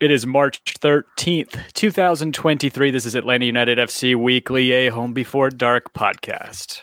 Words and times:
It 0.00 0.10
is 0.10 0.26
March 0.26 0.62
13th, 0.64 1.74
2023. 1.74 2.90
This 2.90 3.04
is 3.04 3.14
Atlanta 3.14 3.44
United 3.44 3.76
FC 3.76 4.16
Weekly, 4.16 4.72
a 4.72 4.88
Home 4.88 5.12
Before 5.12 5.50
Dark 5.50 5.92
podcast. 5.92 6.80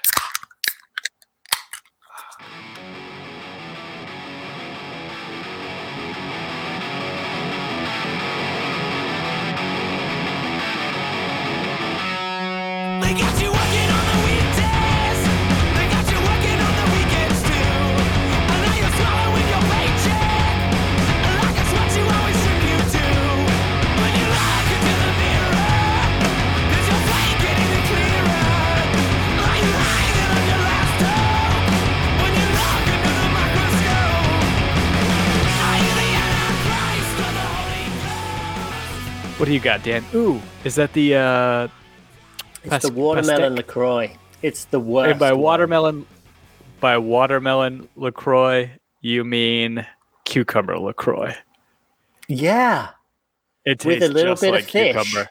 What 39.37 39.45
do 39.45 39.53
you 39.53 39.59
got, 39.59 39.83
Dan? 39.83 40.03
Ooh, 40.15 40.41
is 40.63 40.75
that 40.75 40.93
the 40.93 41.15
uh 41.15 41.67
It's 42.63 42.69
Pas- 42.69 42.81
the 42.83 42.91
watermelon 42.91 43.53
Pastèque? 43.53 43.57
LaCroix. 43.57 44.15
It's 44.41 44.65
the 44.65 44.79
worst. 44.79 45.19
by 45.19 45.31
one. 45.33 45.41
watermelon 45.41 46.05
by 46.79 46.97
watermelon 46.97 47.87
LaCroix, 47.95 48.71
you 49.01 49.23
mean 49.23 49.85
cucumber 50.25 50.77
LaCroix. 50.79 51.35
Yeah. 52.27 52.89
It 53.65 53.79
tastes 53.79 54.01
With 54.01 54.09
a 54.11 54.13
little 54.13 54.33
just 54.33 54.41
bit 54.41 54.49
of 54.49 54.55
like 54.55 54.65
fish. 54.65 54.95
cucumber. 54.95 55.29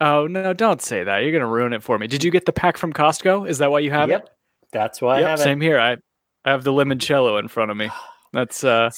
Oh 0.00 0.26
no, 0.26 0.52
don't 0.52 0.82
say 0.82 1.02
that. 1.04 1.18
You're 1.18 1.32
gonna 1.32 1.46
ruin 1.46 1.72
it 1.72 1.82
for 1.82 1.98
me. 1.98 2.06
Did 2.06 2.22
you 2.22 2.30
get 2.30 2.44
the 2.44 2.52
pack 2.52 2.76
from 2.76 2.92
Costco? 2.92 3.48
Is 3.48 3.58
that 3.58 3.70
why 3.70 3.78
you 3.80 3.90
have 3.90 4.10
Yep. 4.10 4.24
it? 4.24 4.30
That's 4.72 5.00
why 5.00 5.16
I 5.16 5.20
yep, 5.20 5.28
have 5.30 5.38
same 5.40 5.60
here. 5.60 5.78
I, 5.78 5.96
I 6.44 6.50
have 6.50 6.64
the 6.64 6.72
limoncello 6.72 7.38
in 7.38 7.48
front 7.48 7.70
of 7.70 7.76
me. 7.76 7.88
That's 8.34 8.64
uh 8.64 8.90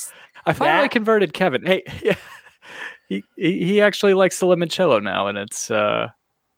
I 0.46 0.52
finally 0.52 0.84
That- 0.86 0.90
converted 0.90 1.32
Kevin. 1.32 1.64
Hey, 1.64 1.84
yeah. 2.02 2.16
He, 3.08 3.22
he 3.36 3.80
actually 3.80 4.14
likes 4.14 4.40
the 4.40 4.46
limoncello 4.46 5.02
now 5.02 5.26
and 5.26 5.36
it's 5.36 5.70
uh 5.70 6.08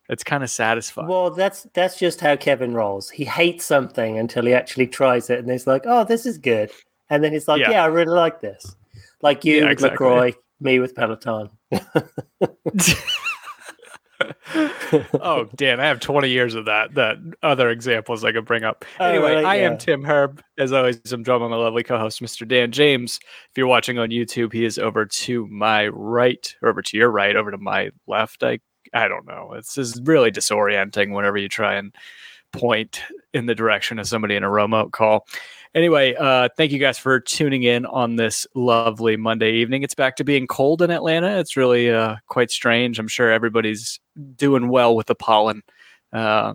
it's 0.08 0.22
kind 0.22 0.42
of 0.44 0.50
satisfying. 0.50 1.08
Well, 1.08 1.30
that's 1.30 1.66
that's 1.74 1.98
just 1.98 2.20
how 2.20 2.36
Kevin 2.36 2.74
rolls. 2.74 3.10
He 3.10 3.24
hates 3.24 3.64
something 3.64 4.18
until 4.18 4.46
he 4.46 4.54
actually 4.54 4.86
tries 4.86 5.30
it, 5.30 5.40
and 5.40 5.50
he's 5.50 5.66
like, 5.66 5.82
"Oh, 5.84 6.04
this 6.04 6.26
is 6.26 6.38
good," 6.38 6.70
and 7.10 7.24
then 7.24 7.32
he's 7.32 7.48
like, 7.48 7.60
Yeah. 7.60 7.70
"Yeah, 7.72 7.84
I 7.84 7.86
really 7.86 8.14
like 8.14 8.40
this." 8.40 8.76
Like 9.22 9.44
you 9.44 9.64
Yeah, 9.64 9.70
exactly. 9.70 10.06
LaCroix, 10.06 10.32
me 10.60 10.78
with 10.78 10.94
Peloton. 10.94 11.50
oh, 15.20 15.48
Dan, 15.54 15.80
I 15.80 15.86
have 15.86 16.00
20 16.00 16.28
years 16.28 16.54
of 16.54 16.64
that. 16.66 16.94
That 16.94 17.18
other 17.42 17.70
examples 17.70 18.24
I 18.24 18.32
could 18.32 18.44
bring 18.44 18.64
up. 18.64 18.84
Oh, 19.00 19.04
Anyway, 19.04 19.30
really? 19.30 19.44
I 19.44 19.56
am 19.56 19.78
Tim 19.78 20.04
Herb. 20.04 20.42
As 20.58 20.72
always, 20.72 21.00
I'm 21.12 21.24
joined 21.24 21.40
by 21.40 21.48
my 21.48 21.56
lovely 21.56 21.82
co-host, 21.82 22.22
Mr. 22.22 22.46
Dan 22.46 22.72
James. 22.72 23.18
If 23.50 23.58
you're 23.58 23.66
watching 23.66 23.98
on 23.98 24.10
YouTube, 24.10 24.52
he 24.52 24.64
is 24.64 24.78
over 24.78 25.04
to 25.06 25.46
my 25.48 25.88
right, 25.88 26.54
or 26.62 26.68
over 26.70 26.82
to 26.82 26.96
your 26.96 27.10
right, 27.10 27.36
over 27.36 27.50
to 27.50 27.58
my 27.58 27.90
left. 28.06 28.42
I 28.42 28.60
I 28.94 29.08
don't 29.08 29.26
know. 29.26 29.52
It's 29.54 29.76
is 29.78 30.00
really 30.04 30.30
disorienting 30.30 31.12
whenever 31.12 31.36
you 31.36 31.48
try 31.48 31.74
and 31.74 31.94
point 32.52 33.02
in 33.34 33.46
the 33.46 33.54
direction 33.54 33.98
of 33.98 34.08
somebody 34.08 34.36
in 34.36 34.44
a 34.44 34.50
remote 34.50 34.92
call. 34.92 35.26
Anyway, 35.76 36.14
uh, 36.14 36.48
thank 36.56 36.72
you 36.72 36.78
guys 36.78 36.98
for 36.98 37.20
tuning 37.20 37.62
in 37.62 37.84
on 37.84 38.16
this 38.16 38.46
lovely 38.54 39.18
Monday 39.18 39.52
evening. 39.56 39.82
It's 39.82 39.94
back 39.94 40.16
to 40.16 40.24
being 40.24 40.46
cold 40.46 40.80
in 40.80 40.90
Atlanta. 40.90 41.38
It's 41.38 41.54
really 41.54 41.90
uh, 41.90 42.16
quite 42.28 42.50
strange. 42.50 42.98
I'm 42.98 43.08
sure 43.08 43.30
everybody's 43.30 44.00
doing 44.36 44.70
well 44.70 44.96
with 44.96 45.06
the 45.06 45.14
pollen. 45.14 45.62
Uh, 46.14 46.54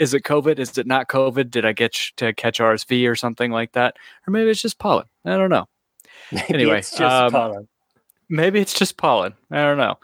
is 0.00 0.14
it 0.14 0.22
COVID? 0.22 0.58
Is 0.58 0.78
it 0.78 0.86
not 0.86 1.08
COVID? 1.08 1.50
Did 1.50 1.66
I 1.66 1.74
get 1.74 1.92
to 2.16 2.32
catch 2.32 2.60
RSV 2.60 3.06
or 3.10 3.14
something 3.14 3.50
like 3.50 3.72
that? 3.72 3.96
Or 4.26 4.30
maybe 4.30 4.48
it's 4.48 4.62
just 4.62 4.78
pollen. 4.78 5.04
I 5.26 5.36
don't 5.36 5.50
know. 5.50 5.68
Maybe 6.32 6.54
Anyway, 6.54 6.78
it's 6.78 6.92
just 6.92 7.02
um, 7.02 7.30
pollen. 7.30 7.68
Maybe 8.30 8.58
it's 8.58 8.72
just 8.72 8.96
pollen. 8.96 9.34
I 9.50 9.64
don't 9.64 9.76
know. 9.76 9.98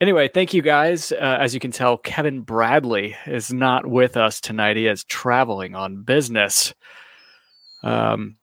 Anyway, 0.00 0.28
thank 0.28 0.54
you 0.54 0.62
guys. 0.62 1.12
Uh, 1.12 1.36
as 1.38 1.52
you 1.52 1.60
can 1.60 1.72
tell, 1.72 1.98
Kevin 1.98 2.40
Bradley 2.40 3.16
is 3.26 3.52
not 3.52 3.86
with 3.86 4.16
us 4.16 4.40
tonight. 4.40 4.78
He 4.78 4.86
is 4.86 5.04
traveling 5.04 5.74
on 5.74 6.04
business. 6.04 6.72
Um, 7.82 8.36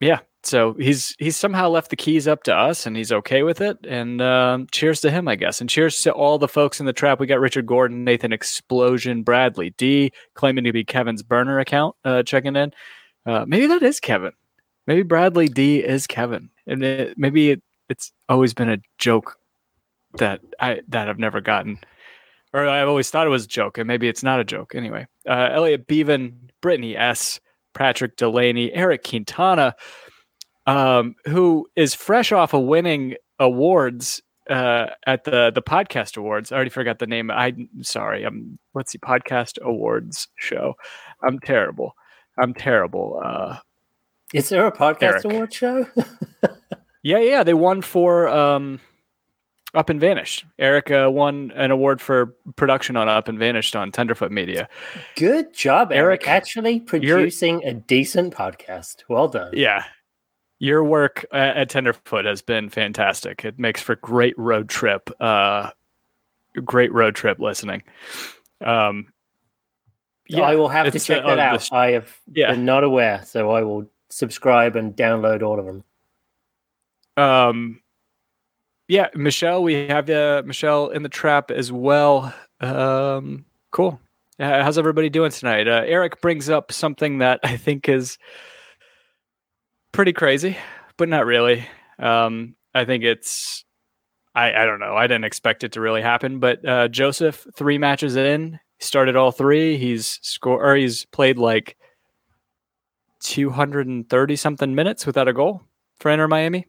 yeah. 0.00 0.20
So 0.44 0.74
he's 0.74 1.14
he's 1.18 1.36
somehow 1.36 1.68
left 1.68 1.90
the 1.90 1.96
keys 1.96 2.28
up 2.28 2.44
to 2.44 2.54
us, 2.54 2.86
and 2.86 2.96
he's 2.96 3.10
okay 3.10 3.42
with 3.42 3.60
it. 3.60 3.76
And 3.86 4.22
um, 4.22 4.68
cheers 4.70 5.00
to 5.00 5.10
him, 5.10 5.26
I 5.26 5.34
guess. 5.34 5.60
And 5.60 5.68
cheers 5.68 6.00
to 6.02 6.12
all 6.12 6.38
the 6.38 6.48
folks 6.48 6.78
in 6.78 6.86
the 6.86 6.92
trap. 6.92 7.18
We 7.18 7.26
got 7.26 7.40
Richard 7.40 7.66
Gordon, 7.66 8.04
Nathan 8.04 8.32
Explosion, 8.32 9.24
Bradley 9.24 9.70
D, 9.70 10.12
claiming 10.34 10.64
to 10.64 10.72
be 10.72 10.84
Kevin's 10.84 11.22
burner 11.22 11.58
account, 11.58 11.96
uh, 12.04 12.22
checking 12.22 12.54
in. 12.54 12.72
Uh, 13.26 13.44
maybe 13.46 13.66
that 13.66 13.82
is 13.82 14.00
Kevin. 14.00 14.32
Maybe 14.86 15.02
Bradley 15.02 15.48
D 15.48 15.84
is 15.84 16.06
Kevin, 16.06 16.50
and 16.66 16.82
it, 16.82 17.18
maybe 17.18 17.50
it, 17.50 17.62
it's 17.90 18.12
always 18.28 18.54
been 18.54 18.70
a 18.70 18.78
joke 18.96 19.36
that 20.14 20.40
I 20.60 20.80
that 20.88 21.08
I've 21.08 21.18
never 21.18 21.40
gotten, 21.40 21.78
or 22.54 22.66
I've 22.66 22.88
always 22.88 23.10
thought 23.10 23.26
it 23.26 23.30
was 23.30 23.44
a 23.44 23.48
joke, 23.48 23.76
and 23.76 23.86
maybe 23.86 24.08
it's 24.08 24.22
not 24.22 24.40
a 24.40 24.44
joke. 24.44 24.74
Anyway, 24.74 25.06
uh, 25.28 25.50
Elliot 25.52 25.86
Bevan, 25.86 26.48
Brittany 26.62 26.96
S, 26.96 27.40
Patrick 27.78 28.16
Delaney, 28.16 28.72
Eric 28.72 29.04
Quintana, 29.08 29.74
um, 30.66 31.14
who 31.26 31.66
is 31.76 31.94
fresh 31.94 32.32
off 32.32 32.52
of 32.52 32.64
winning 32.64 33.14
awards 33.38 34.20
uh, 34.50 34.86
at 35.06 35.22
the 35.22 35.52
the 35.54 35.62
podcast 35.62 36.16
awards. 36.16 36.50
I 36.50 36.56
already 36.56 36.70
forgot 36.70 36.98
the 36.98 37.06
name. 37.06 37.30
I'm 37.30 37.68
sorry. 37.82 38.24
I'm 38.24 38.58
what's 38.72 38.92
the 38.92 38.98
podcast 38.98 39.60
awards 39.62 40.26
show? 40.36 40.74
I'm 41.22 41.38
terrible. 41.38 41.92
I'm 42.36 42.52
terrible. 42.52 43.20
Uh, 43.24 43.58
Is 44.34 44.48
there 44.48 44.66
a 44.66 44.72
podcast 44.72 45.02
Eric. 45.02 45.24
award 45.24 45.54
show? 45.54 45.86
Yeah, 47.04 47.20
yeah, 47.20 47.44
they 47.44 47.54
won 47.54 47.80
for 47.80 48.28
um, 48.28 48.80
Up 49.74 49.90
and 49.90 50.00
Vanished. 50.00 50.46
Eric 50.58 50.90
uh, 50.90 51.10
won 51.12 51.52
an 51.54 51.70
award 51.70 52.00
for 52.00 52.34
production 52.56 52.96
on 52.96 53.08
Up 53.08 53.28
and 53.28 53.38
Vanished 53.38 53.76
on 53.76 53.92
Tenderfoot 53.92 54.32
Media. 54.32 54.68
Good 55.14 55.52
job, 55.52 55.92
Eric. 55.92 56.26
Eric, 56.26 56.28
Actually 56.28 56.80
producing 56.80 57.62
a 57.64 57.74
decent 57.74 58.34
podcast. 58.34 59.02
Well 59.10 59.28
done. 59.28 59.50
Yeah, 59.54 59.84
your 60.58 60.82
work 60.82 61.26
at, 61.32 61.56
at 61.56 61.68
Tenderfoot 61.68 62.24
has 62.24 62.40
been 62.40 62.70
fantastic. 62.70 63.44
It 63.44 63.58
makes 63.58 63.82
for 63.82 63.96
great 63.96 64.36
road 64.38 64.70
trip, 64.70 65.10
uh, 65.20 65.70
great 66.64 66.92
road 66.92 67.14
trip 67.14 67.38
listening. 67.38 67.82
Um, 68.64 69.12
I 70.34 70.56
will 70.56 70.68
have 70.68 70.90
to 70.92 70.98
check 70.98 71.22
uh, 71.24 71.28
that 71.36 71.38
out. 71.38 71.62
sh- 71.62 71.72
I 71.72 71.90
have 71.92 72.18
Yeah. 72.32 72.52
been 72.52 72.64
not 72.64 72.84
aware, 72.84 73.22
so 73.26 73.50
I 73.50 73.62
will 73.62 73.90
subscribe 74.08 74.76
and 74.76 74.96
download 74.96 75.42
all 75.42 75.58
of 75.58 75.66
them. 75.66 75.84
um, 77.18 77.80
yeah, 78.88 79.08
Michelle, 79.14 79.62
we 79.62 79.86
have 79.88 80.08
uh, 80.08 80.42
Michelle 80.44 80.88
in 80.88 81.02
the 81.02 81.10
trap 81.10 81.50
as 81.50 81.70
well. 81.70 82.34
Um, 82.60 83.44
cool. 83.70 84.00
Uh, 84.40 84.62
how's 84.62 84.78
everybody 84.78 85.10
doing 85.10 85.30
tonight? 85.30 85.68
Uh, 85.68 85.82
Eric 85.84 86.22
brings 86.22 86.48
up 86.48 86.72
something 86.72 87.18
that 87.18 87.40
I 87.42 87.58
think 87.58 87.88
is 87.88 88.16
pretty 89.92 90.14
crazy, 90.14 90.56
but 90.96 91.08
not 91.08 91.26
really. 91.26 91.66
Um, 91.98 92.56
I 92.74 92.86
think 92.86 93.04
it's, 93.04 93.64
I, 94.34 94.54
I 94.54 94.64
don't 94.64 94.80
know. 94.80 94.96
I 94.96 95.06
didn't 95.06 95.24
expect 95.24 95.64
it 95.64 95.72
to 95.72 95.80
really 95.82 96.02
happen, 96.02 96.38
but 96.38 96.66
uh, 96.66 96.88
Joseph, 96.88 97.46
three 97.54 97.76
matches 97.76 98.16
in, 98.16 98.58
started 98.78 99.16
all 99.16 99.32
three. 99.32 99.76
He's 99.76 100.18
score 100.22 100.64
or 100.64 100.76
he's 100.76 101.04
played 101.06 101.36
like 101.36 101.76
230 103.20 104.36
something 104.36 104.74
minutes 104.74 105.04
without 105.04 105.28
a 105.28 105.34
goal 105.34 105.62
for 105.98 106.10
Inter 106.10 106.28
Miami. 106.28 106.66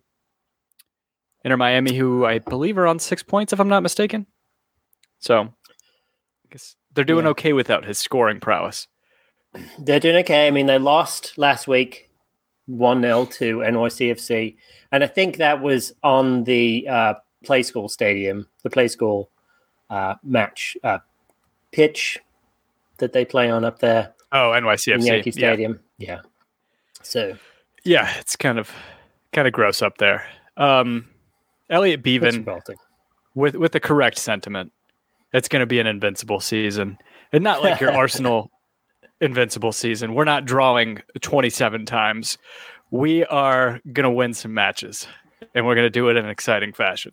Inter 1.44 1.58
Miami, 1.58 1.96
who 1.96 2.26
I 2.26 2.40
believe 2.40 2.78
are 2.78 2.88
on 2.88 3.00
six 3.00 3.24
points, 3.24 3.54
if 3.54 3.60
I'm 3.60 3.70
not 3.70 3.84
mistaken. 3.84 4.26
So, 5.20 5.42
I 5.44 5.48
guess 6.52 6.76
they're 6.94 7.04
doing 7.06 7.26
Yeah. 7.26 7.32
okay 7.32 7.54
without 7.54 7.86
his 7.86 7.98
scoring 8.00 8.40
prowess. 8.40 8.88
They're 9.80 10.00
doing 10.00 10.18
okay. 10.18 10.48
I 10.48 10.52
mean, 10.52 10.66
they 10.68 10.78
lost 10.78 11.38
last 11.38 11.68
week 11.68 12.10
1 12.68 13.02
0 13.02 13.26
to 13.26 13.58
NYCFC. 13.60 14.58
And 14.92 15.04
I 15.04 15.08
think 15.08 15.38
that 15.38 15.62
was 15.62 15.94
on 16.04 16.44
the 16.44 16.88
uh, 16.88 17.14
Play 17.44 17.64
School 17.64 17.90
Stadium, 17.90 18.48
the 18.64 18.70
Play 18.70 18.88
School 18.88 19.30
uh, 19.90 20.16
match 20.24 20.78
uh, 20.84 21.00
pitch 21.72 22.20
that 22.98 23.14
they 23.14 23.26
play 23.26 23.50
on 23.50 23.64
up 23.66 23.80
there 23.80 24.14
Oh, 24.32 24.52
NYCFC. 24.52 25.06
Yankee 25.06 25.32
yeah. 25.32 25.34
Stadium. 25.34 25.80
Yeah. 25.98 26.20
So 27.02 27.36
yeah, 27.84 28.14
it's 28.20 28.36
kind 28.36 28.60
of 28.60 28.70
kind 29.34 29.48
of 29.48 29.54
gross 29.54 29.82
up 29.82 29.98
there. 29.98 30.28
Um, 30.58 31.08
Elliot 31.70 32.02
Bevan 32.04 32.46
with 33.36 33.56
with 33.56 33.72
the 33.72 33.80
correct 33.80 34.18
sentiment. 34.18 34.72
It's 35.34 35.48
going 35.48 35.60
to 35.62 35.66
be 35.68 35.80
an 35.80 35.88
invincible 35.88 36.40
season, 36.40 36.98
and 37.32 37.44
not 37.44 37.62
like 37.64 37.80
your 37.80 37.92
Arsenal 37.96 38.50
invincible 39.22 39.72
season. 39.72 40.16
We're 40.16 40.24
not 40.24 40.46
drawing 40.46 41.02
27 41.22 41.86
times. 41.86 42.38
We 42.90 43.26
are 43.26 43.80
going 43.94 44.06
to 44.06 44.10
win 44.10 44.34
some 44.34 44.54
matches. 44.54 45.08
and 45.54 45.66
we're 45.66 45.76
going 45.76 45.86
to 45.86 45.90
do 45.92 46.10
it 46.10 46.18
in 46.18 46.26
an 46.26 46.32
exciting 46.32 46.74
fashion. 46.74 47.12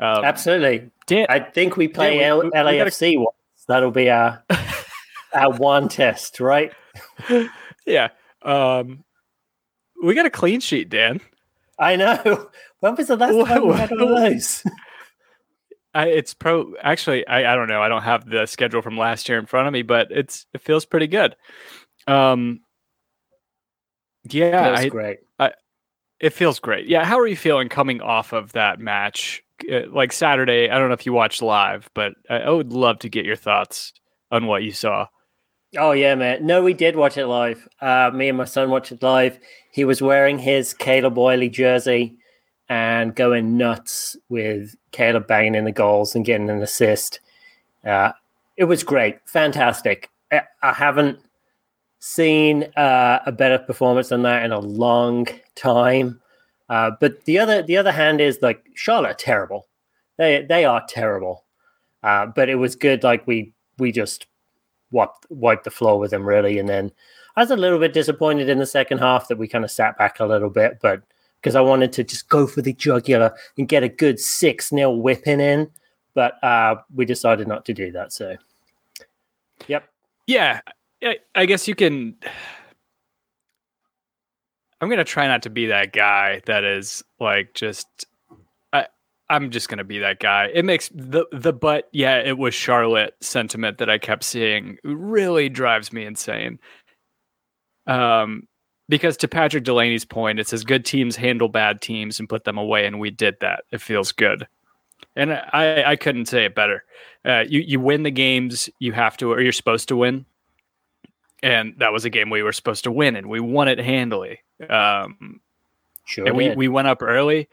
Um, 0.00 0.24
Absolutely. 0.24 0.90
Dan, 1.06 1.26
I 1.28 1.40
think 1.40 1.76
we 1.76 1.86
play 1.88 2.18
we- 2.18 2.24
L- 2.24 2.38
we- 2.38 2.44
we 2.46 2.50
gotta- 2.50 2.70
LAFC 2.90 3.18
once. 3.18 3.36
That'll 3.68 3.90
be 3.92 4.08
our 4.10 4.42
our 5.34 5.50
one 5.50 5.88
test, 5.88 6.40
right? 6.40 6.72
yeah. 7.86 8.08
Um, 8.42 9.04
we 10.02 10.14
got 10.14 10.26
a 10.26 10.30
clean 10.30 10.60
sheet, 10.60 10.88
Dan. 10.88 11.20
I 11.78 11.96
know. 11.96 12.48
When 12.82 12.96
was 12.96 13.06
the 13.06 13.16
last 13.16 13.32
Wha- 13.32 13.44
time 13.44 13.68
we 13.68 13.74
had 13.74 13.90
one 13.92 14.00
of 14.02 14.08
those? 14.08 14.64
I, 15.94 16.08
it's 16.08 16.34
pro. 16.34 16.74
Actually, 16.82 17.24
I, 17.28 17.52
I 17.52 17.54
don't 17.54 17.68
know. 17.68 17.80
I 17.80 17.88
don't 17.88 18.02
have 18.02 18.28
the 18.28 18.46
schedule 18.46 18.82
from 18.82 18.98
last 18.98 19.28
year 19.28 19.38
in 19.38 19.46
front 19.46 19.68
of 19.68 19.72
me, 19.72 19.82
but 19.82 20.08
it's 20.10 20.46
it 20.52 20.62
feels 20.62 20.84
pretty 20.84 21.06
good. 21.06 21.36
Um, 22.08 22.58
yeah, 24.24 24.50
That's 24.72 24.80
I, 24.80 24.88
great. 24.88 25.18
it 26.18 26.30
feels 26.32 26.58
great. 26.58 26.88
Yeah, 26.88 27.04
how 27.04 27.20
are 27.20 27.26
you 27.28 27.36
feeling 27.36 27.68
coming 27.68 28.00
off 28.00 28.32
of 28.32 28.50
that 28.54 28.80
match? 28.80 29.44
Uh, 29.70 29.82
like 29.88 30.10
Saturday, 30.10 30.68
I 30.68 30.76
don't 30.76 30.88
know 30.88 30.94
if 30.94 31.06
you 31.06 31.12
watched 31.12 31.40
live, 31.40 31.88
but 31.94 32.14
I, 32.28 32.38
I 32.38 32.50
would 32.50 32.72
love 32.72 32.98
to 33.00 33.08
get 33.08 33.24
your 33.24 33.36
thoughts 33.36 33.92
on 34.32 34.46
what 34.46 34.64
you 34.64 34.72
saw. 34.72 35.06
Oh 35.76 35.92
yeah, 35.92 36.16
man. 36.16 36.44
No, 36.44 36.64
we 36.64 36.74
did 36.74 36.96
watch 36.96 37.16
it 37.16 37.26
live. 37.26 37.68
Uh, 37.80 38.10
me 38.12 38.28
and 38.28 38.38
my 38.38 38.44
son 38.44 38.70
watched 38.70 38.90
it 38.90 39.04
live. 39.04 39.38
He 39.70 39.84
was 39.84 40.02
wearing 40.02 40.40
his 40.40 40.74
Caleb 40.74 41.16
Wiley 41.16 41.48
jersey 41.48 42.16
and 42.72 43.14
going 43.14 43.58
nuts 43.58 44.16
with 44.30 44.74
Caleb 44.92 45.26
banging 45.26 45.54
in 45.54 45.66
the 45.66 45.72
goals 45.72 46.14
and 46.14 46.24
getting 46.24 46.48
an 46.48 46.62
assist. 46.62 47.20
Uh, 47.84 48.12
it 48.56 48.64
was 48.64 48.82
great, 48.82 49.18
fantastic. 49.26 50.08
I, 50.32 50.40
I 50.62 50.72
haven't 50.72 51.18
seen 51.98 52.62
uh, 52.74 53.18
a 53.26 53.30
better 53.30 53.58
performance 53.58 54.08
than 54.08 54.22
that 54.22 54.42
in 54.46 54.52
a 54.52 54.58
long 54.58 55.28
time. 55.54 56.18
Uh, 56.70 56.92
but 56.98 57.22
the 57.26 57.38
other 57.38 57.60
the 57.60 57.76
other 57.76 57.92
hand 57.92 58.22
is 58.22 58.38
like 58.40 58.64
Charlotte 58.74 59.18
terrible. 59.18 59.66
They 60.16 60.46
they 60.48 60.64
are 60.64 60.82
terrible. 60.88 61.44
Uh, 62.02 62.24
but 62.24 62.48
it 62.48 62.54
was 62.54 62.74
good. 62.74 63.04
Like 63.04 63.26
we 63.26 63.52
we 63.78 63.92
just 63.92 64.26
wiped 64.92 65.26
wiped 65.28 65.64
the 65.64 65.70
floor 65.70 65.98
with 65.98 66.10
them 66.10 66.26
really, 66.26 66.58
and 66.58 66.70
then 66.70 66.90
I 67.36 67.42
was 67.42 67.50
a 67.50 67.56
little 67.56 67.78
bit 67.78 67.92
disappointed 67.92 68.48
in 68.48 68.58
the 68.58 68.64
second 68.64 68.98
half 68.98 69.28
that 69.28 69.36
we 69.36 69.46
kind 69.46 69.62
of 69.62 69.70
sat 69.70 69.98
back 69.98 70.20
a 70.20 70.24
little 70.24 70.48
bit, 70.48 70.78
but 70.80 71.02
because 71.42 71.56
I 71.56 71.60
wanted 71.60 71.92
to 71.94 72.04
just 72.04 72.28
go 72.28 72.46
for 72.46 72.62
the 72.62 72.72
jugular 72.72 73.34
and 73.58 73.68
get 73.68 73.82
a 73.82 73.88
good 73.88 74.20
six 74.20 74.70
0 74.70 74.92
whipping 74.92 75.40
in, 75.40 75.68
but 76.14 76.42
uh, 76.44 76.76
we 76.94 77.04
decided 77.04 77.48
not 77.48 77.64
to 77.64 77.74
do 77.74 77.90
that. 77.92 78.12
So, 78.12 78.36
yep. 79.66 79.88
Yeah, 80.28 80.60
I, 81.34 81.46
guess 81.46 81.66
you 81.66 81.74
can. 81.74 82.14
I'm 84.80 84.88
gonna 84.88 85.04
try 85.04 85.26
not 85.26 85.42
to 85.42 85.50
be 85.50 85.66
that 85.66 85.92
guy 85.92 86.40
that 86.46 86.64
is 86.64 87.02
like 87.18 87.54
just. 87.54 88.06
I 88.72 88.86
I'm 89.28 89.50
just 89.50 89.68
gonna 89.68 89.84
be 89.84 89.98
that 89.98 90.20
guy. 90.20 90.48
It 90.54 90.64
makes 90.64 90.90
the 90.94 91.26
the 91.32 91.52
but 91.52 91.88
yeah, 91.92 92.18
it 92.18 92.38
was 92.38 92.54
Charlotte 92.54 93.16
sentiment 93.20 93.78
that 93.78 93.90
I 93.90 93.98
kept 93.98 94.22
seeing 94.22 94.78
really 94.84 95.48
drives 95.48 95.92
me 95.92 96.04
insane. 96.04 96.60
Um, 97.88 98.46
because 98.92 99.16
to 99.16 99.26
Patrick 99.28 99.64
Delaney's 99.64 100.04
point, 100.04 100.38
it 100.38 100.46
says 100.46 100.64
good 100.64 100.84
teams 100.84 101.16
handle 101.16 101.48
bad 101.48 101.80
teams 101.80 102.20
and 102.20 102.28
put 102.28 102.44
them 102.44 102.58
away, 102.58 102.84
and 102.86 103.00
we 103.00 103.10
did 103.10 103.36
that. 103.40 103.64
It 103.70 103.80
feels 103.80 104.12
good, 104.12 104.46
and 105.16 105.32
I 105.32 105.82
I 105.92 105.96
couldn't 105.96 106.26
say 106.26 106.44
it 106.44 106.54
better. 106.54 106.84
Uh, 107.24 107.44
you 107.48 107.60
you 107.60 107.80
win 107.80 108.02
the 108.02 108.10
games 108.10 108.68
you 108.80 108.92
have 108.92 109.16
to 109.16 109.32
or 109.32 109.40
you're 109.40 109.52
supposed 109.52 109.88
to 109.88 109.96
win 109.96 110.26
and 111.44 111.74
that 111.78 111.92
was 111.92 112.04
a 112.04 112.10
game 112.10 112.30
we 112.30 112.42
were 112.42 112.52
supposed 112.52 112.84
to 112.84 112.92
win 112.92 113.16
and 113.16 113.28
we 113.28 113.40
won 113.40 113.66
it 113.68 113.78
handily 113.78 114.40
um, 114.70 115.40
Sure. 116.04 116.26
and 116.26 116.36
we, 116.36 116.54
we 116.54 116.68
went 116.68 116.88
up 116.88 117.00
early 117.02 117.48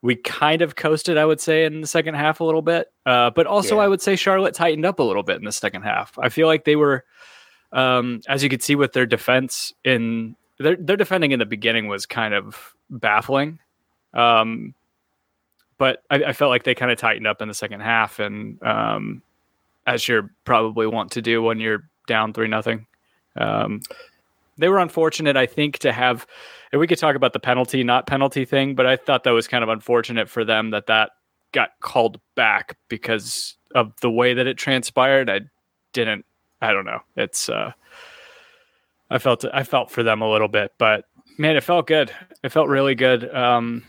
we 0.00 0.16
kind 0.16 0.60
of 0.62 0.74
coasted 0.76 1.16
i 1.18 1.24
would 1.24 1.40
say 1.40 1.64
in 1.64 1.80
the 1.80 1.86
second 1.86 2.14
half 2.14 2.40
a 2.40 2.44
little 2.44 2.62
bit 2.62 2.88
uh, 3.06 3.30
but 3.30 3.46
also 3.46 3.76
Yeah. 3.76 3.82
i 3.82 3.88
would 3.88 4.00
say 4.02 4.16
charlotte 4.16 4.54
tightened 4.54 4.84
up 4.86 4.98
a 4.98 5.02
little 5.04 5.22
bit 5.22 5.36
in 5.36 5.44
the 5.44 5.52
second 5.52 5.82
half 5.82 6.18
i 6.18 6.28
feel 6.28 6.46
like 6.48 6.64
they 6.64 6.76
were 6.76 7.04
um, 7.72 8.20
as 8.28 8.42
you 8.42 8.48
could 8.48 8.62
see 8.62 8.74
with 8.74 8.92
their 8.92 9.06
defense 9.06 9.72
in 9.84 10.34
their, 10.62 10.76
their 10.76 10.96
defending 10.96 11.32
in 11.32 11.38
the 11.38 11.46
beginning 11.46 11.88
was 11.88 12.06
kind 12.06 12.34
of 12.34 12.74
baffling 12.90 13.58
um, 14.14 14.74
but 15.78 16.02
I, 16.10 16.24
I 16.24 16.32
felt 16.32 16.50
like 16.50 16.64
they 16.64 16.74
kind 16.74 16.90
of 16.90 16.98
tightened 16.98 17.26
up 17.26 17.42
in 17.42 17.48
the 17.48 17.54
second 17.54 17.80
half 17.80 18.18
and 18.18 18.62
um, 18.62 19.22
as 19.86 20.06
you're 20.06 20.30
probably 20.44 20.86
want 20.86 21.12
to 21.12 21.22
do 21.22 21.42
when 21.42 21.60
you're 21.60 21.88
down 22.06 22.32
three 22.32 22.48
nothing 22.48 22.86
um, 23.36 23.80
they 24.58 24.68
were 24.68 24.78
unfortunate, 24.78 25.36
I 25.36 25.46
think, 25.46 25.78
to 25.78 25.92
have. 25.92 26.26
And 26.70 26.80
we 26.80 26.86
could 26.86 26.98
talk 26.98 27.16
about 27.16 27.32
the 27.32 27.40
penalty, 27.40 27.82
not 27.82 28.06
penalty 28.06 28.44
thing, 28.44 28.74
but 28.74 28.86
I 28.86 28.96
thought 28.96 29.24
that 29.24 29.30
was 29.30 29.48
kind 29.48 29.62
of 29.62 29.68
unfortunate 29.68 30.28
for 30.28 30.44
them 30.44 30.70
that 30.70 30.86
that 30.86 31.10
got 31.52 31.70
called 31.80 32.20
back 32.34 32.76
because 32.88 33.56
of 33.74 33.92
the 34.00 34.10
way 34.10 34.34
that 34.34 34.46
it 34.46 34.56
transpired. 34.56 35.28
I 35.28 35.40
didn't. 35.92 36.24
I 36.60 36.72
don't 36.72 36.84
know. 36.84 37.00
It's. 37.16 37.48
uh 37.48 37.72
I 39.12 39.18
felt. 39.18 39.44
I 39.52 39.62
felt 39.62 39.90
for 39.90 40.02
them 40.02 40.22
a 40.22 40.30
little 40.30 40.48
bit, 40.48 40.72
but 40.78 41.04
man, 41.38 41.56
it 41.56 41.62
felt 41.62 41.86
good. 41.86 42.10
It 42.42 42.50
felt 42.50 42.68
really 42.68 42.94
good. 42.94 43.32
Um, 43.34 43.84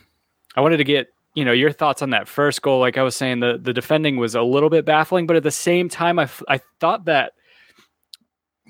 I 0.56 0.62
wanted 0.62 0.78
to 0.78 0.84
get 0.84 1.08
you 1.34 1.46
know 1.46 1.52
your 1.52 1.72
thoughts 1.72 2.02
on 2.02 2.12
that 2.12 2.28
first 2.28 2.62
goal. 2.62 2.80
Like 2.80 2.98
I 2.98 3.04
was 3.04 3.16
saying, 3.16 3.40
the 3.40 3.58
the 3.62 3.74
defending 3.74 4.18
was 4.18 4.36
a 4.36 4.42
little 4.42 4.70
bit 4.70 4.86
baffling, 4.86 5.26
but 5.28 5.36
at 5.36 5.44
the 5.44 5.52
same 5.52 5.90
time, 5.90 6.20
I 6.20 6.24
f- 6.24 6.44
I 6.48 6.60
thought 6.80 7.06
that 7.06 7.34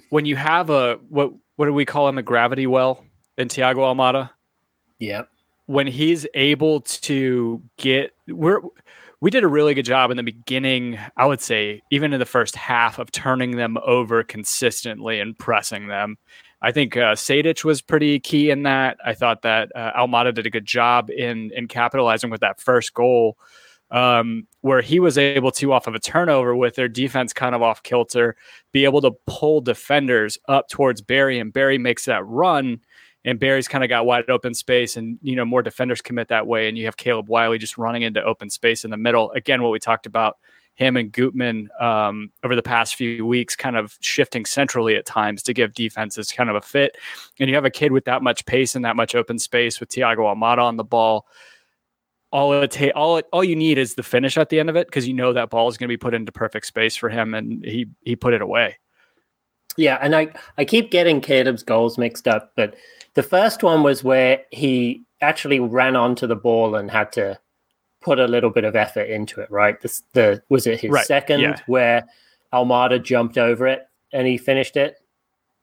when 0.09 0.25
you 0.25 0.35
have 0.35 0.69
a 0.69 0.99
what 1.09 1.31
what 1.55 1.65
do 1.65 1.73
we 1.73 1.85
call 1.85 2.07
him 2.07 2.17
a 2.17 2.23
gravity 2.23 2.67
well 2.67 3.03
in 3.37 3.47
Thiago 3.47 3.77
Almada 3.77 4.29
Yep. 4.99 5.27
when 5.65 5.87
he's 5.87 6.25
able 6.33 6.81
to 6.81 7.61
get 7.77 8.11
we're 8.27 8.61
we 9.23 9.31
did 9.31 9.45
a 9.45 9.47
really 9.47 9.73
good 9.73 9.85
job 9.85 10.11
in 10.11 10.17
the 10.17 10.23
beginning 10.23 10.99
I 11.15 11.25
would 11.25 11.39
say 11.39 11.81
even 11.89 12.11
in 12.11 12.19
the 12.19 12.25
first 12.25 12.57
half 12.57 12.99
of 12.99 13.09
turning 13.09 13.55
them 13.55 13.77
over 13.85 14.21
consistently 14.21 15.21
and 15.21 15.39
pressing 15.39 15.87
them. 15.87 16.17
I 16.61 16.73
think 16.73 16.97
uh, 16.97 17.15
Sejdić 17.15 17.63
was 17.63 17.81
pretty 17.81 18.19
key 18.19 18.49
in 18.49 18.63
that. 18.63 18.97
I 19.05 19.13
thought 19.13 19.41
that 19.43 19.71
uh, 19.75 19.93
Almada 19.93 20.33
did 20.33 20.45
a 20.45 20.49
good 20.49 20.65
job 20.65 21.09
in 21.09 21.51
in 21.55 21.69
capitalizing 21.69 22.31
with 22.31 22.41
that 22.41 22.59
first 22.59 22.93
goal 22.93 23.37
um, 23.91 24.45
where 24.59 24.81
he 24.81 24.99
was 24.99 25.17
able 25.17 25.51
to, 25.51 25.71
off 25.71 25.87
of 25.87 25.95
a 25.95 25.99
turnover 25.99 26.53
with 26.53 26.75
their 26.75 26.89
defense 26.89 27.31
kind 27.31 27.55
of 27.55 27.61
off 27.61 27.83
kilter, 27.83 28.35
be 28.73 28.83
able 28.83 29.01
to 29.01 29.11
pull 29.27 29.61
defenders 29.61 30.37
up 30.49 30.67
towards 30.67 31.01
Barry, 31.01 31.39
and 31.39 31.53
Barry 31.53 31.77
makes 31.77 32.05
that 32.05 32.25
run, 32.25 32.79
and 33.25 33.39
Barry's 33.39 33.67
kind 33.67 33.83
of 33.83 33.89
got 33.89 34.05
wide 34.05 34.29
open 34.29 34.53
space, 34.53 34.97
and 34.97 35.17
you 35.21 35.35
know 35.35 35.45
more 35.45 35.61
defenders 35.61 36.01
commit 36.01 36.27
that 36.29 36.47
way, 36.47 36.67
and 36.67 36.77
you 36.77 36.85
have 36.85 36.97
Caleb 36.97 37.29
Wiley 37.29 37.57
just 37.57 37.77
running 37.77 38.01
into 38.01 38.23
open 38.23 38.49
space 38.49 38.85
in 38.85 38.91
the 38.91 38.97
middle. 38.97 39.31
Again, 39.31 39.61
what 39.61 39.71
we 39.71 39.79
talked 39.79 40.05
about 40.05 40.37
him 40.75 40.97
and 40.97 41.11
Gutman 41.11 41.69
um, 41.79 42.31
over 42.43 42.55
the 42.55 42.63
past 42.63 42.95
few 42.95 43.27
weeks, 43.27 43.55
kind 43.55 43.77
of 43.77 43.95
shifting 43.99 44.43
centrally 44.43 44.95
at 44.95 45.05
times 45.05 45.43
to 45.43 45.53
give 45.53 45.75
defenses 45.75 46.31
kind 46.31 46.49
of 46.49 46.55
a 46.55 46.61
fit, 46.61 46.97
and 47.39 47.49
you 47.49 47.55
have 47.55 47.65
a 47.65 47.69
kid 47.69 47.91
with 47.91 48.05
that 48.05 48.23
much 48.23 48.45
pace 48.45 48.75
and 48.75 48.83
that 48.85 48.95
much 48.95 49.15
open 49.15 49.37
space 49.39 49.79
with 49.79 49.89
Thiago 49.89 50.19
Almada 50.19 50.63
on 50.63 50.77
the 50.77 50.83
ball 50.83 51.27
all 52.33 52.51
it 52.51 52.71
ta- 52.71 52.91
all 52.95 53.17
it, 53.17 53.27
all 53.31 53.43
you 53.43 53.55
need 53.55 53.77
is 53.77 53.93
the 53.93 54.01
finish 54.01 54.37
at 54.37 54.49
the 54.49 54.59
end 54.59 54.67
of 54.67 54.75
it 54.75 54.87
because 54.87 55.07
you 55.07 55.13
know 55.13 55.31
that 55.33 55.51
ball 55.51 55.69
is 55.69 55.77
going 55.77 55.87
to 55.87 55.93
be 55.93 55.97
put 55.97 56.15
into 56.15 56.31
perfect 56.31 56.65
space 56.65 56.95
for 56.95 57.07
him, 57.07 57.35
and 57.35 57.63
he 57.63 57.85
he 58.01 58.15
put 58.15 58.33
it 58.33 58.41
away. 58.41 58.79
Yeah, 59.77 59.99
and 60.01 60.15
I 60.15 60.33
I 60.57 60.65
keep 60.65 60.89
getting 60.89 61.21
Caleb's 61.21 61.61
goals 61.61 61.99
mixed 61.99 62.27
up, 62.27 62.51
but 62.55 62.75
the 63.15 63.23
first 63.23 63.63
one 63.63 63.83
was 63.83 64.03
where 64.03 64.41
he 64.51 65.01
actually 65.21 65.59
ran 65.59 65.95
onto 65.95 66.27
the 66.27 66.35
ball 66.35 66.75
and 66.75 66.89
had 66.91 67.11
to 67.13 67.39
put 68.01 68.19
a 68.19 68.27
little 68.27 68.49
bit 68.49 68.63
of 68.65 68.75
effort 68.75 69.09
into 69.09 69.39
it, 69.41 69.49
right? 69.51 69.79
This 69.81 70.03
the 70.13 70.41
was 70.49 70.67
it 70.67 70.79
his 70.81 70.91
Right, 70.91 71.05
second 71.05 71.39
yeah. 71.41 71.55
where 71.67 72.03
Almada 72.51 73.01
jumped 73.01 73.37
over 73.37 73.67
it 73.67 73.87
and 74.11 74.27
he 74.27 74.37
finished 74.37 74.75
it? 74.75 74.97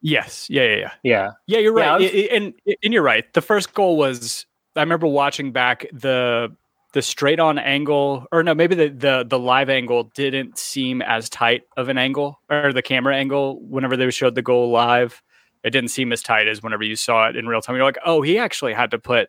Yes, 0.02 0.49
yeah, 0.49 0.62
yeah, 0.62 0.76
yeah, 0.76 0.90
Yeah. 1.02 1.30
yeah. 1.47 1.59
You're 1.59 1.78
Yeah, 1.78 1.90
right, 1.90 2.00
was- 2.00 2.11
I- 2.11 2.16
I- 2.16 2.28
and 2.37 2.54
and 2.83 2.92
you're 2.95 3.02
right. 3.02 3.30
The 3.35 3.42
first 3.42 3.75
goal 3.75 3.97
was 3.99 4.47
I 4.76 4.80
remember 4.80 5.07
watching 5.07 5.52
back 5.52 5.87
the 5.92 6.54
the 6.92 7.02
straight 7.02 7.38
on 7.38 7.57
angle, 7.59 8.26
or 8.33 8.42
no, 8.42 8.54
maybe 8.54 8.75
the 8.75 8.88
the 8.88 9.25
the 9.28 9.38
live 9.38 9.69
angle 9.69 10.04
didn't 10.14 10.57
seem 10.59 11.02
as 11.02 11.28
tight 11.28 11.62
of 11.76 11.88
an 11.90 11.99
angle, 11.99 12.40
or 12.49 12.73
the 12.73 12.83
camera 12.83 13.14
angle 13.14 13.61
whenever 13.61 13.97
they 13.97 14.11
showed 14.11 14.35
the 14.35 14.42
goal 14.42 14.71
live. 14.71 15.23
It 15.62 15.71
didn't 15.71 15.90
seem 15.90 16.12
as 16.12 16.23
tight 16.23 16.49
as 16.49 16.62
whenever 16.62 16.83
you 16.85 16.97
saw 16.97 17.29
it 17.29 17.37
in 17.37 17.47
real 17.47 17.61
time. 17.61 17.76
You're 17.76 17.85
like, 17.85 17.99
oh, 18.05 18.23
he 18.23 18.38
actually 18.38 18.73
had 18.73 18.90
to 18.93 18.99
put 18.99 19.29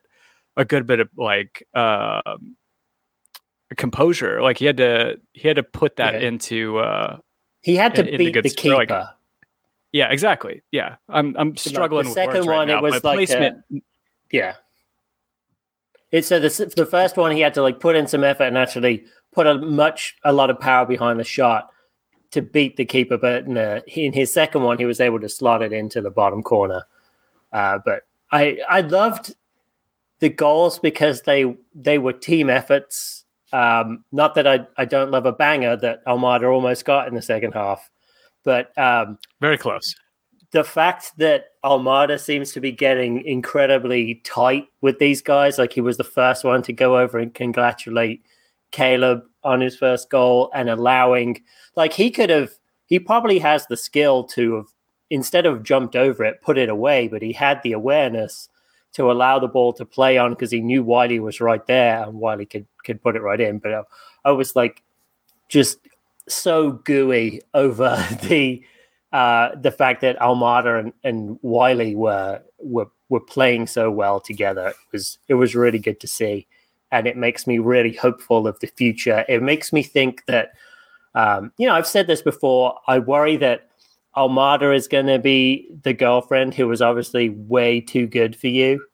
a 0.57 0.63
good 0.65 0.85
bit 0.87 0.99
of 0.99 1.09
like 1.17 1.67
um 1.73 2.55
composure. 3.77 4.41
Like 4.41 4.57
he 4.57 4.65
had 4.65 4.77
to 4.77 5.19
he 5.33 5.47
had 5.47 5.57
to 5.57 5.63
put 5.63 5.95
that 5.97 6.13
Yeah. 6.21 6.27
into 6.27 6.77
uh 6.79 7.17
He 7.61 7.75
had 7.75 7.95
to 7.95 8.01
In- 8.05 8.17
the 8.17 8.31
beat 8.31 8.43
the 8.43 8.49
spell, 8.49 8.73
like- 8.75 8.89
keeper. 8.89 9.09
yeah, 9.91 10.09
exactly. 10.11 10.61
Yeah. 10.71 10.95
I'm 11.09 11.35
I'm 11.37 11.55
struggling 11.57 12.05
with 12.05 12.13
second 12.13 12.35
words 12.35 12.47
right 12.47 12.57
one, 12.57 12.69
it 12.69 12.81
was 12.81 12.93
but 13.01 13.03
like 13.03 13.13
a- 13.13 13.17
placement 13.17 13.83
Yeah. 14.31 14.55
It's 16.11 16.27
so 16.27 16.39
the 16.39 16.73
the 16.75 16.85
first 16.85 17.15
one 17.17 17.31
he 17.31 17.41
had 17.41 17.53
to 17.53 17.61
like 17.61 17.79
put 17.79 17.95
in 17.95 18.07
some 18.07 18.23
effort 18.23 18.43
and 18.43 18.57
actually 18.57 19.05
put 19.31 19.47
a 19.47 19.55
much 19.55 20.17
a 20.25 20.33
lot 20.33 20.49
of 20.49 20.59
power 20.59 20.85
behind 20.85 21.19
the 21.19 21.23
shot 21.23 21.69
to 22.31 22.41
beat 22.41 22.77
the 22.77 22.85
keeper. 22.85 23.17
But 23.17 23.45
in, 23.45 23.57
in 23.87 24.13
his 24.13 24.33
second 24.33 24.63
one, 24.63 24.77
he 24.77 24.85
was 24.85 24.99
able 24.99 25.19
to 25.19 25.29
slot 25.29 25.61
it 25.61 25.73
into 25.73 26.01
the 26.01 26.11
bottom 26.11 26.41
corner. 26.43 26.83
Uh, 27.51 27.79
but 27.85 28.03
I 28.31 28.59
I 28.69 28.81
loved 28.81 29.35
the 30.19 30.29
goals 30.29 30.79
because 30.79 31.21
they 31.23 31.55
they 31.75 31.97
were 31.97 32.13
team 32.13 32.49
efforts. 32.49 33.25
Um, 33.53 34.05
not 34.13 34.35
that 34.35 34.47
I, 34.47 34.65
I 34.77 34.85
don't 34.85 35.11
love 35.11 35.25
a 35.25 35.33
banger 35.33 35.75
that 35.77 36.05
Almada 36.05 36.49
almost 36.49 36.85
got 36.85 37.09
in 37.09 37.15
the 37.15 37.21
second 37.21 37.51
half, 37.51 37.89
but 38.45 38.71
um, 38.77 39.17
Very 39.41 39.57
close. 39.57 39.93
the 40.51 40.63
fact 40.63 41.11
that 41.17 41.47
Almada 41.65 42.17
seems 42.17 42.53
to 42.53 42.61
be 42.61 42.71
getting 42.71 43.25
incredibly 43.25 44.21
tight 44.23 44.67
with 44.79 44.99
these 44.99 45.21
guys, 45.21 45.57
like 45.57 45.73
he 45.73 45.81
was 45.81 45.97
the 45.97 46.05
first 46.05 46.45
one 46.45 46.61
to 46.63 46.71
go 46.71 46.97
over 46.97 47.19
and 47.19 47.33
congratulate 47.33 48.23
Caleb 48.71 49.23
on 49.43 49.61
his 49.61 49.77
first 49.77 50.09
goal 50.09 50.51
and 50.53 50.69
allowing, 50.69 51.41
like 51.75 51.93
he 51.93 52.11
could 52.11 52.29
have, 52.29 52.51
he 52.85 52.99
probably 52.99 53.39
has 53.39 53.65
the 53.67 53.77
skill 53.77 54.23
to 54.25 54.55
have, 54.55 54.65
instead 55.09 55.45
of 55.45 55.63
jumped 55.63 55.95
over 55.95 56.23
it, 56.23 56.41
put 56.41 56.57
it 56.57 56.69
away, 56.69 57.07
but 57.07 57.21
he 57.21 57.33
had 57.33 57.61
the 57.63 57.73
awareness 57.73 58.49
to 58.93 59.11
allow 59.11 59.39
the 59.39 59.47
ball 59.47 59.73
to 59.73 59.85
play 59.85 60.17
on 60.17 60.31
because 60.31 60.51
he 60.51 60.61
knew 60.61 60.83
Wiley 60.83 61.19
was 61.19 61.39
right 61.39 61.65
there 61.67 62.03
and 62.03 62.19
Wiley 62.19 62.45
could 62.45 62.65
could 62.83 63.01
put 63.01 63.15
it 63.15 63.21
right 63.21 63.39
in. 63.39 63.59
But 63.59 63.73
I, 63.73 63.83
I 64.25 64.31
was 64.31 64.55
like 64.55 64.83
just 65.49 65.79
so 66.27 66.71
gooey 66.71 67.41
over 67.53 68.05
the 68.23 68.63
uh, 69.13 69.55
the 69.55 69.71
fact 69.71 70.01
that 70.01 70.17
Almada 70.19 70.79
and, 70.79 70.93
and 71.03 71.39
Wiley 71.41 71.95
were 71.95 72.41
were 72.59 72.87
were 73.09 73.19
playing 73.19 73.67
so 73.67 73.91
well 73.91 74.19
together. 74.19 74.67
It 74.67 74.75
was 74.91 75.17
it 75.27 75.33
was 75.35 75.55
really 75.55 75.79
good 75.79 75.99
to 76.01 76.07
see, 76.07 76.47
and 76.91 77.07
it 77.07 77.17
makes 77.17 77.47
me 77.47 77.59
really 77.59 77.93
hopeful 77.93 78.47
of 78.47 78.59
the 78.59 78.67
future. 78.67 79.25
It 79.29 79.41
makes 79.41 79.71
me 79.71 79.83
think 79.83 80.23
that 80.27 80.51
um, 81.15 81.51
you 81.57 81.67
know 81.67 81.75
I've 81.75 81.87
said 81.87 82.07
this 82.07 82.21
before. 82.21 82.79
I 82.87 82.99
worry 82.99 83.37
that 83.37 83.69
Almada 84.15 84.75
is 84.75 84.87
going 84.87 85.07
to 85.07 85.19
be 85.19 85.69
the 85.83 85.93
girlfriend 85.93 86.53
who 86.53 86.67
was 86.67 86.81
obviously 86.81 87.29
way 87.29 87.79
too 87.81 88.07
good 88.07 88.35
for 88.35 88.47
you 88.47 88.85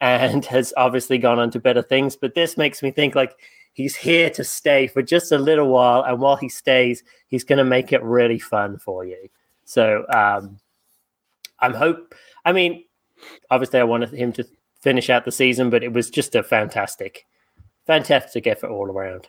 and 0.00 0.44
has 0.46 0.72
obviously 0.76 1.18
gone 1.18 1.38
on 1.38 1.50
to 1.52 1.60
better 1.60 1.82
things. 1.82 2.16
But 2.16 2.34
this 2.34 2.56
makes 2.56 2.82
me 2.82 2.90
think 2.90 3.14
like 3.14 3.36
he's 3.72 3.94
here 3.94 4.30
to 4.30 4.42
stay 4.42 4.86
for 4.86 5.02
just 5.02 5.32
a 5.32 5.38
little 5.38 5.68
while. 5.68 6.02
And 6.02 6.20
while 6.20 6.36
he 6.36 6.48
stays, 6.48 7.02
he's 7.28 7.44
going 7.44 7.58
to 7.58 7.64
make 7.64 7.92
it 7.92 8.02
really 8.02 8.38
fun 8.38 8.78
for 8.78 9.04
you. 9.04 9.28
So 9.64 10.04
um, 10.12 10.58
I'm 11.60 11.74
hope. 11.74 12.14
I 12.44 12.52
mean, 12.52 12.84
obviously, 13.50 13.80
I 13.80 13.84
wanted 13.84 14.12
him 14.12 14.32
to 14.34 14.44
finish 14.80 15.10
out 15.10 15.24
the 15.24 15.32
season, 15.32 15.70
but 15.70 15.82
it 15.82 15.92
was 15.92 16.10
just 16.10 16.34
a 16.34 16.42
fantastic, 16.42 17.26
fantastic 17.86 18.46
effort 18.46 18.70
all 18.70 18.86
around. 18.86 19.28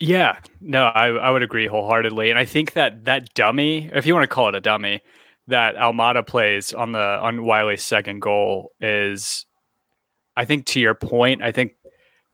Yeah, 0.00 0.38
no, 0.60 0.84
I, 0.84 1.08
I 1.08 1.30
would 1.30 1.42
agree 1.42 1.66
wholeheartedly, 1.66 2.30
and 2.30 2.38
I 2.38 2.44
think 2.44 2.74
that 2.74 3.04
that 3.06 3.34
dummy, 3.34 3.90
if 3.92 4.06
you 4.06 4.14
want 4.14 4.24
to 4.24 4.34
call 4.34 4.48
it 4.48 4.54
a 4.54 4.60
dummy, 4.60 5.00
that 5.48 5.74
Almada 5.74 6.24
plays 6.24 6.72
on 6.72 6.92
the 6.92 7.00
on 7.00 7.44
Wiley's 7.44 7.82
second 7.82 8.20
goal 8.20 8.70
is, 8.80 9.44
I 10.36 10.44
think 10.44 10.66
to 10.66 10.80
your 10.80 10.94
point, 10.94 11.42
I 11.42 11.50
think 11.50 11.72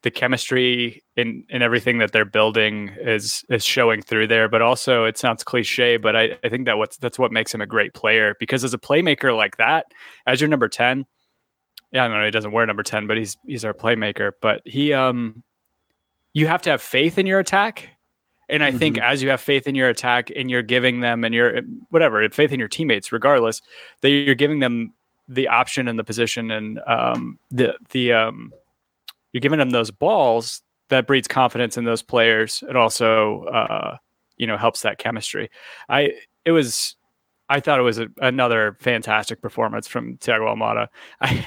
the 0.02 0.11
chemistry 0.11 1.02
in 1.16 1.44
in 1.49 1.62
everything 1.62 1.99
that 1.99 2.12
they're 2.12 2.26
building 2.26 2.90
is 3.00 3.42
is 3.49 3.64
showing 3.64 4.02
through 4.02 4.26
there. 4.26 4.49
But 4.49 4.61
also, 4.61 5.04
it 5.06 5.16
sounds 5.16 5.42
cliche, 5.42 5.97
but 5.97 6.14
I, 6.14 6.37
I 6.44 6.50
think 6.50 6.66
that 6.66 6.76
what's 6.76 6.99
that's 6.99 7.18
what 7.18 7.33
makes 7.33 7.54
him 7.54 7.62
a 7.62 7.66
great 7.66 7.94
player 7.94 8.35
because 8.38 8.62
as 8.62 8.75
a 8.75 8.78
playmaker 8.78 9.35
like 9.35 9.56
that, 9.56 9.87
as 10.26 10.40
your 10.40 10.49
number 10.49 10.68
ten, 10.68 11.06
yeah, 11.94 12.04
I 12.04 12.08
know 12.08 12.24
he 12.24 12.32
doesn't 12.32 12.50
wear 12.50 12.66
number 12.66 12.82
ten, 12.82 13.06
but 13.06 13.16
he's 13.16 13.36
he's 13.46 13.64
our 13.64 13.72
playmaker. 13.72 14.32
But 14.40 14.62
he 14.64 14.92
um 14.92 15.42
you 16.32 16.48
have 16.48 16.60
to 16.62 16.70
have 16.70 16.82
faith 16.82 17.16
in 17.16 17.26
your 17.26 17.38
attack. 17.38 17.88
And 18.50 18.62
I 18.62 18.72
think 18.72 18.98
as 18.98 19.22
you 19.22 19.30
have 19.30 19.40
faith 19.40 19.66
in 19.66 19.74
your 19.74 19.88
attack 19.88 20.30
and 20.36 20.50
you're 20.50 20.62
giving 20.62 21.00
them 21.00 21.24
and 21.24 21.34
you're 21.34 21.62
whatever, 21.88 22.28
faith 22.28 22.52
in 22.52 22.58
your 22.58 22.68
teammates, 22.68 23.10
regardless, 23.10 23.62
that 24.02 24.10
you're 24.10 24.34
giving 24.34 24.58
them 24.58 24.92
the 25.28 25.48
option 25.48 25.88
and 25.88 25.98
the 25.98 26.04
position 26.04 26.50
and 26.50 26.78
um, 26.86 27.38
the 27.50 27.74
the 27.90 28.12
um, 28.12 28.52
you're 29.32 29.40
giving 29.40 29.58
them 29.58 29.70
those 29.70 29.90
balls 29.90 30.62
that 30.88 31.06
breeds 31.06 31.26
confidence 31.26 31.78
in 31.78 31.84
those 31.84 32.02
players. 32.02 32.62
It 32.68 32.76
also 32.76 33.44
uh, 33.44 33.96
you 34.36 34.46
know 34.46 34.56
helps 34.56 34.82
that 34.82 34.98
chemistry. 34.98 35.48
I 35.88 36.12
it 36.44 36.50
was 36.50 36.96
I 37.48 37.60
thought 37.60 37.78
it 37.78 37.82
was 37.82 37.98
a, 37.98 38.08
another 38.18 38.76
fantastic 38.80 39.40
performance 39.40 39.86
from 39.86 40.16
Thiago 40.18 40.54
Almada. 40.54 40.88
I 41.20 41.46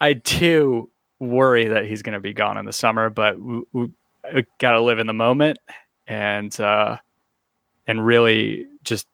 I 0.00 0.14
do 0.14 0.90
worry 1.18 1.66
that 1.68 1.84
he's 1.86 2.02
going 2.02 2.14
to 2.14 2.20
be 2.20 2.32
gone 2.32 2.56
in 2.56 2.64
the 2.64 2.72
summer, 2.72 3.10
but 3.10 3.38
we, 3.40 3.62
we 3.72 3.88
got 4.58 4.72
to 4.72 4.80
live 4.80 4.98
in 4.98 5.06
the 5.06 5.12
moment 5.12 5.58
and 6.06 6.58
uh, 6.60 6.96
and 7.86 8.04
really 8.04 8.66
just 8.84 9.06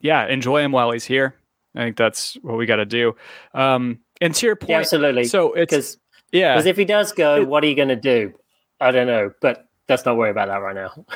yeah 0.00 0.26
enjoy 0.26 0.62
him 0.62 0.72
while 0.72 0.90
he's 0.90 1.04
here. 1.04 1.34
I 1.74 1.80
think 1.80 1.96
that's 1.96 2.34
what 2.42 2.58
we 2.58 2.66
got 2.66 2.76
to 2.76 2.86
do. 2.86 3.14
Um, 3.54 4.00
and 4.20 4.34
to 4.34 4.46
your 4.46 4.56
point, 4.56 4.70
Yeah, 4.70 4.78
absolutely. 4.80 5.24
So 5.24 5.52
it's 5.54 5.70
Because 5.72 5.98
yeah, 6.32 6.54
because 6.54 6.66
if 6.66 6.76
he 6.76 6.84
does 6.84 7.12
go, 7.12 7.42
It- 7.42 7.48
what 7.48 7.62
are 7.64 7.68
you 7.68 7.76
going 7.76 7.88
to 7.88 7.96
do? 7.96 8.34
I 8.80 8.90
don't 8.90 9.06
know, 9.06 9.30
but 9.40 9.68
let's 9.88 10.04
not 10.04 10.16
worry 10.16 10.30
about 10.30 10.48
that 10.48 10.56
right 10.56 10.74
now. 10.74 11.04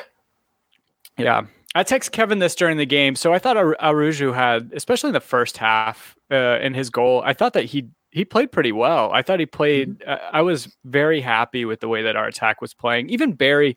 Yeah. 1.17 1.43
I 1.75 1.83
text 1.83 2.11
Kevin 2.11 2.39
this 2.39 2.55
during 2.55 2.77
the 2.77 2.85
game. 2.85 3.15
So 3.15 3.33
I 3.33 3.39
thought 3.39 3.55
Ar- 3.57 3.77
Araújo 3.81 4.33
had, 4.33 4.71
especially 4.73 5.09
in 5.09 5.13
the 5.13 5.19
first 5.21 5.57
half, 5.57 6.15
uh, 6.31 6.59
in 6.61 6.73
his 6.73 6.89
goal, 6.89 7.21
I 7.25 7.33
thought 7.33 7.53
that 7.53 7.65
he 7.65 7.87
he 8.15 8.23
played 8.23 8.49
pretty 8.49 8.71
well. 8.71 9.11
I 9.11 9.21
thought 9.21 9.41
he 9.41 9.45
played. 9.45 10.01
Uh, 10.01 10.17
I 10.31 10.41
was 10.41 10.73
very 10.85 11.19
happy 11.19 11.65
with 11.65 11.81
the 11.81 11.89
way 11.89 12.03
that 12.03 12.15
our 12.15 12.27
attack 12.27 12.61
was 12.61 12.73
playing. 12.73 13.09
Even 13.09 13.33
Barry, 13.33 13.75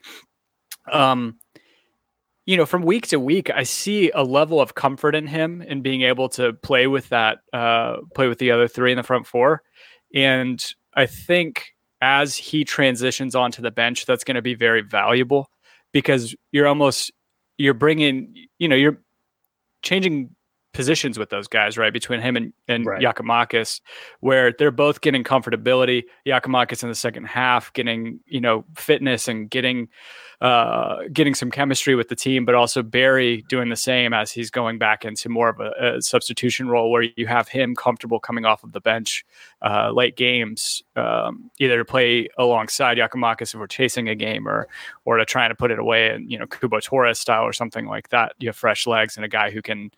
um, 0.92 1.40
you 2.46 2.56
know, 2.56 2.64
from 2.64 2.82
week 2.82 3.08
to 3.08 3.18
week, 3.18 3.50
I 3.50 3.64
see 3.64 4.12
a 4.12 4.22
level 4.22 4.60
of 4.60 4.76
comfort 4.76 5.16
in 5.16 5.26
him 5.26 5.60
in 5.60 5.82
being 5.82 6.02
able 6.02 6.28
to 6.30 6.52
play 6.52 6.86
with 6.86 7.08
that, 7.08 7.38
uh, 7.52 7.96
play 8.14 8.28
with 8.28 8.38
the 8.38 8.52
other 8.52 8.68
three 8.68 8.92
in 8.92 8.96
the 8.96 9.02
front 9.02 9.26
four, 9.26 9.62
and 10.14 10.64
I 10.94 11.06
think 11.06 11.74
as 12.00 12.36
he 12.36 12.62
transitions 12.62 13.34
onto 13.34 13.60
the 13.60 13.72
bench, 13.72 14.06
that's 14.06 14.22
going 14.22 14.36
to 14.36 14.42
be 14.42 14.54
very 14.54 14.82
valuable 14.82 15.50
because 15.92 16.36
you're 16.52 16.68
almost 16.68 17.10
you're 17.56 17.74
bringing 17.74 18.32
you 18.60 18.68
know 18.68 18.76
you're 18.76 19.02
changing 19.82 20.30
positions 20.78 21.18
with 21.18 21.30
those 21.30 21.48
guys 21.48 21.76
right 21.76 21.92
between 21.92 22.20
him 22.20 22.36
and, 22.36 22.52
and 22.68 22.86
Right. 22.86 23.02
Giakoumakis 23.02 23.80
where 24.20 24.52
they're 24.56 24.70
both 24.70 25.00
getting 25.00 25.24
comfortability 25.24 26.04
Giakoumakis 26.24 26.84
in 26.84 26.88
the 26.88 26.94
second 26.94 27.24
half 27.24 27.72
getting 27.72 28.20
you 28.26 28.40
know 28.40 28.64
fitness 28.76 29.26
and 29.26 29.50
getting 29.50 29.88
uh 30.40 30.98
getting 31.12 31.34
some 31.34 31.50
chemistry 31.50 31.96
with 31.96 32.06
the 32.06 32.14
team 32.14 32.44
but 32.44 32.54
also 32.54 32.80
Barry 32.80 33.44
doing 33.48 33.70
the 33.70 33.76
same 33.90 34.12
as 34.12 34.30
he's 34.30 34.50
going 34.52 34.78
back 34.78 35.04
into 35.04 35.28
more 35.28 35.48
of 35.48 35.58
a, 35.58 35.96
a 35.96 36.00
substitution 36.00 36.68
role 36.68 36.92
where 36.92 37.02
you 37.16 37.26
have 37.26 37.48
him 37.48 37.74
comfortable 37.74 38.20
coming 38.20 38.44
off 38.44 38.62
of 38.62 38.70
the 38.70 38.80
bench 38.80 39.24
uh, 39.62 39.90
late 39.90 40.16
games, 40.16 40.82
um, 40.96 41.50
either 41.58 41.78
to 41.78 41.84
play 41.84 42.28
alongside 42.38 42.98
Giakoumakis 42.98 43.54
if 43.54 43.60
we're 43.60 43.66
chasing 43.66 44.08
a 44.08 44.14
game, 44.14 44.46
or 44.46 44.68
or 45.04 45.16
to 45.16 45.24
try 45.24 45.48
to 45.48 45.54
put 45.54 45.70
it 45.70 45.78
away 45.78 46.10
and 46.10 46.30
you 46.30 46.38
know 46.38 46.46
Cubo 46.46 46.80
Torres 46.82 47.18
style 47.18 47.42
or 47.42 47.52
something 47.52 47.86
like 47.86 48.08
that. 48.10 48.34
You 48.38 48.48
have 48.48 48.56
fresh 48.56 48.86
legs 48.86 49.16
and 49.16 49.24
a 49.24 49.28
guy 49.28 49.50
who 49.50 49.62
can 49.62 49.90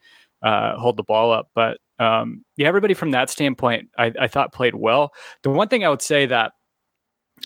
uh, 0.43 0.77
hold 0.77 0.97
the 0.97 1.03
ball 1.03 1.33
up. 1.33 1.51
But 1.55 1.79
um, 1.99 2.45
yeah, 2.57 2.67
everybody 2.69 2.95
from 2.95 3.11
that 3.11 3.31
standpoint, 3.31 3.91
I, 3.99 4.13
I 4.19 4.29
thought 4.29 4.53
played 4.53 4.75
well. 4.75 5.13
The 5.43 5.51
one 5.51 5.69
thing 5.69 5.85
I 5.85 5.89
would 5.89 6.03
say 6.03 6.27
that 6.27 6.53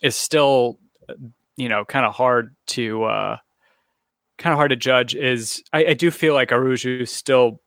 is 0.02 0.16
still, 0.16 0.78
uh, 1.08 1.14
you 1.56 1.68
know, 1.68 1.84
kind 1.84 2.06
of 2.06 2.14
hard 2.14 2.54
to 2.68 3.04
uh, 3.04 3.36
kind 4.38 4.52
of 4.52 4.58
hard 4.58 4.70
to 4.70 4.76
judge 4.76 5.14
is 5.14 5.62
I, 5.72 5.86
I 5.86 5.94
do 5.94 6.10
feel 6.10 6.34
like 6.34 6.50
Araújo 6.50 7.00
is 7.00 7.10
still 7.10 7.60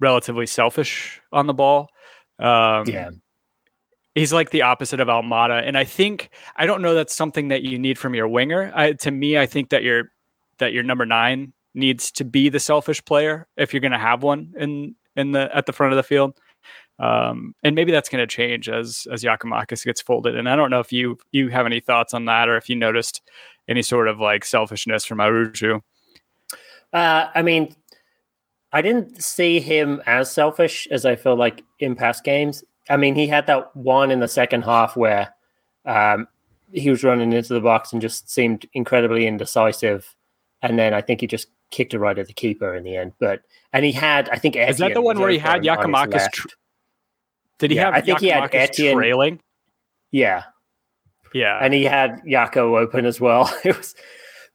relatively 0.00 0.46
selfish 0.46 1.20
on 1.32 1.46
the 1.46 1.54
ball. 1.54 1.88
Um, 2.38 2.86
Yeah. 2.86 3.10
he's 4.14 4.32
like 4.32 4.50
the 4.50 4.62
opposite 4.62 5.00
of 5.00 5.08
Almada, 5.08 5.62
and 5.64 5.78
I 5.78 5.84
think 5.84 6.30
I 6.56 6.66
don't 6.66 6.82
know 6.82 6.94
that's 6.94 7.14
something 7.14 7.48
that 7.48 7.62
you 7.62 7.78
need 7.78 7.98
from 7.98 8.14
your 8.14 8.28
winger. 8.28 8.72
I, 8.74 8.92
to 8.92 9.10
me, 9.10 9.38
I 9.38 9.46
think 9.46 9.70
that 9.70 9.82
your 9.82 10.10
that 10.58 10.72
your 10.72 10.82
number 10.82 11.06
nine 11.06 11.52
needs 11.74 12.10
to 12.12 12.24
be 12.24 12.48
the 12.48 12.60
selfish 12.60 13.04
player 13.04 13.46
if 13.56 13.72
you're 13.72 13.80
going 13.80 13.92
to 13.92 13.98
have 13.98 14.22
one 14.22 14.52
in 14.58 14.94
in 15.16 15.32
the 15.32 15.54
at 15.54 15.66
the 15.66 15.72
front 15.72 15.92
of 15.92 15.96
the 15.96 16.02
field. 16.02 16.38
Um, 17.00 17.54
and 17.64 17.74
maybe 17.74 17.90
that's 17.90 18.08
going 18.08 18.22
to 18.22 18.26
change 18.26 18.68
as 18.68 19.06
as 19.12 19.22
Giakoumakis 19.22 19.84
gets 19.84 20.00
folded. 20.00 20.36
And 20.36 20.48
I 20.48 20.56
don't 20.56 20.70
know 20.70 20.80
if 20.80 20.92
you 20.92 21.18
you 21.32 21.48
have 21.48 21.66
any 21.66 21.80
thoughts 21.80 22.14
on 22.14 22.24
that, 22.26 22.48
or 22.48 22.56
if 22.56 22.68
you 22.68 22.76
noticed 22.76 23.22
any 23.68 23.82
sort 23.82 24.08
of 24.08 24.20
like 24.20 24.44
selfishness 24.44 25.04
from 25.04 25.18
Araújo. 25.18 25.80
Uh, 26.92 27.28
I 27.34 27.42
mean, 27.42 27.74
I 28.72 28.82
didn't 28.82 29.22
see 29.22 29.60
him 29.60 30.02
as 30.06 30.30
selfish 30.30 30.86
as 30.90 31.04
I 31.04 31.16
feel 31.16 31.36
like 31.36 31.62
in 31.80 31.96
past 31.96 32.24
games. 32.24 32.62
I 32.88 32.96
mean, 32.96 33.14
he 33.14 33.26
had 33.26 33.46
that 33.46 33.74
one 33.74 34.10
in 34.10 34.20
the 34.20 34.28
second 34.28 34.62
half 34.62 34.96
where 34.96 35.34
um, 35.86 36.28
he 36.72 36.90
was 36.90 37.02
running 37.02 37.32
into 37.32 37.54
the 37.54 37.60
box 37.60 37.92
and 37.92 38.02
just 38.02 38.30
seemed 38.30 38.66
incredibly 38.74 39.26
indecisive. 39.26 40.14
And 40.62 40.78
then 40.78 40.92
I 40.92 41.00
think 41.00 41.20
he 41.20 41.26
just 41.26 41.48
kicked 41.70 41.94
it 41.94 41.98
right 41.98 42.18
at 42.18 42.26
the 42.26 42.32
keeper 42.32 42.74
in 42.74 42.84
the 42.84 42.96
end. 42.96 43.12
But 43.18 43.40
and 43.72 43.84
he 43.84 43.92
had, 43.92 44.28
I 44.30 44.36
think, 44.36 44.56
Is 44.56 44.78
that 44.78 44.94
the 44.94 45.02
one 45.02 45.18
where 45.18 45.30
he 45.30 45.38
had 45.38 45.62
Giakoumakis? 45.62 46.30
Tr- 46.32 46.48
did 47.58 47.70
he 47.70 47.76
Yeah, 47.76 47.86
have 47.86 47.94
I 47.94 48.00
think 48.00 48.20
he 48.20 48.28
had 48.28 48.54
Etienne- 48.54 48.96
trailing? 48.96 49.40
yeah, 50.10 50.44
Yeah, 51.32 51.58
and 51.60 51.74
he 51.74 51.84
had 51.84 52.20
Yako 52.26 52.78
open 52.78 53.06
as 53.06 53.20
well. 53.20 53.52
It 53.64 53.76
was, 53.76 53.94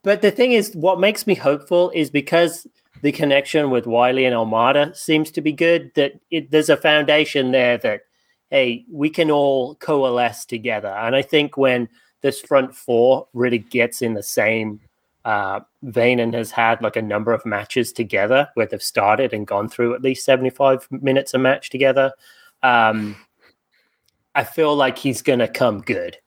but 0.03 0.21
the 0.21 0.31
thing 0.31 0.53
is, 0.53 0.73
what 0.75 0.99
makes 0.99 1.27
me 1.27 1.35
hopeful 1.35 1.91
is 1.93 2.09
because 2.09 2.65
the 3.01 3.11
connection 3.11 3.69
with 3.69 3.85
Wiley 3.87 4.25
and 4.25 4.35
Almada 4.35 4.95
seems 4.95 5.31
to 5.31 5.41
be 5.41 5.51
good. 5.51 5.91
That 5.95 6.13
it, 6.31 6.51
there's 6.51 6.69
a 6.69 6.77
foundation 6.77 7.51
there 7.51 7.77
that 7.79 8.01
hey, 8.49 8.83
we 8.91 9.09
can 9.09 9.29
all 9.29 9.75
coalesce 9.75 10.43
together. 10.45 10.87
And 10.89 11.15
I 11.15 11.21
think 11.21 11.55
when 11.55 11.87
this 12.21 12.41
front 12.41 12.75
four 12.75 13.27
really 13.33 13.59
gets 13.59 14.01
in 14.01 14.15
the 14.15 14.23
same 14.23 14.79
uh, 15.25 15.59
vein 15.83 16.19
and 16.19 16.33
has 16.33 16.51
had 16.51 16.81
like 16.81 16.95
a 16.95 17.01
number 17.01 17.33
of 17.33 17.45
matches 17.45 17.91
together 17.91 18.49
where 18.53 18.65
they've 18.65 18.81
started 18.81 19.33
and 19.33 19.47
gone 19.47 19.69
through 19.69 19.93
at 19.93 20.01
least 20.01 20.25
75 20.25 20.87
minutes 20.91 21.33
a 21.33 21.37
match 21.37 21.69
together, 21.69 22.13
um, 22.63 23.15
I 24.35 24.43
feel 24.43 24.75
like 24.75 24.97
he's 24.97 25.21
going 25.21 25.39
to 25.39 25.47
come 25.47 25.81
good. 25.81 26.17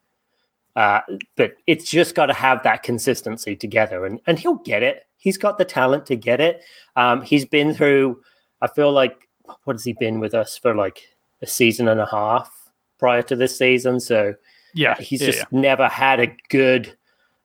Uh, 0.75 1.01
but 1.37 1.55
it's 1.67 1.91
just 1.91 2.15
got 2.15 2.27
to 2.27 2.33
have 2.35 2.63
that 2.63 2.83
consistency 2.83 3.55
together, 3.55 4.07
and 4.07 4.21
and 4.27 4.39
he'll 4.39 4.55
get 4.55 4.83
it. 4.83 5.07
He's 5.19 5.37
got 5.37 5.59
the 5.59 5.67
talent 5.67 6.07
to 6.07 6.17
get 6.17 6.41
it. 6.41 6.63
Um, 6.97 7.21
he's 7.21 7.45
been 7.45 7.75
through. 7.75 8.23
I 8.63 8.69
feel 8.69 8.91
like 8.91 9.29
what 9.65 9.75
has 9.75 9.85
he 9.85 9.93
been 9.93 10.19
with 10.19 10.33
us 10.35 10.57
for 10.57 10.75
like 10.75 11.03
a 11.43 11.47
season 11.47 11.89
and 11.89 12.01
a 12.01 12.07
half 12.07 12.51
prior 12.99 13.21
to 13.23 13.37
this 13.37 13.59
season? 13.59 14.01
So 14.01 14.35
Yeah, 14.75 14.95
he's 14.97 15.21
yeah, 15.21 15.27
just 15.27 15.39
yeah. 15.41 15.45
never 15.51 15.89
had 15.89 16.21
a 16.21 16.35
good 16.49 16.97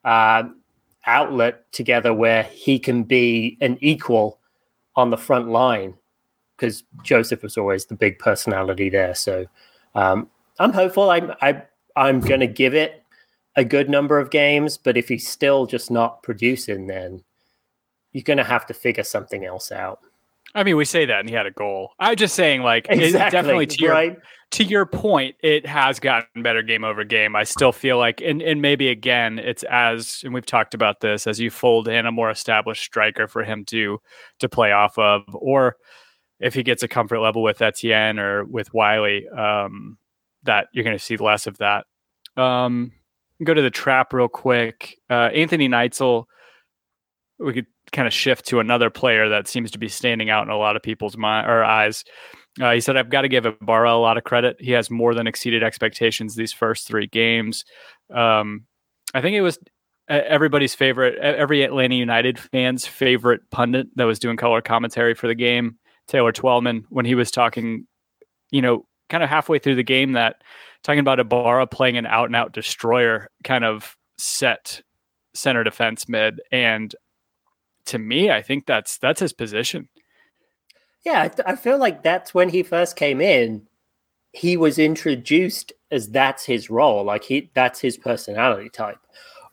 uh, 0.05 0.43
outlet 1.07 1.71
together 1.71 2.13
where 2.13 2.43
he 2.43 2.77
can 2.77 3.03
be 3.03 3.57
an 3.61 3.77
equal 3.81 4.39
on 4.95 5.09
the 5.09 5.17
front 5.17 5.49
line 5.49 5.95
because 6.55 6.83
Joseph 7.03 7.43
was 7.43 7.57
always 7.57 7.85
the 7.85 7.95
big 7.95 8.19
personality 8.19 8.89
there. 8.89 9.15
So 9.15 9.45
um, 9.95 10.29
I'm 10.59 10.73
hopeful. 10.73 11.09
I'm 11.09 11.31
I, 11.41 11.63
I'm 11.95 12.19
going 12.19 12.39
to 12.41 12.47
give 12.47 12.73
it 12.73 13.03
a 13.55 13.63
good 13.63 13.89
number 13.89 14.19
of 14.19 14.29
games, 14.29 14.77
but 14.77 14.97
if 14.97 15.07
he's 15.07 15.27
still 15.27 15.65
just 15.65 15.89
not 15.89 16.21
producing, 16.21 16.87
then 16.87 17.23
you're 18.11 18.23
going 18.23 18.37
to 18.37 18.43
have 18.43 18.65
to 18.67 18.73
figure 18.73 19.03
something 19.03 19.45
else 19.45 19.71
out. 19.71 19.99
I 20.57 20.63
mean, 20.63 20.75
we 20.75 20.85
say 20.85 21.05
that, 21.05 21.19
and 21.19 21.29
he 21.29 21.35
had 21.35 21.45
a 21.45 21.51
goal. 21.51 21.91
I'm 21.99 22.15
just 22.15 22.35
saying, 22.35 22.61
like, 22.63 22.87
it- 22.89 23.11
definitely 23.31 23.67
to 23.67 23.81
your 23.83 23.93
to 24.51 24.63
your 24.63 24.85
point, 24.85 25.35
it 25.43 25.65
has 25.65 25.99
gotten 25.99 26.41
better 26.41 26.61
game 26.63 26.83
over 26.83 27.03
game. 27.03 27.35
I 27.35 27.43
still 27.43 27.71
feel 27.73 27.97
like, 27.97 28.21
and, 28.21 28.41
and 28.41 28.61
maybe 28.61 28.87
again, 28.87 29.39
it's 29.39 29.63
as, 29.63 30.21
and 30.23 30.33
we've 30.33 30.45
talked 30.45 30.73
about 30.73 31.01
this, 31.01 31.27
as 31.27 31.37
you 31.39 31.49
fold 31.49 31.87
in 31.89 32.05
a 32.05 32.11
more 32.13 32.29
established 32.31 32.81
striker 32.83 33.27
for 33.27 33.43
him 33.43 33.65
to 33.65 33.99
to 34.39 34.49
play 34.49 34.71
off 34.71 34.97
of, 34.97 35.23
or 35.33 35.75
if 36.39 36.53
he 36.53 36.63
gets 36.63 36.81
a 36.81 36.87
comfort 36.87 37.19
level 37.19 37.43
with 37.43 37.61
Etienne 37.61 38.19
or 38.19 38.45
with 38.45 38.73
Wiley, 38.73 39.27
um, 39.29 39.97
that 40.43 40.67
you're 40.71 40.85
going 40.85 40.97
to 40.97 41.03
see 41.03 41.17
less 41.17 41.45
of 41.45 41.57
that. 41.57 41.85
Um, 42.37 42.93
go 43.43 43.53
to 43.53 43.61
the 43.61 43.69
trap 43.69 44.13
real 44.13 44.27
quick. 44.27 44.97
Uh, 45.09 45.29
Anthony 45.33 45.67
Neitzel, 45.67 46.25
we 47.37 47.53
could 47.53 47.67
kind 47.91 48.07
of 48.07 48.13
shift 48.13 48.45
to 48.47 48.59
another 48.59 48.89
player 48.89 49.29
that 49.29 49.47
seems 49.47 49.71
to 49.71 49.77
be 49.77 49.87
standing 49.87 50.29
out 50.29 50.43
in 50.43 50.49
a 50.49 50.57
lot 50.57 50.75
of 50.75 50.81
people's 50.81 51.17
mind 51.17 51.49
or 51.49 51.63
eyes. 51.63 52.03
Uh, 52.61 52.71
he 52.71 52.81
said, 52.81 52.97
I've 52.97 53.09
got 53.09 53.21
to 53.21 53.29
give 53.29 53.45
Ibarra 53.45 53.93
a 53.93 53.99
lot 53.99 54.17
of 54.17 54.23
credit. 54.23 54.57
He 54.59 54.71
has 54.71 54.89
more 54.89 55.13
than 55.13 55.27
exceeded 55.27 55.63
expectations 55.63 56.35
these 56.35 56.53
first 56.53 56.87
three 56.87 57.07
games. 57.07 57.65
Um, 58.13 58.65
I 59.13 59.21
think 59.21 59.35
it 59.35 59.41
was 59.41 59.59
everybody's 60.09 60.73
favorite, 60.73 61.17
every 61.19 61.63
Atlanta 61.63 61.95
United 61.95 62.39
fan's 62.39 62.85
favorite 62.85 63.41
pundit 63.51 63.87
that 63.95 64.05
was 64.05 64.19
doing 64.19 64.37
color 64.37 64.61
commentary 64.61 65.13
for 65.13 65.27
the 65.27 65.35
game, 65.35 65.77
Taylor 66.07 66.31
Twellman, 66.31 66.85
when 66.89 67.05
he 67.05 67.15
was 67.15 67.29
talking, 67.29 67.85
you 68.51 68.61
know, 68.61 68.85
kind 69.09 69.23
of 69.23 69.29
halfway 69.29 69.59
through 69.59 69.75
the 69.75 69.83
game, 69.83 70.13
that 70.13 70.41
talking 70.83 70.99
about 70.99 71.19
Ibarra 71.19 71.67
playing 71.67 71.97
an 71.97 72.05
out 72.05 72.25
and 72.25 72.35
out 72.35 72.53
destroyer 72.53 73.29
kind 73.43 73.65
of 73.65 73.95
set 74.17 74.81
center 75.33 75.63
defense 75.63 76.09
mid. 76.09 76.41
And 76.51 76.95
to 77.87 77.97
me, 77.99 78.29
I 78.31 78.41
think 78.41 78.65
that's 78.65 78.97
that's 78.97 79.19
his 79.19 79.33
position. 79.33 79.89
Yeah, 81.05 81.29
I, 81.45 81.55
feel 81.55 81.77
like 81.77 82.03
that's 82.03 82.33
when 82.33 82.49
he 82.49 82.63
first 82.63 82.97
came 82.97 83.21
in. 83.21 83.65
He 84.33 84.57
was 84.57 84.77
introduced 84.77 85.71
as 85.89 86.09
that's 86.09 86.43
his 86.43 86.69
role, 86.69 87.03
like 87.03 87.23
he 87.23 87.49
that's 87.53 87.79
his 87.79 87.97
personality 87.97 88.69
type. 88.69 88.99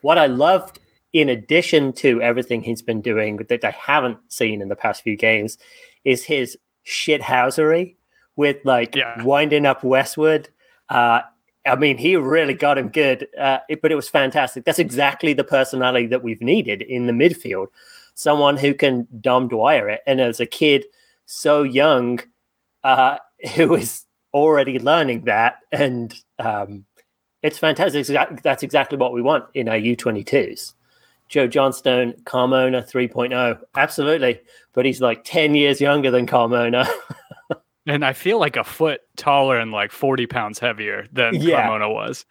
What 0.00 0.18
I 0.18 0.26
loved, 0.26 0.80
in 1.12 1.28
addition 1.28 1.92
to 1.94 2.20
everything 2.20 2.62
he's 2.62 2.82
been 2.82 3.00
doing 3.00 3.36
that 3.48 3.64
I 3.64 3.70
haven't 3.70 4.18
seen 4.28 4.60
in 4.60 4.68
the 4.68 4.76
past 4.76 5.02
few 5.02 5.16
games, 5.16 5.56
is 6.04 6.24
his 6.24 6.58
shithousery 6.84 7.94
with 8.36 8.56
like 8.64 8.96
Yeah. 8.96 9.22
winding 9.22 9.64
up 9.64 9.84
Westwood. 9.84 10.48
Uh, 10.88 11.20
I 11.66 11.76
mean, 11.76 11.96
he 11.98 12.16
really 12.16 12.54
got 12.54 12.76
him 12.78 12.88
good, 12.88 13.28
uh, 13.38 13.58
it- 13.68 13.80
but 13.82 13.90
it 13.90 13.94
was 13.94 14.08
fantastic. 14.08 14.64
That's 14.64 14.78
exactly 14.78 15.32
the 15.32 15.44
personality 15.44 16.06
that 16.08 16.22
we've 16.22 16.42
needed 16.42 16.82
in 16.82 17.06
the 17.06 17.12
midfield. 17.12 17.68
Someone 18.14 18.56
who 18.56 18.74
can 18.74 19.08
Dom 19.20 19.48
Dwyer 19.48 19.88
it. 19.88 20.00
And 20.06 20.20
as 20.20 20.40
a 20.40 20.46
kid 20.46 20.84
so 21.26 21.62
young, 21.62 22.20
uh, 22.82 23.18
who 23.56 23.74
is 23.74 24.04
already 24.32 24.78
learning 24.78 25.22
that. 25.24 25.58
And 25.72 26.14
um, 26.38 26.84
it's 27.42 27.58
fantastic. 27.58 28.06
That's 28.42 28.62
exactly 28.62 28.98
what 28.98 29.12
we 29.12 29.22
want 29.22 29.44
in 29.54 29.68
our 29.68 29.76
U22s. 29.76 30.74
Joe 31.28 31.46
Johnstone, 31.46 32.12
Carmona 32.24 32.86
3.0. 32.88 33.58
Absolutely. 33.74 34.40
But 34.74 34.84
he's 34.84 35.00
like 35.00 35.24
10 35.24 35.54
years 35.54 35.80
younger 35.80 36.10
than 36.10 36.26
Carmona. 36.26 36.86
And 37.86 38.04
I 38.04 38.12
feel 38.14 38.38
like 38.38 38.56
a 38.56 38.64
foot 38.64 39.00
taller 39.16 39.58
and 39.58 39.70
like 39.70 39.92
40 39.92 40.26
pounds 40.26 40.58
heavier 40.58 41.06
than 41.12 41.34
Yeah. 41.34 41.68
Carmona 41.68 41.92
was. 41.92 42.24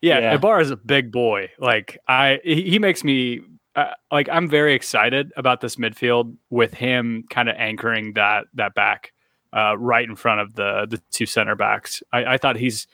Yeah, 0.00 0.36
Yeah. 0.40 0.60
is 0.60 0.70
a 0.70 0.76
big 0.76 1.10
boy. 1.10 1.50
Like 1.58 1.98
I, 2.06 2.38
he 2.44 2.62
he 2.70 2.78
makes 2.78 3.02
me 3.02 3.40
uh, 3.74 3.92
like 4.12 4.28
I'm 4.30 4.48
very 4.48 4.74
excited 4.74 5.32
about 5.36 5.60
this 5.60 5.76
midfield 5.76 6.36
with 6.50 6.74
him 6.74 7.24
kind 7.30 7.48
of 7.48 7.56
anchoring 7.56 8.12
that 8.14 8.44
that 8.54 8.74
back 8.74 9.12
uh, 9.52 9.76
right 9.78 10.08
in 10.08 10.14
front 10.16 10.40
of 10.40 10.54
the 10.54 10.86
the 10.88 11.00
two 11.10 11.26
center 11.26 11.54
backs. 11.56 12.02
I, 12.12 12.34
I 12.34 12.38
thought 12.38 12.56
he's, 12.56 12.86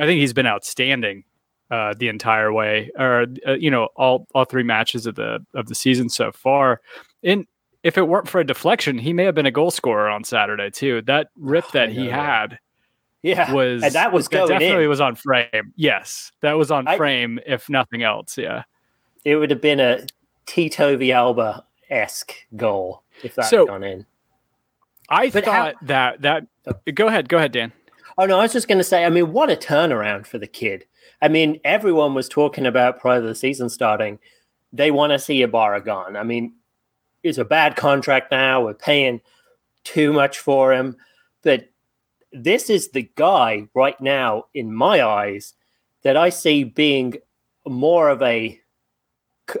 I 0.00 0.06
think 0.06 0.20
he's 0.20 0.32
been 0.32 0.46
outstanding 0.46 1.24
uh, 1.70 1.92
the 1.98 2.08
entire 2.08 2.52
way, 2.52 2.90
or 2.98 3.26
uh, 3.46 3.52
you 3.54 3.70
know 3.70 3.88
all 3.96 4.26
all 4.34 4.44
three 4.44 4.62
matches 4.62 5.06
of 5.06 5.16
the 5.16 5.44
of 5.54 5.66
the 5.66 5.74
season 5.74 6.08
so 6.08 6.32
far. 6.32 6.80
And 7.22 7.46
if 7.82 7.96
it 7.98 8.02
weren't 8.08 8.28
for 8.28 8.40
a 8.40 8.44
deflection, 8.44 8.98
he 8.98 9.12
may 9.12 9.24
have 9.24 9.34
been 9.34 9.46
a 9.46 9.50
goal 9.50 9.70
scorer 9.70 10.08
on 10.08 10.24
Saturday 10.24 10.70
too. 10.70 11.02
That 11.02 11.28
rip 11.36 11.64
Oh, 11.66 11.70
that 11.74 11.90
he 11.90 12.06
had 12.08 12.58
yeah. 13.22 13.52
was 13.52 13.82
and 13.82 13.92
that 13.94 14.12
was 14.12 14.28
that 14.28 14.48
definitely 14.48 14.84
in. 14.84 14.88
was 14.88 15.00
on 15.00 15.14
frame. 15.14 15.72
Yes, 15.76 16.32
that 16.40 16.52
was 16.54 16.70
on 16.70 16.86
I- 16.88 16.96
frame, 16.96 17.38
if 17.46 17.68
nothing 17.68 18.02
else. 18.02 18.36
Yeah. 18.38 18.64
It 19.24 19.36
would 19.36 19.50
have 19.50 19.60
been 19.60 19.80
a 19.80 20.00
Tito 20.46 20.96
Villalba 20.96 21.64
esque 21.90 22.32
goal 22.56 23.02
if 23.22 23.34
that 23.34 23.46
So- 23.46 23.58
had 23.60 23.68
gone 23.68 23.84
in. 23.84 24.06
I 25.10 25.30
But 25.30 25.44
how- 25.44 25.52
thought 25.52 25.74
that 25.82 26.22
that. 26.22 26.46
Oh. 26.66 26.72
Go 26.94 27.08
ahead. 27.08 27.28
Go 27.28 27.38
ahead, 27.38 27.52
Dan. 27.52 27.72
Oh 28.18 28.26
no, 28.26 28.38
I 28.38 28.42
was 28.42 28.52
just 28.52 28.68
going 28.68 28.78
to 28.78 28.84
say. 28.84 29.04
I 29.04 29.10
mean, 29.10 29.32
what 29.32 29.50
a 29.50 29.56
turnaround 29.56 30.26
for 30.26 30.38
the 30.38 30.46
kid. 30.46 30.84
I 31.22 31.28
mean, 31.28 31.60
everyone 31.64 32.14
was 32.14 32.28
talking 32.28 32.66
about 32.66 33.00
prior 33.00 33.20
to 33.20 33.26
the 33.26 33.34
season 33.34 33.68
starting. 33.68 34.18
They 34.72 34.90
want 34.90 35.12
to 35.12 35.18
see 35.18 35.40
Ibarra 35.42 35.80
gone. 35.82 36.14
I 36.16 36.22
mean, 36.24 36.52
it's 37.22 37.38
a 37.38 37.44
bad 37.44 37.76
contract 37.76 38.30
now. 38.30 38.64
We're 38.64 38.74
paying 38.74 39.20
too 39.84 40.12
much 40.12 40.38
for 40.38 40.72
him, 40.72 40.96
but 41.42 41.68
this 42.32 42.68
is 42.68 42.90
the 42.90 43.10
guy 43.16 43.68
right 43.74 44.00
now, 44.00 44.44
in 44.54 44.72
my 44.72 45.02
eyes, 45.02 45.54
that 46.02 46.16
I 46.16 46.28
see 46.28 46.64
being 46.64 47.14
more 47.66 48.08
of 48.08 48.22
a 48.22 48.60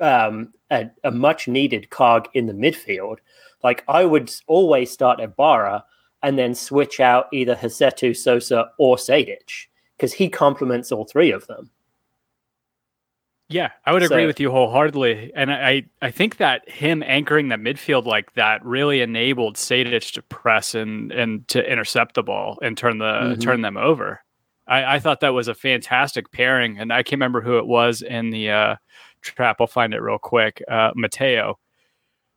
um, 0.00 0.52
a, 0.70 0.90
a 1.04 1.10
much 1.10 1.48
needed 1.48 1.90
cog 1.90 2.28
in 2.34 2.46
the 2.46 2.52
midfield. 2.52 3.18
Like 3.62 3.84
I 3.88 4.04
would 4.04 4.32
always 4.46 4.90
start 4.90 5.20
Ibarra 5.20 5.84
and 6.22 6.38
then 6.38 6.54
switch 6.54 7.00
out 7.00 7.28
either 7.32 7.56
Rossetto, 7.56 8.14
Sosa, 8.16 8.70
or 8.78 8.96
Sejdić 8.96 9.66
because 9.96 10.12
he 10.12 10.28
complements 10.28 10.92
all 10.92 11.04
three 11.04 11.30
of 11.30 11.46
them. 11.46 11.70
Yeah, 13.50 13.70
I 13.86 13.92
would 13.92 14.02
agree 14.02 14.24
So- 14.24 14.26
with 14.26 14.40
you 14.40 14.50
wholeheartedly, 14.50 15.32
and 15.34 15.50
I 15.50 15.84
I 16.02 16.10
think 16.10 16.36
that 16.36 16.68
him 16.68 17.02
anchoring 17.02 17.48
that 17.48 17.60
midfield 17.60 18.04
like 18.04 18.34
that 18.34 18.62
really 18.64 19.00
enabled 19.00 19.56
Sejdić 19.56 20.12
to 20.14 20.22
press 20.22 20.74
and 20.74 21.10
and 21.12 21.48
to 21.48 21.70
intercept 21.70 22.14
the 22.14 22.22
ball 22.22 22.58
and 22.62 22.76
turn 22.76 22.98
the 22.98 23.04
Mhm. 23.36 23.40
turn 23.40 23.60
them 23.62 23.76
over. 23.78 24.20
I, 24.66 24.96
I 24.96 24.98
thought 24.98 25.20
that 25.20 25.32
was 25.32 25.48
a 25.48 25.54
fantastic 25.54 26.30
pairing, 26.30 26.78
and 26.78 26.92
I 26.92 27.02
can't 27.02 27.12
remember 27.18 27.40
who 27.40 27.56
it 27.56 27.66
was 27.66 28.02
in 28.02 28.28
the 28.30 28.50
uh, 28.50 28.76
trap. 29.22 29.56
I'll 29.60 29.66
find 29.66 29.94
it 29.94 30.02
real 30.02 30.18
quick. 30.18 30.62
Uh, 30.68 30.90
Mateo. 30.94 31.58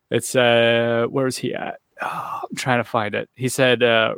It's 0.09 0.33
uh, 0.33 1.07
where 1.09 1.27
is 1.27 1.37
he 1.37 1.53
at? 1.53 1.79
Oh, 2.01 2.39
I'm 2.49 2.55
trying 2.55 2.79
to 2.79 2.83
find 2.89 3.15
it. 3.15 3.29
He 3.35 3.49
said, 3.49 3.83
uh, 3.83 4.15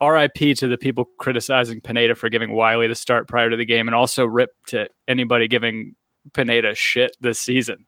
"R.I.P. 0.00 0.54
to 0.54 0.68
the 0.68 0.78
people 0.78 1.06
criticizing 1.18 1.80
Pineda 1.80 2.14
for 2.14 2.28
giving 2.28 2.52
Wiley 2.52 2.86
the 2.86 2.94
start 2.94 3.26
prior 3.26 3.50
to 3.50 3.56
the 3.56 3.64
game, 3.66 3.88
and 3.88 3.94
also 3.94 4.24
rip 4.24 4.50
to 4.68 4.88
anybody 5.08 5.48
giving 5.48 5.96
Pineda 6.32 6.74
shit 6.74 7.16
this 7.20 7.38
season." 7.38 7.84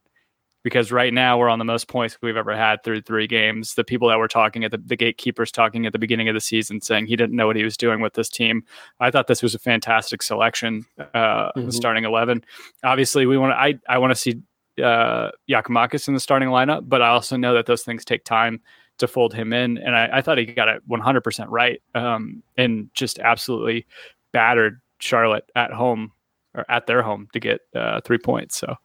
Because 0.63 0.91
right 0.91 1.11
now 1.11 1.39
we're 1.39 1.49
on 1.49 1.57
the 1.57 1.65
most 1.65 1.87
points 1.87 2.19
we've 2.21 2.37
ever 2.37 2.55
had 2.55 2.83
through 2.83 3.01
three 3.01 3.25
games. 3.25 3.73
The 3.73 3.83
people 3.83 4.09
that 4.09 4.19
were 4.19 4.27
talking 4.27 4.63
at 4.63 4.69
the, 4.69 4.77
the 4.77 4.95
gatekeepers 4.95 5.51
talking 5.51 5.87
at 5.87 5.91
the 5.91 5.97
beginning 5.97 6.29
of 6.29 6.35
the 6.35 6.39
season 6.39 6.81
saying 6.81 7.07
he 7.07 7.15
didn't 7.15 7.35
know 7.35 7.47
what 7.47 7.55
he 7.55 7.63
was 7.63 7.75
doing 7.75 7.99
with 7.99 8.13
this 8.13 8.29
team. 8.29 8.63
I 8.99 9.09
thought 9.09 9.25
this 9.25 9.41
was 9.41 9.55
a 9.55 9.59
fantastic 9.59 10.21
selection, 10.21 10.85
uh, 11.15 11.51
Mhm. 11.57 11.73
starting 11.73 12.03
eleven. 12.03 12.43
Obviously, 12.83 13.25
we 13.25 13.39
want 13.39 13.53
to. 13.53 13.57
I 13.59 13.79
I 13.89 13.97
want 13.97 14.11
to 14.11 14.15
see 14.15 14.39
uh, 14.81 15.31
Giakoumakis 15.49 16.07
in 16.07 16.13
the 16.13 16.19
starting 16.19 16.49
lineup, 16.49 16.87
but 16.87 17.01
I 17.01 17.07
also 17.09 17.37
know 17.37 17.55
that 17.55 17.65
those 17.65 17.81
things 17.83 18.05
take 18.05 18.23
time 18.23 18.61
to 18.99 19.07
fold 19.07 19.33
him 19.33 19.53
in, 19.53 19.79
and 19.79 19.95
I, 19.95 20.17
I 20.17 20.21
thought 20.21 20.37
he 20.37 20.45
got 20.45 20.67
it 20.67 20.83
100 20.85 21.21
percent 21.21 21.49
right, 21.49 21.81
um, 21.95 22.43
and 22.55 22.89
just 22.93 23.17
absolutely 23.17 23.87
battered 24.31 24.79
Charlotte 24.99 25.49
at 25.55 25.73
home 25.73 26.11
or 26.55 26.65
at 26.69 26.87
their 26.87 27.01
home 27.01 27.27
to 27.33 27.39
get 27.39 27.61
uh, 27.75 28.01
three 28.01 28.17
points. 28.17 28.57
So 28.57 28.75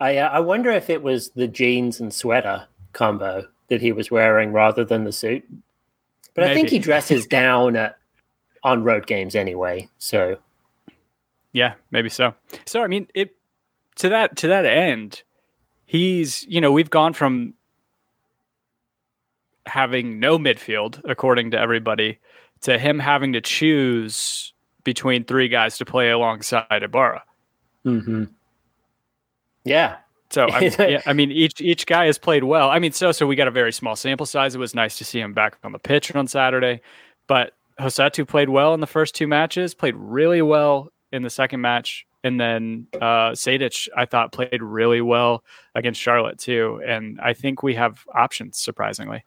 I 0.00 0.18
uh, 0.18 0.28
I 0.28 0.40
wonder 0.40 0.70
if 0.70 0.90
it 0.90 1.02
was 1.02 1.30
the 1.30 1.48
jeans 1.48 2.00
and 2.00 2.12
sweater 2.12 2.66
combo 2.92 3.46
that 3.68 3.80
he 3.80 3.92
was 3.92 4.10
wearing 4.10 4.52
rather 4.52 4.84
than 4.84 5.04
the 5.04 5.12
suit. 5.12 5.44
But 6.34 6.44
I 6.44 6.54
think 6.54 6.68
he 6.70 6.78
dresses 6.78 7.26
down 7.28 7.76
at, 7.76 7.98
on 8.62 8.84
road 8.84 9.06
games 9.06 9.34
anyway. 9.34 9.88
So 9.98 10.38
Yeah, 11.52 11.74
maybe 11.90 12.08
so. 12.08 12.34
So 12.66 12.82
I 12.82 12.86
mean, 12.86 13.08
it 13.14 13.36
to 13.96 14.08
that 14.08 14.36
to 14.36 14.48
that 14.48 14.66
end, 14.66 15.22
he's 15.86 16.44
you 16.44 16.60
know 16.60 16.72
we've 16.72 16.90
gone 16.90 17.12
from 17.12 17.54
having 19.66 20.18
no 20.18 20.38
midfield 20.38 21.00
according 21.04 21.52
to 21.52 21.58
everybody 21.58 22.18
to 22.62 22.78
him 22.78 22.98
having 22.98 23.32
to 23.34 23.40
choose 23.40 24.52
between 24.84 25.24
three 25.24 25.48
guys 25.48 25.78
to 25.78 25.84
play 25.84 26.10
alongside 26.10 26.82
Ibarra. 26.82 27.22
mhm. 27.84 28.30
yeah, 29.64 29.96
So 30.30 30.46
I, 30.46 30.60
yeah, 30.78 31.02
I 31.06 31.12
mean, 31.12 31.30
each 31.30 31.60
each 31.60 31.86
guy 31.86 32.06
has 32.06 32.18
played 32.18 32.44
well. 32.44 32.70
I 32.70 32.78
mean, 32.78 32.92
so 32.92 33.12
so 33.12 33.26
we 33.26 33.36
got 33.36 33.48
a 33.48 33.52
very 33.52 33.72
small 33.72 33.96
sample 33.96 34.26
size. 34.26 34.54
It 34.54 34.58
was 34.58 34.74
nice 34.74 34.98
to 34.98 35.04
see 35.04 35.20
him 35.20 35.32
back 35.32 35.56
on 35.64 35.72
the 35.72 35.78
pitch 35.78 36.14
on 36.14 36.26
Saturday, 36.26 36.80
but 37.26 37.54
Rossetto 37.80 38.26
played 38.26 38.48
well 38.48 38.74
in 38.74 38.80
the 38.80 38.86
first 38.86 39.14
two 39.14 39.26
matches. 39.26 39.74
Played 39.74 39.96
really 39.96 40.42
well 40.42 40.92
in 41.12 41.22
the 41.22 41.30
second 41.30 41.60
match, 41.60 42.06
and 42.22 42.40
then 42.40 42.86
uh, 42.94 43.32
Sejdić 43.32 43.88
I 43.96 44.04
thought 44.04 44.32
played 44.32 44.62
really 44.62 45.00
well 45.00 45.42
against 45.74 46.00
Charlotte 46.00 46.38
too. 46.38 46.80
And 46.86 47.20
I 47.20 47.32
think 47.32 47.62
we 47.62 47.74
have 47.74 48.04
options 48.14 48.58
surprisingly. 48.58 49.24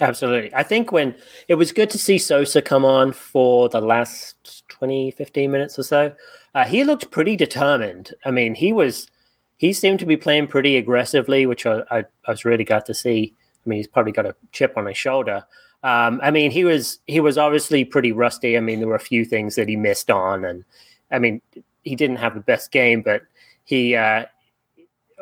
Absolutely. 0.00 0.52
I 0.54 0.64
think 0.64 0.90
when 0.90 1.14
it 1.46 1.54
was 1.54 1.72
good 1.72 1.88
to 1.90 1.98
see 1.98 2.18
Sosa 2.18 2.60
come 2.60 2.84
on 2.84 3.12
for 3.12 3.68
the 3.68 3.80
last 3.80 4.64
20, 4.68 5.12
15 5.12 5.50
minutes 5.50 5.78
or 5.78 5.84
so, 5.84 6.12
uh, 6.54 6.64
he 6.64 6.82
looked 6.82 7.10
pretty 7.10 7.36
determined. 7.36 8.12
I 8.24 8.30
mean, 8.32 8.54
he 8.54 8.72
was, 8.72 9.08
he 9.56 9.72
seemed 9.72 10.00
to 10.00 10.06
be 10.06 10.16
playing 10.16 10.48
pretty 10.48 10.76
aggressively, 10.76 11.46
which 11.46 11.64
I, 11.64 11.82
I, 11.90 11.98
I 12.26 12.30
was 12.30 12.44
really 12.44 12.64
glad 12.64 12.86
to 12.86 12.94
see. 12.94 13.34
I 13.64 13.68
mean, 13.68 13.76
he's 13.76 13.86
probably 13.86 14.12
got 14.12 14.26
a 14.26 14.34
chip 14.50 14.76
on 14.76 14.86
his 14.86 14.96
shoulder. 14.96 15.44
Um, 15.84 16.20
I 16.22 16.30
mean, 16.30 16.50
he 16.50 16.64
was, 16.64 16.98
he 17.06 17.20
was 17.20 17.38
obviously 17.38 17.84
pretty 17.84 18.10
rusty. 18.10 18.56
I 18.56 18.60
mean, 18.60 18.80
there 18.80 18.88
were 18.88 18.94
a 18.96 19.00
few 19.00 19.24
things 19.24 19.54
that 19.54 19.68
he 19.68 19.76
missed 19.76 20.10
on. 20.10 20.44
And 20.44 20.64
I 21.12 21.20
mean, 21.20 21.40
he 21.84 21.94
didn't 21.94 22.16
have 22.16 22.34
the 22.34 22.40
best 22.40 22.72
game, 22.72 23.00
but 23.02 23.22
he, 23.64 23.94
uh, 23.94 24.24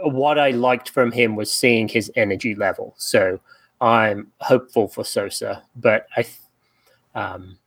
what 0.03 0.39
I 0.39 0.51
liked 0.51 0.89
from 0.89 1.13
him 1.13 1.37
was 1.37 1.53
seeing 1.53 1.89
his 1.89 2.11
energy 2.17 2.55
level. 2.55 2.95
So, 2.97 3.39
I'm 3.83 4.29
hopeful 4.39 4.87
for 4.87 5.05
Sosa, 5.05 5.65
but 5.75 6.07
I, 6.17 6.25
um, 7.17 7.59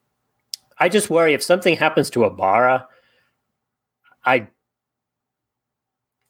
I 0.80 0.88
just 0.88 1.10
worry 1.10 1.34
if 1.34 1.44
something 1.44 1.76
happens 1.76 2.10
to 2.12 2.24
Ibarra. 2.24 2.88
I, 4.24 4.48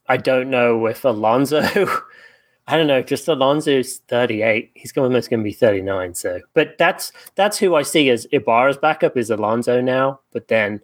I 0.08 0.16
don't 0.16 0.50
know 0.50 0.86
if 0.86 1.04
Alonso. 1.04 1.62
I 2.68 2.76
don't 2.76 2.88
know. 2.88 3.00
Just 3.00 3.28
Alonso's 3.28 3.98
thirty-eight. 4.08 4.72
He's 4.74 4.92
almost 4.96 5.30
going 5.30 5.38
to 5.38 5.44
be 5.44 5.52
thirty-nine. 5.52 6.14
So, 6.14 6.40
but 6.52 6.76
that's 6.78 7.12
that's 7.36 7.56
who 7.56 7.76
I 7.76 7.82
see 7.82 8.10
as 8.10 8.26
Ibarra's 8.32 8.76
backup 8.76 9.16
is 9.16 9.30
Alonso 9.30 9.80
now. 9.80 10.18
But 10.32 10.48
then, 10.48 10.80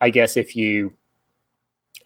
I 0.00 0.08
guess 0.08 0.38
if 0.38 0.56
you 0.56 0.94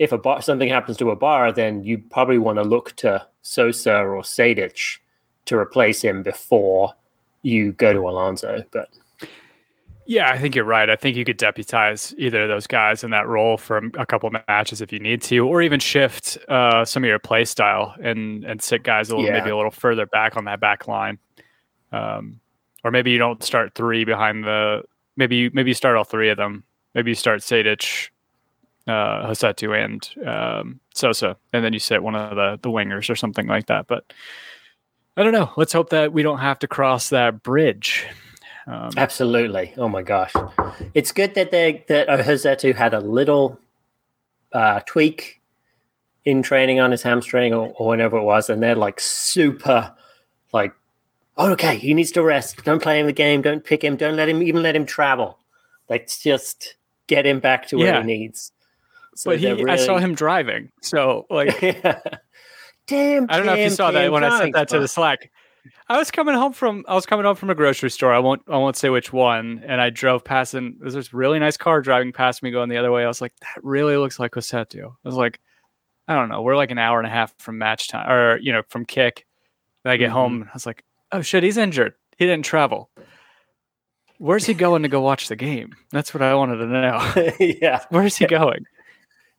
if 0.01 0.11
a 0.11 0.19
bar, 0.19 0.43
something 0.43 0.69
happens 0.69 0.97
to 0.97 1.13
Ibarra, 1.13 1.53
then 1.53 1.85
you 1.85 1.99
probably 1.99 2.39
want 2.39 2.59
to 2.59 2.65
look 2.65 2.97
to 2.97 3.25
Sosa 3.43 3.99
or 3.99 4.23
Sejdić 4.23 4.99
to 5.47 5.57
replace 5.57 6.03
him 6.03 6.23
before 6.23 6.93
you 7.43 7.73
go 7.73 7.93
to 7.93 8.01
Alonso. 8.01 8.63
But 8.71 8.89
Yeah, 10.07 10.31
I 10.31 10.39
think 10.39 10.55
you're 10.55 10.65
right. 10.65 10.91
I 10.91 10.97
think 10.97 11.17
you 11.17 11.25
could 11.25 11.37
deputize 11.37 12.15
either 12.19 12.43
of 12.43 12.49
those 12.49 12.67
guys 12.67 13.05
in 13.05 13.11
that 13.13 13.27
role 13.29 13.57
for 13.57 13.79
a 13.97 14.05
couple 14.07 14.27
of 14.29 14.35
matches 14.49 14.81
if 14.81 14.93
you 14.93 14.99
need 14.99 15.23
to, 15.23 15.47
or 15.47 15.63
even 15.63 15.79
shift 15.79 16.37
uh, 16.49 16.85
some 16.85 17.05
of 17.05 17.09
your 17.09 17.19
play 17.19 17.45
style 17.45 17.95
and 18.03 18.45
and 18.45 18.61
sit 18.61 18.83
guys 18.83 19.11
a 19.11 19.17
little 19.17 19.31
Yeah. 19.31 19.39
maybe 19.39 19.51
a 19.51 19.57
little 19.57 19.71
further 19.71 20.07
back 20.07 20.37
on 20.37 20.45
that 20.47 20.61
back 20.61 20.89
line. 20.89 21.19
Um, 21.93 22.41
or 22.83 22.91
maybe 22.91 23.11
you 23.11 23.19
don't 23.19 23.43
start 23.43 23.75
three 23.75 24.05
behind 24.05 24.45
the. 24.45 24.83
Maybe 25.17 25.37
you 25.37 25.51
maybe 25.53 25.71
you 25.71 25.75
start 25.75 25.97
all 25.97 26.05
three 26.05 26.31
of 26.31 26.37
them. 26.37 26.65
Maybe 26.95 27.11
you 27.11 27.15
start 27.15 27.41
Sejdić, 27.41 28.09
uh, 28.89 29.27
Rossetto, 29.29 29.73
and 29.77 30.27
um, 30.27 30.81
Sosa, 30.95 31.37
and 31.53 31.65
then 31.65 31.73
you 31.73 31.79
sit 31.79 32.03
one 32.03 32.17
of 32.17 32.37
the 32.37 32.59
the 32.63 32.71
wingers 32.71 33.11
or 33.11 33.17
something 33.17 33.47
like 33.47 33.67
that. 33.67 33.87
But 33.87 34.13
I 35.21 35.23
don't 35.23 35.33
know. 35.33 35.53
Let's 35.59 35.75
hope 35.75 35.91
that 35.91 36.15
we 36.15 36.23
don't 36.23 36.39
have 36.39 36.59
to 36.61 36.67
cross 36.67 37.11
that 37.11 37.43
bridge. 37.43 38.07
Um, 38.67 38.91
absolutely, 38.97 39.75
oh 39.77 39.87
my 39.87 40.01
gosh, 40.01 40.33
it's 40.95 41.13
good 41.13 41.35
that 41.35 41.51
they 41.51 41.85
that 41.89 42.09
Ohozetu 42.09 42.75
had 42.75 42.95
a 42.95 43.01
little 43.01 43.61
uh, 44.55 44.81
tweak 44.87 45.43
in 46.25 46.43
training 46.43 46.81
on 46.81 46.91
his 46.91 47.03
hamstring 47.03 47.53
or, 47.53 47.69
or 47.77 47.89
whenever 47.89 48.17
it 48.17 48.23
was, 48.23 48.49
and 48.49 48.63
they're 48.63 48.75
like 48.75 48.99
super, 48.99 49.95
like, 50.55 50.73
oh, 51.37 51.51
okay, 51.53 51.77
he 51.77 51.93
needs 51.93 52.13
to 52.13 52.23
rest. 52.23 52.65
Don't 52.65 52.81
play 52.83 52.99
him 52.99 53.05
the 53.07 53.13
game. 53.13 53.43
Don't 53.43 53.63
pick 53.63 53.85
him. 53.85 53.97
Don't 53.97 54.17
let 54.17 54.27
him 54.29 54.43
even 54.43 54.63
let 54.63 54.75
him 54.75 54.87
travel. 54.87 55.39
Like, 55.91 56.09
just 56.09 56.77
get 57.09 57.27
him 57.27 57.41
back 57.41 57.67
to 57.69 57.77
where 57.77 57.89
Yeah. 57.89 58.01
he 58.01 58.07
needs. 58.07 58.53
So 59.17 59.33
but 59.33 59.39
he, 59.41 59.53
they're 59.53 59.69
I 59.69 59.77
saw 59.77 59.99
him 59.99 60.15
driving. 60.15 60.71
So 60.81 61.27
like, 61.29 61.61
Damn. 62.91 63.27
I 63.31 63.37
don't 63.37 63.47
know 63.47 63.55
if 63.55 63.61
you 63.61 63.71
saw 63.71 63.91
that 63.91 64.13
when 64.13 64.25
I 64.25 64.39
sent 64.39 64.53
that 64.55 64.69
to 64.69 64.79
the 64.81 64.89
Slack. 64.89 65.31
I 65.89 65.99
was 65.99 66.11
coming 66.11 66.35
home 66.35 66.53
from 66.53 66.85
I 66.89 66.95
was 66.95 67.05
coming 67.07 67.25
home 67.27 67.37
from 67.37 67.51
a 67.51 67.55
grocery 67.55 67.91
store. 67.91 68.13
I 68.13 68.19
won't 68.19 68.43
I 68.49 68.57
won't 68.57 68.77
say 68.77 68.89
which 68.91 69.13
one. 69.13 69.63
And 69.67 69.81
I 69.81 69.91
drove 69.91 70.25
past 70.25 70.55
and 70.55 70.77
there's 70.81 70.95
this 70.95 71.13
really 71.13 71.39
nice 71.39 71.57
car 71.57 71.81
driving 71.83 72.13
past 72.13 72.43
me 72.43 72.51
going 72.51 72.69
the 72.69 72.77
other 72.79 72.91
way. 72.93 73.05
I 73.05 73.09
was 73.09 73.21
like, 73.21 73.33
that 73.41 73.63
really 73.63 73.97
looks 73.97 74.19
like 74.19 74.33
Rossetto. 74.33 74.87
I 74.89 75.09
was 75.09 75.15
like, 75.17 75.39
I 76.09 76.15
don't 76.15 76.29
know. 76.29 76.43
We're 76.43 76.57
like 76.57 76.71
an 76.71 76.79
hour 76.79 76.99
and 76.99 77.07
a 77.07 77.11
half 77.11 77.35
from 77.39 77.59
match 77.59 77.89
time 77.89 78.11
or 78.11 78.39
you 78.39 78.53
know, 78.53 78.63
from 78.69 78.85
kick. 78.85 79.27
Then 79.85 79.93
I 79.93 79.97
get 79.97 80.11
Mhm. 80.11 80.15
home 80.15 80.35
and 80.43 80.45
I 80.51 80.55
was 80.55 80.67
like, 80.67 80.85
oh 81.13 81.21
shit, 81.23 81.43
he's 81.43 81.57
injured. 81.59 81.95
He 82.17 82.25
didn't 82.27 82.45
travel. 82.45 82.91
Where's 84.19 84.45
he 84.47 84.55
going 84.55 84.83
to 84.83 84.89
go 84.89 85.01
watch 85.01 85.29
the 85.29 85.37
game? 85.37 85.75
That's 85.93 86.13
what 86.13 86.23
I 86.23 86.35
wanted 86.35 86.57
to 86.59 86.67
know. 86.67 87.33
yeah, 87.63 87.85
Where's 87.91 88.17
he 88.17 88.27
going? 88.27 88.65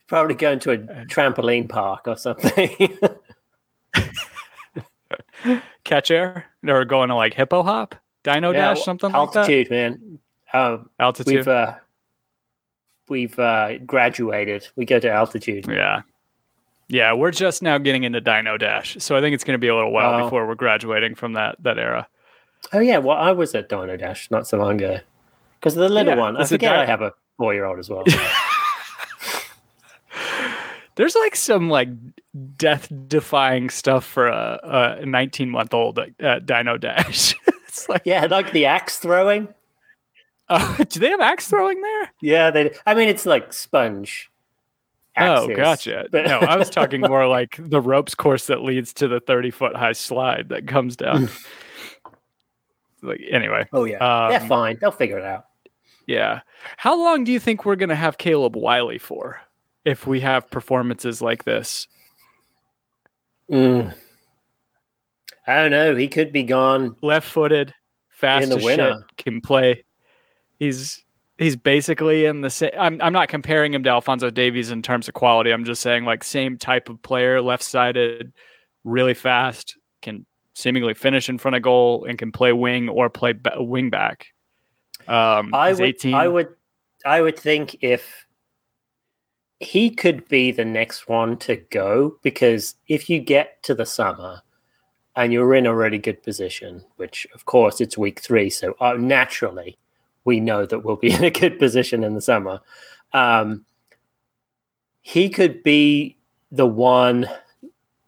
probably 0.08 0.36
going 0.36 0.60
to 0.60 0.72
a 0.72 0.78
trampoline 1.06 1.70
park 1.70 2.06
or 2.08 2.18
something. 2.18 2.98
Catch 5.84 6.12
air? 6.12 6.46
Or 6.68 6.86
going 6.86 7.10
to 7.10 7.16
like 7.16 7.34
hippo 7.34 7.64
hop? 7.64 7.96
Dino 8.24 8.52
Yeah, 8.52 8.74
dash, 8.74 8.84
something 8.84 9.12
like 9.12 9.32
that? 9.32 9.40
altitude, 9.40 9.70
man. 9.72 10.20
Um, 10.54 10.90
Altitude. 11.00 11.34
we've 11.34 11.48
uh, 11.48 11.74
we've 13.10 13.40
uh, 13.40 13.78
graduated. 13.80 14.68
We 14.76 14.86
go 14.86 15.00
to 15.00 15.10
altitude. 15.10 15.66
Yeah. 15.68 16.02
Yeah, 16.88 17.14
we're 17.14 17.32
just 17.32 17.64
now 17.64 17.78
getting 17.78 18.04
into 18.04 18.20
Dino 18.20 18.58
Dash. 18.58 18.98
So 19.00 19.16
I 19.16 19.22
think 19.22 19.34
it's 19.34 19.46
going 19.46 19.54
to 19.54 19.60
be 19.62 19.70
a 19.70 19.76
little 19.76 19.94
while 19.94 20.24
before 20.24 20.46
we're 20.46 20.56
graduating 20.56 21.16
from 21.16 21.34
that 21.34 21.56
that 21.64 21.78
era. 21.80 22.08
Oh 22.74 22.80
yeah, 22.80 22.98
well, 22.98 23.18
I 23.18 23.32
was 23.32 23.56
at 23.56 23.70
Dino 23.70 23.96
Dash 23.96 24.30
not 24.30 24.46
so 24.46 24.58
long 24.58 24.76
ago 24.76 25.00
because 25.60 25.74
the 25.76 25.88
little 25.88 26.14
Yeah, 26.14 26.20
one. 26.20 26.36
I 26.38 26.44
forget 26.46 26.74
di- 26.74 26.82
I 26.82 26.86
have 26.86 27.02
a 27.02 27.14
four-year-old 27.38 27.80
as 27.80 27.90
well. 27.90 28.04
There's 30.96 31.16
like 31.16 31.36
some 31.36 31.70
like 31.70 31.90
death 32.58 32.92
defying 33.08 33.70
stuff 33.70 34.06
for 34.06 34.28
a, 34.28 34.98
a 35.02 35.06
19 35.06 35.50
month 35.50 35.74
old 35.74 36.00
at 36.20 36.46
Dino 36.46 36.78
Dash. 36.78 37.36
it's 37.68 37.88
like, 37.90 38.02
yeah, 38.06 38.26
like 38.26 38.52
the 38.52 38.66
axe 38.66 39.00
throwing. 39.00 39.48
uh, 40.50 40.84
do 40.90 41.00
they 41.00 41.10
have 41.10 41.22
axe 41.22 41.48
throwing 41.48 41.82
there? 41.82 42.12
Yeah, 42.22 42.52
they. 42.52 42.76
I 42.86 42.94
mean, 42.94 43.10
it's 43.10 43.26
like 43.26 43.54
sponge. 43.54 44.30
Oh, 45.18 45.48
gotcha. 45.54 46.06
but- 46.12 46.26
No, 46.26 46.40
I 46.40 46.56
was 46.56 46.70
talking 46.70 47.02
more 47.02 47.28
like 47.30 47.58
the 47.60 47.82
ropes 47.82 48.16
course 48.16 48.48
that 48.48 48.64
leads 48.64 48.94
to 48.96 49.08
the 49.08 49.20
30 49.20 49.52
foot 49.52 49.76
high 49.76 49.92
slide 49.92 50.50
that 50.50 50.68
comes 50.68 50.96
down. 50.96 51.30
like, 53.02 53.22
anyway, 53.30 53.68
oh 53.74 53.84
yeah, 53.84 54.30
they're 54.30 54.42
um, 54.42 54.48
fine. 54.48 54.78
They'll 54.80 54.92
figure 54.92 55.18
it 55.18 55.26
out. 55.26 55.48
Yeah. 56.08 56.42
How 56.78 56.98
long 56.98 57.24
do 57.24 57.32
you 57.32 57.40
think 57.40 57.66
we're 57.66 57.76
going 57.76 57.90
to 57.90 57.96
have 57.96 58.18
Caleb 58.18 58.56
Wiley 58.56 58.98
for 58.98 59.42
if 59.86 60.06
we 60.08 60.20
have 60.22 60.50
performances 60.50 61.22
like 61.22 61.44
this? 61.44 61.88
Mm. 63.50 63.94
I 65.48 65.56
don't 65.56 65.72
know. 65.72 65.96
He 65.96 66.08
could 66.08 66.32
be 66.32 66.44
gone. 66.44 66.96
Left 67.02 67.28
footed, 67.28 67.74
fast 68.10 68.44
In 68.44 68.50
the 68.50 68.58
as 68.58 68.64
shit, 68.64 68.96
can 69.18 69.42
play. 69.42 69.84
He's 70.60 71.04
he's 71.38 71.56
basically 71.56 72.26
in 72.26 72.42
the 72.42 72.50
same. 72.50 72.72
I'm 72.80 73.02
I'm 73.02 73.14
not 73.14 73.28
comparing 73.28 73.74
him 73.74 73.84
to 73.84 73.90
Alphonso 73.90 74.30
Davies 74.30 74.72
in 74.72 74.82
terms 74.82 75.08
of 75.08 75.14
quality. 75.14 75.52
I'm 75.52 75.66
just 75.66 75.82
saying 75.82 76.06
like 76.06 76.24
same 76.24 76.58
type 76.58 76.88
of 76.88 77.02
player, 77.02 77.42
left 77.42 77.64
sided, 77.64 78.32
really 78.84 79.16
fast, 79.16 79.78
can 80.02 80.26
seemingly 80.54 80.94
finish 80.94 81.28
in 81.28 81.38
front 81.38 81.56
of 81.56 81.64
goal, 81.64 82.06
and 82.06 82.18
can 82.18 82.32
play 82.32 82.54
wing 82.54 82.88
or 82.88 83.10
play 83.10 83.34
ba- 83.34 83.62
wing 83.62 83.90
back. 83.90 84.28
Um, 85.08 85.54
I 85.54 85.74
would. 85.74 85.82
18. 85.82 86.14
I 86.14 86.28
would. 86.28 86.48
I 87.04 87.22
would 87.22 87.38
think 87.38 87.78
if 87.82 88.28
he 89.62 89.92
could 89.92 90.28
be 90.28 90.52
the 90.52 90.66
next 90.66 91.08
one 91.08 91.38
to 91.38 91.56
go, 91.56 92.18
because 92.24 92.76
if 92.88 93.10
you 93.10 93.20
get 93.20 93.62
to 93.64 93.76
the 93.76 93.86
summer 93.86 94.42
and 95.16 95.32
you're 95.32 95.54
in 95.54 95.68
a 95.68 95.76
really 95.76 96.00
good 96.00 96.24
position, 96.24 96.84
which 96.96 97.28
of 97.36 97.46
course 97.46 97.80
it's 97.80 97.98
week 97.98 98.20
three, 98.20 98.50
so 98.50 98.76
uh, 98.80 98.94
naturally 98.94 99.78
we 100.26 100.40
know 100.40 100.66
that 100.66 100.84
we'll 100.84 100.96
be 100.96 101.12
in 101.14 101.24
a 101.24 101.30
good 101.30 101.60
position 101.60 102.04
in 102.04 102.16
the 102.16 102.22
summer. 102.22 102.60
Um, 103.14 103.66
he 105.02 105.30
could 105.30 105.62
be 105.62 106.18
the 106.52 106.68
one 106.68 107.30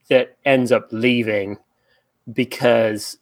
that 0.09 0.37
ends 0.45 0.71
up 0.71 0.87
leaving 0.91 1.57
because 2.31 3.17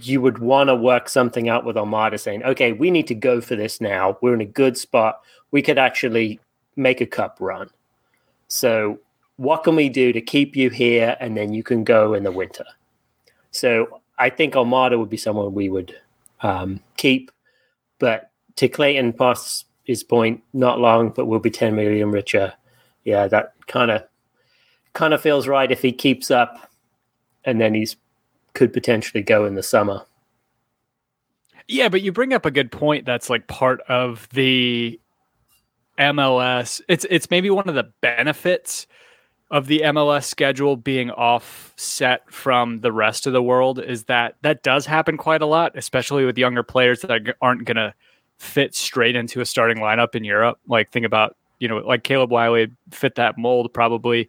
you 0.00 0.20
would 0.20 0.38
want 0.38 0.68
to 0.68 0.76
work 0.76 1.08
something 1.08 1.48
out 1.48 1.64
with 1.64 1.76
Almada 1.76 2.20
saying, 2.20 2.44
okay, 2.44 2.72
we 2.72 2.90
need 2.90 3.06
to 3.08 3.14
go 3.14 3.40
for 3.40 3.56
this 3.56 3.80
now. 3.80 4.16
We're 4.20 4.34
in 4.34 4.40
a 4.40 4.46
good 4.46 4.76
spot. 4.76 5.20
We 5.50 5.62
could 5.62 5.78
actually 5.78 6.38
make 6.76 7.00
a 7.00 7.06
cup 7.06 7.38
run. 7.40 7.70
So, 8.48 9.00
what 9.36 9.64
can 9.64 9.76
we 9.76 9.88
do 9.88 10.12
to 10.12 10.20
keep 10.20 10.56
you 10.56 10.70
here 10.70 11.16
and 11.20 11.36
then 11.36 11.52
you 11.52 11.62
can 11.62 11.84
go 11.84 12.14
in 12.14 12.22
the 12.22 12.32
winter? 12.32 12.64
So, 13.50 14.00
I 14.18 14.30
think 14.30 14.54
Almada 14.54 14.98
would 14.98 15.10
be 15.10 15.16
someone 15.16 15.52
we 15.52 15.68
would 15.68 15.94
um, 16.40 16.80
keep. 16.96 17.30
But 17.98 18.30
to 18.56 18.68
Clayton 18.68 19.14
past 19.14 19.66
his 19.84 20.02
point, 20.02 20.42
not 20.52 20.80
long, 20.80 21.10
but 21.10 21.26
we'll 21.26 21.40
be 21.40 21.50
10 21.50 21.74
million 21.74 22.10
richer. 22.10 22.52
Yeah, 23.04 23.28
that 23.28 23.54
kind 23.66 23.90
of 23.90 24.04
kind 24.92 25.12
of 25.12 25.20
feels 25.20 25.46
right 25.46 25.70
if 25.70 25.82
he 25.82 25.92
keeps 25.92 26.30
up 26.30 26.70
and 27.44 27.60
then 27.60 27.74
he's 27.74 27.96
could 28.54 28.72
potentially 28.72 29.22
go 29.22 29.44
in 29.44 29.54
the 29.54 29.62
summer. 29.62 30.02
Yeah, 31.68 31.88
but 31.88 32.00
you 32.00 32.10
bring 32.10 32.32
up 32.32 32.46
a 32.46 32.50
good 32.50 32.72
point 32.72 33.04
that's 33.04 33.28
like 33.28 33.46
part 33.46 33.80
of 33.82 34.28
the 34.32 34.98
MLS. 35.98 36.80
It's 36.88 37.06
it's 37.08 37.30
maybe 37.30 37.50
one 37.50 37.68
of 37.68 37.74
the 37.74 37.90
benefits 38.00 38.86
of 39.50 39.66
the 39.66 39.80
MLS 39.84 40.24
schedule 40.24 40.76
being 40.76 41.10
offset 41.10 42.30
from 42.32 42.80
the 42.80 42.90
rest 42.90 43.26
of 43.26 43.32
the 43.32 43.42
world 43.42 43.78
is 43.78 44.04
that 44.04 44.34
that 44.42 44.62
does 44.62 44.86
happen 44.86 45.16
quite 45.16 45.40
a 45.40 45.46
lot, 45.46 45.72
especially 45.76 46.24
with 46.24 46.36
younger 46.36 46.64
players 46.64 47.00
that 47.02 47.36
aren't 47.40 47.64
going 47.64 47.76
to 47.76 47.94
fit 48.38 48.74
straight 48.74 49.14
into 49.14 49.40
a 49.40 49.46
starting 49.46 49.78
lineup 49.78 50.14
in 50.14 50.24
Europe. 50.24 50.58
Like 50.66 50.90
think 50.90 51.06
about, 51.06 51.36
you 51.60 51.68
know, 51.68 51.78
like 51.78 52.02
Caleb 52.02 52.30
Wiley 52.30 52.72
fit 52.90 53.14
that 53.14 53.38
mold 53.38 53.72
probably 53.72 54.28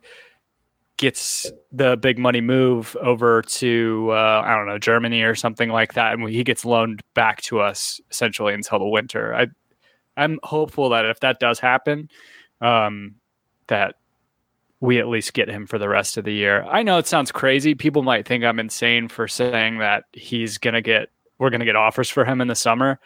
gets 0.98 1.52
the 1.72 1.96
big 1.98 2.18
money 2.18 2.42
move 2.42 2.96
over 3.02 3.42
to 3.44 4.10
uh, 4.12 4.44
I 4.46 4.56
don't 4.56 4.68
know 4.68 4.80
Germany 4.80 5.22
or 5.22 5.36
something 5.36 5.70
like 5.70 5.94
that, 5.94 6.14
and 6.14 6.28
he 6.30 6.44
gets 6.44 6.66
loaned 6.66 7.02
back 7.14 7.42
to 7.44 7.60
us 7.60 8.02
essentially 8.12 8.54
until 8.54 8.80
the 8.80 8.88
winter. 8.88 9.34
I 9.34 9.48
I'm 10.18 10.40
hopeful 10.44 10.90
that 10.90 11.06
if 11.06 11.20
that 11.22 11.40
does 11.40 11.60
happen, 11.60 12.10
um, 12.60 13.16
that 13.68 13.96
we 14.80 15.00
at 15.00 15.08
least 15.08 15.34
get 15.34 15.50
him 15.50 15.66
for 15.66 15.78
the 15.80 15.90
rest 15.90 16.18
of 16.18 16.26
the 16.26 16.34
year. 16.34 16.64
I 16.70 16.84
know 16.84 16.98
it 16.98 17.08
sounds 17.08 17.32
crazy. 17.32 17.74
People 17.76 18.04
might 18.04 18.28
think 18.28 18.44
I'm 18.44 18.60
insane 18.60 19.08
for 19.08 19.28
saying 19.28 19.80
that 19.80 20.06
he's 20.14 20.58
gonna 20.58 20.82
get 20.82 21.10
we're 21.40 21.50
gonna 21.50 21.66
get 21.66 21.76
offers 21.76 22.10
for 22.10 22.26
him 22.26 22.42
in 22.42 22.48
the 22.48 22.56
summer, 22.56 23.00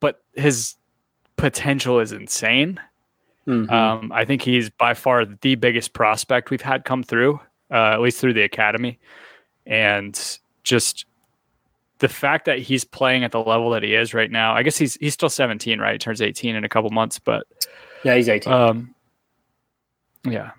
but 0.00 0.22
his 0.34 0.76
potential 1.36 2.00
is 2.00 2.12
insane. 2.12 2.80
Mhm. 3.46 3.70
Um, 3.70 4.12
I 4.12 4.24
think 4.24 4.42
he's 4.42 4.70
by 4.70 4.94
far 4.94 5.24
the 5.24 5.54
biggest 5.56 5.92
prospect 5.92 6.50
we've 6.50 6.62
had 6.62 6.84
come 6.84 7.02
through, 7.02 7.40
uh, 7.70 7.92
at 7.92 8.00
least 8.00 8.20
through 8.20 8.32
the 8.32 8.42
academy, 8.42 8.98
and 9.66 10.38
just 10.62 11.04
the 11.98 12.08
fact 12.08 12.44
that 12.46 12.58
he's 12.58 12.84
playing 12.84 13.24
at 13.24 13.32
the 13.32 13.40
level 13.40 13.70
that 13.70 13.82
he 13.82 13.94
is 13.94 14.14
right 14.14 14.30
now. 14.30 14.54
I 14.54 14.62
guess 14.62 14.76
he's 14.76 14.94
he's 14.96 15.14
still 15.14 15.28
17, 15.28 15.78
right? 15.78 15.92
He 15.92 15.98
turns 15.98 16.20
18 16.20 16.56
in 16.56 16.64
a 16.64 16.68
couple 16.68 16.90
months, 16.90 17.18
but 17.18 17.46
yeah, 18.02 18.16
he's 18.16 18.28
18. 18.28 18.52
um, 18.52 18.94
yeah. 20.24 20.52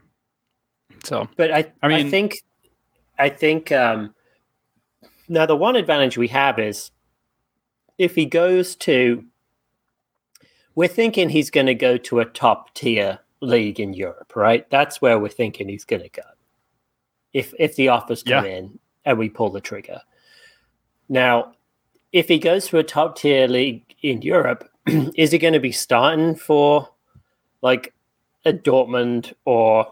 So 1.03 1.29
But 1.35 1.51
I, 1.51 1.71
I 1.83 1.87
mean, 1.87 2.07
I 2.07 2.09
think, 2.09 2.35
I 3.19 3.29
think 3.29 3.71
um, 3.71 4.15
now 5.27 5.45
the 5.45 5.55
one 5.55 5.75
advantage 5.75 6.17
we 6.17 6.27
have 6.29 6.57
is 6.57 6.91
if 7.97 8.15
he 8.15 8.25
goes 8.25 8.75
to, 8.77 9.23
we're 10.73 10.87
thinking 10.87 11.29
he's 11.29 11.51
going 11.51 11.67
to 11.67 11.75
go 11.75 11.97
to 11.97 12.19
a 12.19 12.25
top 12.25 12.73
tier 12.73 13.19
league 13.41 13.79
in 13.79 13.93
Europe, 13.93 14.35
right? 14.35 14.69
That's 14.69 15.01
where 15.01 15.19
we're 15.19 15.29
thinking 15.29 15.69
he's 15.69 15.85
going 15.85 16.01
to 16.01 16.09
go. 16.09 16.23
If 17.33 17.53
if 17.59 17.75
the 17.75 17.89
offers 17.89 18.23
come 18.23 18.45
in 18.45 18.79
and 19.03 19.17
we 19.17 19.29
pull 19.29 19.49
the 19.49 19.61
trigger. 19.61 20.01
Now, 21.09 21.53
if 22.11 22.27
he 22.27 22.39
goes 22.39 22.67
to 22.67 22.77
a 22.77 22.83
top 22.83 23.17
tier 23.17 23.47
league 23.47 23.83
in 24.01 24.21
Europe, 24.21 24.69
is 25.15 25.31
he 25.31 25.37
going 25.37 25.53
to 25.53 25.59
be 25.59 25.71
starting 25.71 26.35
for 26.35 26.89
like 27.61 27.93
a 28.45 28.53
Dortmund 28.53 29.33
or 29.45 29.87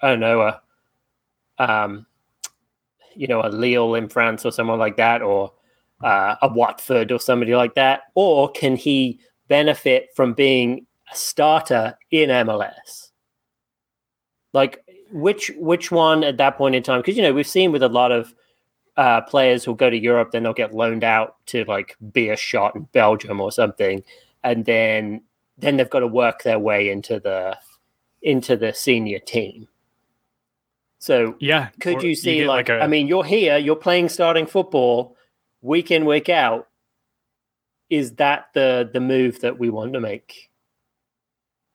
I 0.00 0.08
don't 0.08 0.20
know 0.20 0.40
a 0.40 0.60
um 1.58 2.06
you 3.14 3.28
know 3.28 3.40
a 3.42 3.48
Lille 3.48 3.94
in 3.94 4.08
France 4.08 4.44
or 4.44 4.50
someone 4.50 4.78
like 4.78 4.96
that 4.96 5.22
or 5.22 5.52
uh, 6.02 6.34
a 6.42 6.48
Watford 6.48 7.12
or 7.12 7.20
somebody 7.20 7.54
like 7.54 7.74
that? 7.74 8.02
Or 8.14 8.50
can 8.50 8.74
he 8.74 9.20
benefit 9.48 10.08
from 10.16 10.32
being 10.32 10.86
a 11.12 11.14
starter 11.14 11.96
in 12.10 12.30
MLS 12.30 13.12
like 14.52 14.84
which 15.12 15.50
which 15.56 15.90
one 15.90 16.24
at 16.24 16.36
that 16.38 16.56
point 16.56 16.74
in 16.74 16.82
time? 16.82 17.00
Because 17.00 17.16
you 17.16 17.22
know 17.22 17.32
we've 17.32 17.46
seen 17.46 17.72
with 17.72 17.82
a 17.82 17.88
lot 17.88 18.12
of 18.12 18.34
uh, 18.96 19.20
players 19.22 19.64
who'll 19.64 19.74
go 19.74 19.88
to 19.90 19.98
Europe 19.98 20.30
then 20.32 20.42
they'll 20.42 20.52
get 20.52 20.74
loaned 20.74 21.04
out 21.04 21.36
to 21.46 21.64
like 21.64 21.96
be 22.12 22.28
a 22.28 22.36
shot 22.36 22.74
in 22.74 22.82
Belgium 22.92 23.40
or 23.40 23.50
something 23.50 24.02
and 24.44 24.64
then 24.64 25.22
then 25.58 25.76
they've 25.76 25.90
got 25.90 26.00
to 26.00 26.06
work 26.06 26.42
their 26.42 26.58
way 26.58 26.90
into 26.90 27.20
the 27.20 27.56
into 28.22 28.56
the 28.56 28.72
senior 28.72 29.18
team. 29.18 29.68
So 30.98 31.36
yeah, 31.40 31.68
could 31.80 32.02
you 32.02 32.14
see 32.14 32.38
get 32.38 32.48
like, 32.48 32.68
a- 32.68 32.80
I 32.80 32.86
mean 32.86 33.08
you're 33.08 33.24
here, 33.24 33.58
you're 33.58 33.76
playing 33.76 34.08
starting 34.08 34.46
football 34.46 35.16
week 35.60 35.90
in 35.90 36.04
week 36.04 36.28
out. 36.28 36.68
Is 37.90 38.12
that 38.14 38.48
the 38.54 38.88
the 38.90 39.00
move 39.00 39.40
that 39.40 39.58
we 39.58 39.68
want 39.68 39.92
to 39.92 40.00
make, 40.00 40.50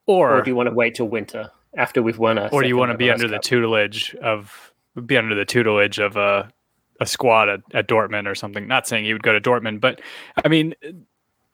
or, 0.06 0.38
or 0.38 0.42
do 0.42 0.50
you 0.50 0.56
want 0.56 0.68
to 0.70 0.74
wait 0.74 0.96
till 0.96 1.08
winter 1.08 1.52
after 1.76 2.02
we've 2.02 2.18
won 2.18 2.38
a? 2.38 2.48
or 2.48 2.64
do 2.64 2.68
you 2.68 2.78
want 2.78 2.92
to 2.92 2.98
be 2.98 3.12
under 3.12 3.28
the 3.28 3.40
tutelage 3.40 4.16
of 4.16 4.74
be 5.06 5.16
under 5.18 5.36
the 5.36 5.46
tutelage 5.46 6.00
of 6.00 6.16
a 6.18 6.52
a 7.00 7.06
squad 7.06 7.50
at, 7.50 7.60
at 7.74 7.88
Dortmund 7.88 8.28
or 8.28 8.36
something? 8.36 8.68
Not 8.68 8.88
saying 8.88 9.06
he 9.06 9.14
would 9.14 9.24
go 9.24 9.34
to 9.34 9.42
Dortmund, 9.42 9.82
but 9.82 10.02
I 10.44 10.48
mean, 10.48 10.74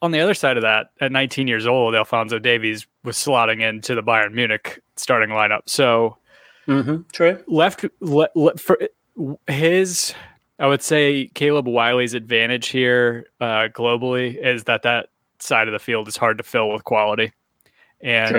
on 0.02 0.12
the 0.12 0.20
other 0.20 0.34
side 0.34 0.58
of 0.58 0.64
that, 0.64 0.88
at 1.00 1.12
19 1.12 1.48
years 1.48 1.66
old, 1.66 1.96
Alphonso 1.96 2.40
Davies 2.40 2.86
was 3.04 3.16
slotting 3.16 3.62
into 3.62 3.96
the 3.96 4.04
Bayern 4.04 4.34
Munich 4.34 4.82
starting 4.96 5.30
lineup. 5.30 5.62
So 5.68 6.18
Mhm, 6.68 7.12
True. 7.12 7.44
left 7.48 7.86
le, 8.00 8.30
le, 8.36 8.56
for 8.58 8.80
his 9.48 10.14
i 10.60 10.66
would 10.66 10.82
say 10.82 11.28
caleb 11.36 11.68
wiley's 11.68 12.14
advantage 12.14 12.70
here 12.70 13.26
uh, 13.42 13.68
globally 13.74 14.36
is 14.44 14.64
that 14.64 14.82
that 14.84 15.10
side 15.40 15.68
of 15.68 15.72
the 15.72 15.80
field 15.80 16.08
is 16.08 16.18
hard 16.18 16.38
to 16.38 16.44
fill 16.44 16.70
with 16.72 16.84
quality 16.84 17.32
and 18.02 18.36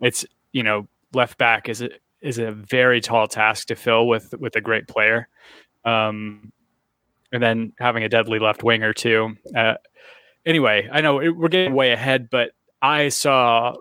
it's 0.00 0.24
you 0.52 0.62
know 0.62 0.86
left 1.12 1.38
back 1.38 1.68
is 1.68 1.82
a, 1.82 1.88
is 2.20 2.38
a 2.38 2.52
very 2.52 3.00
tall 3.00 3.26
task 3.26 3.66
to 3.66 3.74
fill 3.74 4.06
with 4.06 4.32
with 4.38 4.54
a 4.54 4.60
great 4.60 4.86
player 4.86 5.28
um 5.84 6.52
and 7.32 7.42
then 7.42 7.72
having 7.78 8.02
a 8.02 8.08
deadly 8.08 8.38
left 8.38 8.62
winger 8.62 8.92
too 8.92 9.36
uh, 9.56 9.74
anyway 10.44 10.88
i 10.92 11.00
know 11.00 11.20
it- 11.20 11.36
we're 11.36 11.48
getting 11.48 11.74
way 11.74 11.92
ahead 11.92 12.28
but 12.30 12.52
i 12.82 13.08
saw 13.08 13.74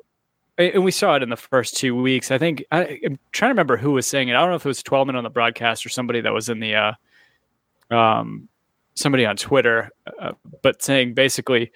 and 0.57 0.83
we 0.83 0.91
saw 0.91 1.15
it 1.15 1.23
in 1.23 1.29
the 1.29 1.37
first 1.37 1.77
two 1.77 1.95
weeks. 1.95 2.31
I 2.31 2.37
think 2.37 2.65
I, 2.69 2.99
I'm 3.05 3.17
trying 3.31 3.47
to 3.47 3.53
remember 3.53 3.77
who 3.77 3.91
was 3.93 4.05
saying 4.05 4.27
it. 4.27 4.35
I 4.35 4.41
don't 4.41 4.49
know 4.49 4.57
if 4.57 4.65
it 4.65 4.67
was 4.67 4.83
Twellman 4.83 5.15
on 5.15 5.23
the 5.23 5.29
broadcast 5.29 5.85
or 5.85 5.89
somebody 5.89 6.19
that 6.19 6.33
was 6.33 6.49
in 6.49 6.59
the, 6.59 6.75
uh, 6.75 7.95
um, 7.95 8.49
somebody 8.93 9.25
on 9.25 9.37
Twitter, 9.37 9.89
uh, 10.19 10.33
but 10.61 10.81
saying 10.83 11.13
basically 11.13 11.71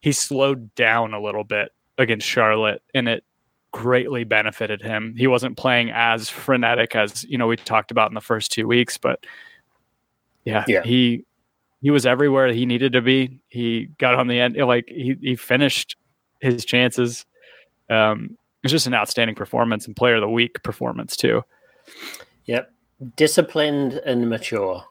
he 0.00 0.12
slowed 0.12 0.72
down 0.76 1.14
a 1.14 1.20
little 1.20 1.42
bit 1.42 1.72
against 1.98 2.28
Charlotte, 2.28 2.80
and 2.94 3.08
it 3.08 3.24
greatly 3.72 4.22
benefited 4.22 4.82
him. 4.82 5.16
He 5.16 5.26
wasn't 5.26 5.56
playing 5.56 5.90
as 5.90 6.28
frenetic 6.30 6.94
as 6.94 7.24
you 7.24 7.38
know 7.38 7.48
we 7.48 7.56
talked 7.56 7.90
about 7.90 8.08
in 8.08 8.14
the 8.14 8.20
first 8.20 8.52
two 8.52 8.68
weeks, 8.68 8.98
but 8.98 9.26
yeah, 10.48 10.64
Yeah. 10.66 10.82
he 10.82 11.24
he 11.80 11.90
was 11.90 12.06
everywhere 12.06 12.52
he 12.52 12.66
needed 12.66 12.92
to 12.94 13.00
be. 13.02 13.40
He 13.48 13.86
got 13.98 14.14
on 14.14 14.26
the 14.28 14.40
end, 14.40 14.56
like 14.56 14.84
he 14.88 15.16
he 15.20 15.36
finished 15.36 15.96
his 16.40 16.64
chances. 16.64 17.24
Um, 17.90 18.36
it's 18.62 18.72
just 18.72 18.86
an 18.86 18.94
outstanding 18.94 19.36
performance 19.36 19.86
and 19.86 19.94
player 19.94 20.16
of 20.16 20.20
the 20.20 20.28
week 20.28 20.62
performance 20.62 21.16
too. 21.16 21.42
Yep. 22.46 22.70
Disciplined 23.16 23.94
and 24.04 24.28
mature. 24.28 24.84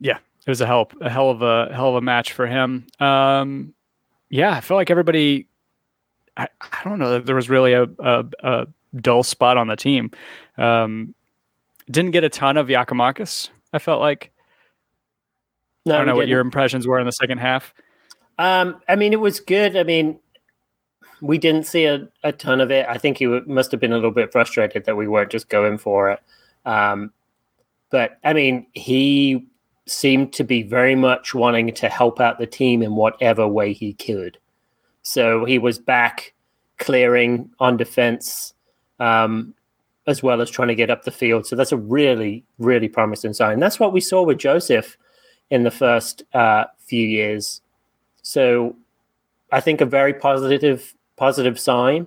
Yeah, 0.00 0.18
it 0.46 0.50
was 0.50 0.60
a 0.60 0.66
help 0.66 0.94
a 1.00 1.10
hell 1.10 1.30
of 1.30 1.42
a 1.42 1.72
hell 1.72 1.90
of 1.90 1.96
a 1.96 2.00
match 2.00 2.32
for 2.32 2.46
him. 2.46 2.86
Um, 2.98 3.74
yeah, 4.30 4.52
I 4.52 4.60
feel 4.60 4.76
like 4.76 4.90
everybody. 4.90 5.46
I, 6.36 6.48
I 6.60 6.80
don't 6.84 6.98
know 6.98 7.10
that 7.12 7.26
there 7.26 7.34
was 7.34 7.50
really 7.50 7.72
a, 7.74 7.82
a, 7.98 8.24
a 8.42 8.66
dull 8.96 9.22
spot 9.22 9.56
on 9.58 9.66
the 9.68 9.76
team. 9.76 10.10
Um, 10.56 11.14
didn't 11.90 12.12
get 12.12 12.24
a 12.24 12.28
ton 12.28 12.56
of 12.56 12.68
Giakoumakis. 12.68 13.50
I 13.72 13.78
felt 13.78 14.00
like 14.00 14.32
No, 15.86 15.94
I 15.94 15.98
don't 15.98 16.06
know 16.06 16.16
what 16.16 16.28
your 16.28 16.40
impressions 16.40 16.86
were 16.86 16.98
in 16.98 17.06
the 17.06 17.12
second 17.12 17.38
half. 17.38 17.74
Um, 18.38 18.80
I 18.88 18.96
mean, 18.96 19.12
it 19.12 19.20
was 19.20 19.40
good. 19.40 19.76
I 19.76 19.82
mean, 19.82 20.18
we 21.20 21.36
didn't 21.36 21.66
see 21.66 21.84
a, 21.84 22.08
a 22.24 22.32
ton 22.32 22.60
of 22.60 22.70
it. 22.70 22.86
I 22.88 22.96
think 22.96 23.18
he 23.18 23.26
w- 23.26 23.44
must 23.46 23.70
have 23.70 23.80
been 23.80 23.92
a 23.92 23.96
little 23.96 24.10
bit 24.10 24.32
frustrated 24.32 24.84
that 24.86 24.96
we 24.96 25.06
weren't 25.08 25.30
just 25.30 25.48
going 25.48 25.78
for 25.78 26.10
it. 26.10 26.20
Um, 26.64 27.12
but 27.90 28.18
I 28.24 28.32
mean, 28.32 28.66
he 28.72 29.46
seemed 29.86 30.32
to 30.34 30.44
be 30.44 30.62
very 30.62 30.94
much 30.94 31.34
wanting 31.34 31.72
to 31.74 31.88
help 31.88 32.20
out 32.20 32.38
the 32.38 32.46
team 32.46 32.82
in 32.82 32.94
whatever 32.94 33.46
way 33.46 33.72
he 33.72 33.92
could. 33.94 34.38
So 35.02 35.44
he 35.44 35.58
was 35.58 35.78
back 35.78 36.32
clearing 36.78 37.50
on 37.58 37.76
defense, 37.76 38.54
um, 39.00 39.54
as 40.06 40.22
well 40.22 40.40
as 40.40 40.50
trying 40.50 40.68
to 40.68 40.74
get 40.74 40.90
up 40.90 41.04
the 41.04 41.10
field. 41.10 41.46
So 41.46 41.54
that's 41.56 41.72
a 41.72 41.76
really, 41.76 42.44
really 42.58 42.88
promising 42.88 43.32
sign. 43.34 43.60
That's 43.60 43.78
what 43.78 43.92
we 43.92 44.00
saw 44.00 44.22
with 44.22 44.38
Joseph 44.38 44.96
in 45.50 45.62
the 45.62 45.70
first 45.70 46.22
uh, 46.32 46.64
few 46.78 47.06
years. 47.06 47.60
So 48.22 48.76
I 49.52 49.60
think 49.60 49.80
a 49.80 49.86
very 49.86 50.14
positive, 50.14 50.94
positive 51.16 51.58
sign. 51.60 52.06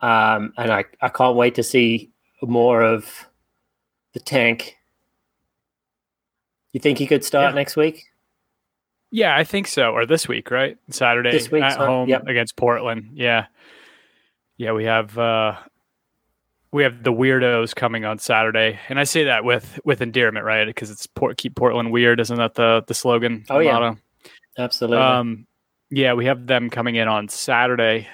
Um, 0.00 0.52
and 0.56 0.70
I, 0.72 0.84
I 1.00 1.08
can't 1.08 1.36
wait 1.36 1.54
to 1.56 1.62
see 1.62 2.10
more 2.42 2.82
of 2.82 3.26
the 4.12 4.20
tank. 4.20 4.76
You 6.72 6.80
think 6.80 6.98
he 6.98 7.06
could 7.06 7.24
start 7.24 7.52
Yeah. 7.52 7.54
next 7.54 7.76
week? 7.76 8.04
Yeah, 9.10 9.36
I 9.36 9.44
think 9.44 9.66
so. 9.66 9.92
Or 9.92 10.04
this 10.04 10.28
week, 10.28 10.50
right? 10.50 10.76
Saturday 10.90 11.30
This 11.32 11.50
week, 11.50 11.62
at 11.62 11.74
sorry. 11.74 11.86
home 11.86 12.08
Yep. 12.08 12.26
against 12.26 12.56
Portland. 12.56 13.10
Yeah. 13.14 13.46
Yeah, 14.58 14.72
we 14.72 14.84
have 14.84 15.16
uh 15.18 15.56
we 16.72 16.82
have 16.82 17.02
the 17.02 17.12
weirdos 17.12 17.74
coming 17.74 18.04
on 18.04 18.18
Saturday. 18.18 18.78
And 18.88 18.98
I 18.98 19.04
say 19.04 19.24
that 19.24 19.44
with 19.44 19.78
with 19.84 20.02
endearment, 20.02 20.44
right? 20.44 20.66
Because 20.66 20.90
it's 20.90 21.06
Port 21.06 21.36
keep 21.36 21.54
Portland 21.54 21.92
weird, 21.92 22.20
isn't 22.20 22.36
that 22.36 22.54
the 22.54 22.84
the 22.86 22.94
slogan? 22.94 23.44
Oh, 23.48 23.58
yeah. 23.58 23.72
motto? 23.72 23.98
Absolutely. 24.58 24.98
Um, 24.98 25.46
yeah, 25.90 26.14
we 26.14 26.26
have 26.26 26.46
them 26.46 26.70
coming 26.70 26.96
in 26.96 27.08
on 27.08 27.28
Saturday. 27.28 28.08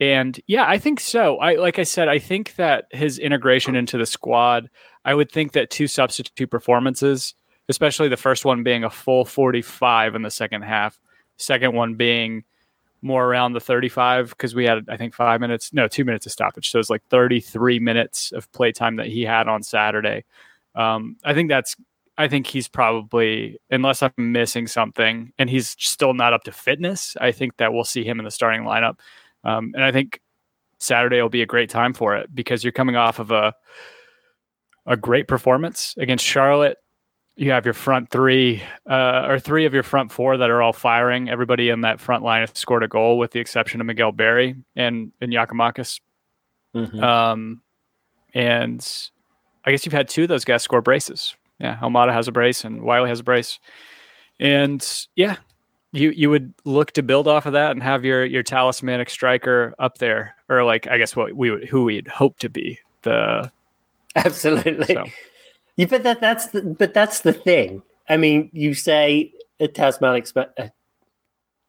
And 0.00 0.40
yeah, 0.46 0.64
I 0.66 0.78
think 0.78 1.00
so. 1.00 1.38
I 1.38 1.56
like 1.56 1.78
I 1.78 1.82
said, 1.82 2.08
I 2.08 2.18
think 2.18 2.54
that 2.56 2.86
his 2.92 3.18
integration 3.18 3.74
into 3.74 3.98
the 3.98 4.06
squad, 4.06 4.70
I 5.04 5.14
would 5.14 5.30
think 5.30 5.52
that 5.52 5.70
two 5.70 5.88
substitute 5.88 6.50
performances, 6.50 7.34
especially 7.68 8.08
the 8.08 8.16
first 8.16 8.44
one 8.44 8.62
being 8.62 8.84
a 8.84 8.90
full 8.90 9.24
45 9.24 10.14
in 10.14 10.22
the 10.22 10.30
second 10.30 10.62
half, 10.62 10.98
second 11.36 11.74
one 11.74 11.96
being 11.96 12.44
more 13.02 13.24
around 13.24 13.52
the 13.52 13.60
35 13.60 14.30
because 14.30 14.54
we 14.54 14.64
had 14.64 14.84
I 14.88 14.96
think 14.96 15.14
5 15.14 15.40
minutes, 15.40 15.72
no, 15.72 15.88
2 15.88 16.04
minutes 16.04 16.26
of 16.26 16.32
stoppage. 16.32 16.70
So 16.70 16.78
it's 16.78 16.90
like 16.90 17.04
33 17.10 17.78
minutes 17.78 18.32
of 18.32 18.50
playtime 18.52 18.96
that 18.96 19.06
he 19.06 19.22
had 19.22 19.48
on 19.48 19.62
Saturday. 19.62 20.24
Um, 20.74 21.16
I 21.24 21.34
think 21.34 21.48
that's 21.48 21.76
I 22.18 22.26
think 22.26 22.48
he's 22.48 22.66
probably, 22.66 23.60
unless 23.70 24.02
I'm 24.02 24.12
missing 24.18 24.66
something, 24.66 25.32
and 25.38 25.48
he's 25.48 25.76
still 25.78 26.14
not 26.14 26.32
up 26.32 26.42
to 26.44 26.52
fitness. 26.52 27.16
I 27.20 27.30
think 27.30 27.56
that 27.58 27.72
we'll 27.72 27.84
see 27.84 28.02
him 28.04 28.18
in 28.18 28.24
the 28.24 28.30
starting 28.32 28.62
lineup, 28.62 28.98
um, 29.44 29.70
and 29.74 29.84
I 29.84 29.92
think 29.92 30.20
Saturday 30.80 31.22
will 31.22 31.28
be 31.28 31.42
a 31.42 31.46
great 31.46 31.70
time 31.70 31.94
for 31.94 32.16
it 32.16 32.34
because 32.34 32.64
you're 32.64 32.72
coming 32.72 32.96
off 32.96 33.20
of 33.20 33.30
a 33.30 33.54
a 34.86 34.96
great 34.96 35.28
performance 35.28 35.94
against 35.98 36.24
Charlotte. 36.24 36.78
You 37.38 37.52
have 37.52 37.64
your 37.64 37.74
front 37.74 38.10
three, 38.10 38.62
uh, 38.90 39.26
or 39.28 39.38
three 39.38 39.64
of 39.64 39.72
your 39.72 39.84
front 39.84 40.10
four 40.10 40.36
that 40.36 40.50
are 40.50 40.60
all 40.60 40.72
firing. 40.72 41.30
Everybody 41.30 41.68
in 41.68 41.82
that 41.82 42.00
front 42.00 42.24
line 42.24 42.40
has 42.40 42.50
scored 42.54 42.82
a 42.82 42.88
goal, 42.88 43.16
with 43.16 43.30
the 43.30 43.38
exception 43.38 43.80
of 43.80 43.86
Miguel 43.86 44.10
Berry 44.10 44.56
and 44.74 45.12
and 45.20 45.32
Giakoumakis. 45.32 46.00
Mhm. 46.74 47.00
Um, 47.00 47.62
and 48.34 48.84
I 49.64 49.70
guess 49.70 49.86
you've 49.86 49.92
had 49.92 50.08
two 50.08 50.24
of 50.24 50.28
those 50.28 50.44
guys 50.44 50.64
score 50.64 50.82
braces. 50.82 51.36
Yeah, 51.60 51.78
Almada 51.80 52.12
has 52.12 52.26
a 52.26 52.32
brace 52.32 52.64
and 52.64 52.82
Wiley 52.82 53.08
has 53.08 53.20
a 53.20 53.24
brace. 53.24 53.60
And 54.40 54.84
yeah, 55.14 55.36
you 55.92 56.10
you 56.10 56.30
would 56.30 56.52
look 56.64 56.90
to 56.92 57.04
build 57.04 57.28
off 57.28 57.46
of 57.46 57.52
that 57.52 57.70
and 57.70 57.82
have 57.84 58.04
your 58.04 58.24
your 58.24 58.42
talismanic 58.42 59.10
striker 59.10 59.74
up 59.78 59.98
there, 59.98 60.34
or 60.48 60.64
like 60.64 60.88
I 60.88 60.98
guess 60.98 61.14
what 61.14 61.34
we 61.34 61.52
would 61.52 61.68
who 61.68 61.84
we'd 61.84 62.08
hope 62.08 62.40
to 62.40 62.48
be 62.48 62.80
the 63.02 63.50
Absolutely. 64.16 64.94
so 64.94 65.04
Yeah, 65.78 65.86
but 65.86 66.02
that 66.02 66.20
that's 66.20 66.48
the, 66.48 66.62
but 66.62 66.92
that's 66.92 67.20
the 67.20 67.32
thing. 67.32 67.82
I 68.08 68.16
mean, 68.16 68.50
you 68.52 68.74
say 68.74 69.32
a 69.60 69.68
Tasmanic 69.68 70.26
uh, 70.36 70.68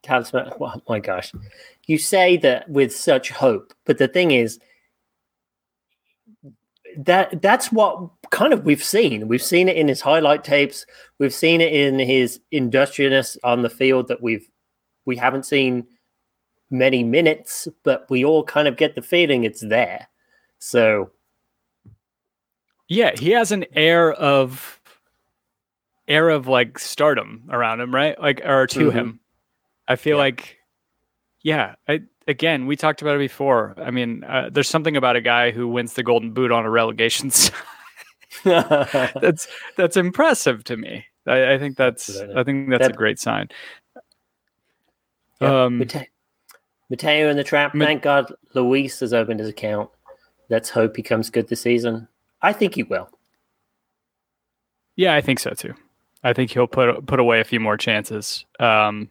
talisman. 0.01 0.51
Oh 0.59 0.81
my 0.89 0.99
gosh, 0.99 1.31
you 1.85 1.99
say 1.99 2.35
that 2.37 2.67
with 2.67 2.93
such 2.93 3.29
hope, 3.29 3.71
but 3.85 3.99
the 3.99 4.07
thing 4.07 4.31
is 4.31 4.59
that 6.97 7.39
that's 7.43 7.71
what 7.71 8.09
kind 8.31 8.51
of 8.51 8.65
we've 8.65 8.83
seen. 8.83 9.27
We've 9.27 9.43
seen 9.43 9.69
it 9.69 9.77
in 9.77 9.87
his 9.87 10.01
highlight 10.01 10.43
tapes. 10.43 10.87
We've 11.19 11.33
seen 11.33 11.61
it 11.61 11.71
in 11.71 11.99
his 11.99 12.39
industriousness 12.51 13.37
on 13.43 13.61
the 13.61 13.69
field 13.69 14.07
that 14.07 14.23
we've 14.23 14.49
we 15.05 15.17
haven't 15.17 15.45
seen 15.45 15.85
many 16.71 17.03
minutes, 17.03 17.67
but 17.83 18.09
we 18.09 18.25
all 18.25 18.43
kind 18.43 18.67
of 18.67 18.75
get 18.75 18.95
the 18.95 19.03
feeling 19.03 19.43
it's 19.43 19.61
there. 19.61 20.07
So 20.57 21.11
yeah, 22.89 23.11
he 23.17 23.29
has 23.31 23.51
an 23.53 23.65
air 23.73 24.11
of 24.11 24.79
air 26.07 26.29
of 26.29 26.47
like 26.47 26.77
stardom 26.79 27.43
around 27.51 27.79
him, 27.79 27.93
right? 27.95 28.19
Like 28.19 28.41
or 28.43 28.67
to 28.67 28.89
Mhm. 28.89 28.93
him. 28.93 29.19
I 29.87 29.95
feel 29.95 30.17
Yeah. 30.17 30.23
like 30.23 30.57
yeah, 31.41 31.75
I 31.87 32.01
again, 32.27 32.65
we 32.65 32.75
talked 32.75 33.01
about 33.01 33.15
it 33.15 33.19
before. 33.19 33.75
I 33.77 33.91
mean, 33.91 34.23
uh, 34.25 34.49
there's 34.51 34.67
something 34.67 34.97
about 34.97 35.15
a 35.15 35.21
guy 35.21 35.51
who 35.51 35.67
wins 35.69 35.93
the 35.93 36.03
golden 36.03 36.31
boot 36.33 36.51
on 36.51 36.65
a 36.65 36.69
relegation 36.69 37.29
side 37.31 37.53
that's 38.43 39.47
that's 39.77 39.95
impressive 39.97 40.63
to 40.65 40.75
me. 40.77 41.05
I, 41.27 41.53
I 41.53 41.57
think 41.59 41.77
that's 41.77 42.09
Absolutely. 42.09 42.35
I 42.35 42.43
think 42.43 42.69
that's 42.69 42.87
a 42.87 42.93
great 42.93 43.19
sign. 43.19 43.49
Yeah, 45.41 45.63
Um, 45.65 45.77
Mate- 45.79 46.09
Mateo 46.89 47.29
in 47.29 47.37
the 47.37 47.43
trap. 47.43 47.73
Ma- 47.75 47.85
Thank 47.85 48.01
God 48.01 48.33
Luis 48.55 48.99
has 48.99 49.13
opened 49.13 49.39
his 49.39 49.49
account. 49.49 49.89
Let's 50.49 50.69
hope 50.69 50.95
he 50.97 51.03
comes 51.03 51.29
good 51.29 51.47
this 51.47 51.61
season. 51.61 52.07
I 52.41 52.53
think 52.53 52.75
he 52.75 52.83
will. 52.83 53.09
Yeah, 54.95 55.15
I 55.15 55.21
think 55.21 55.39
so 55.39 55.51
too. 55.51 55.73
I 56.23 56.33
think 56.33 56.51
he'll 56.51 56.67
put 56.67 57.05
put 57.05 57.19
away 57.19 57.39
a 57.39 57.45
few 57.45 57.59
more 57.59 57.77
chances. 57.77 58.45
Um, 58.59 59.09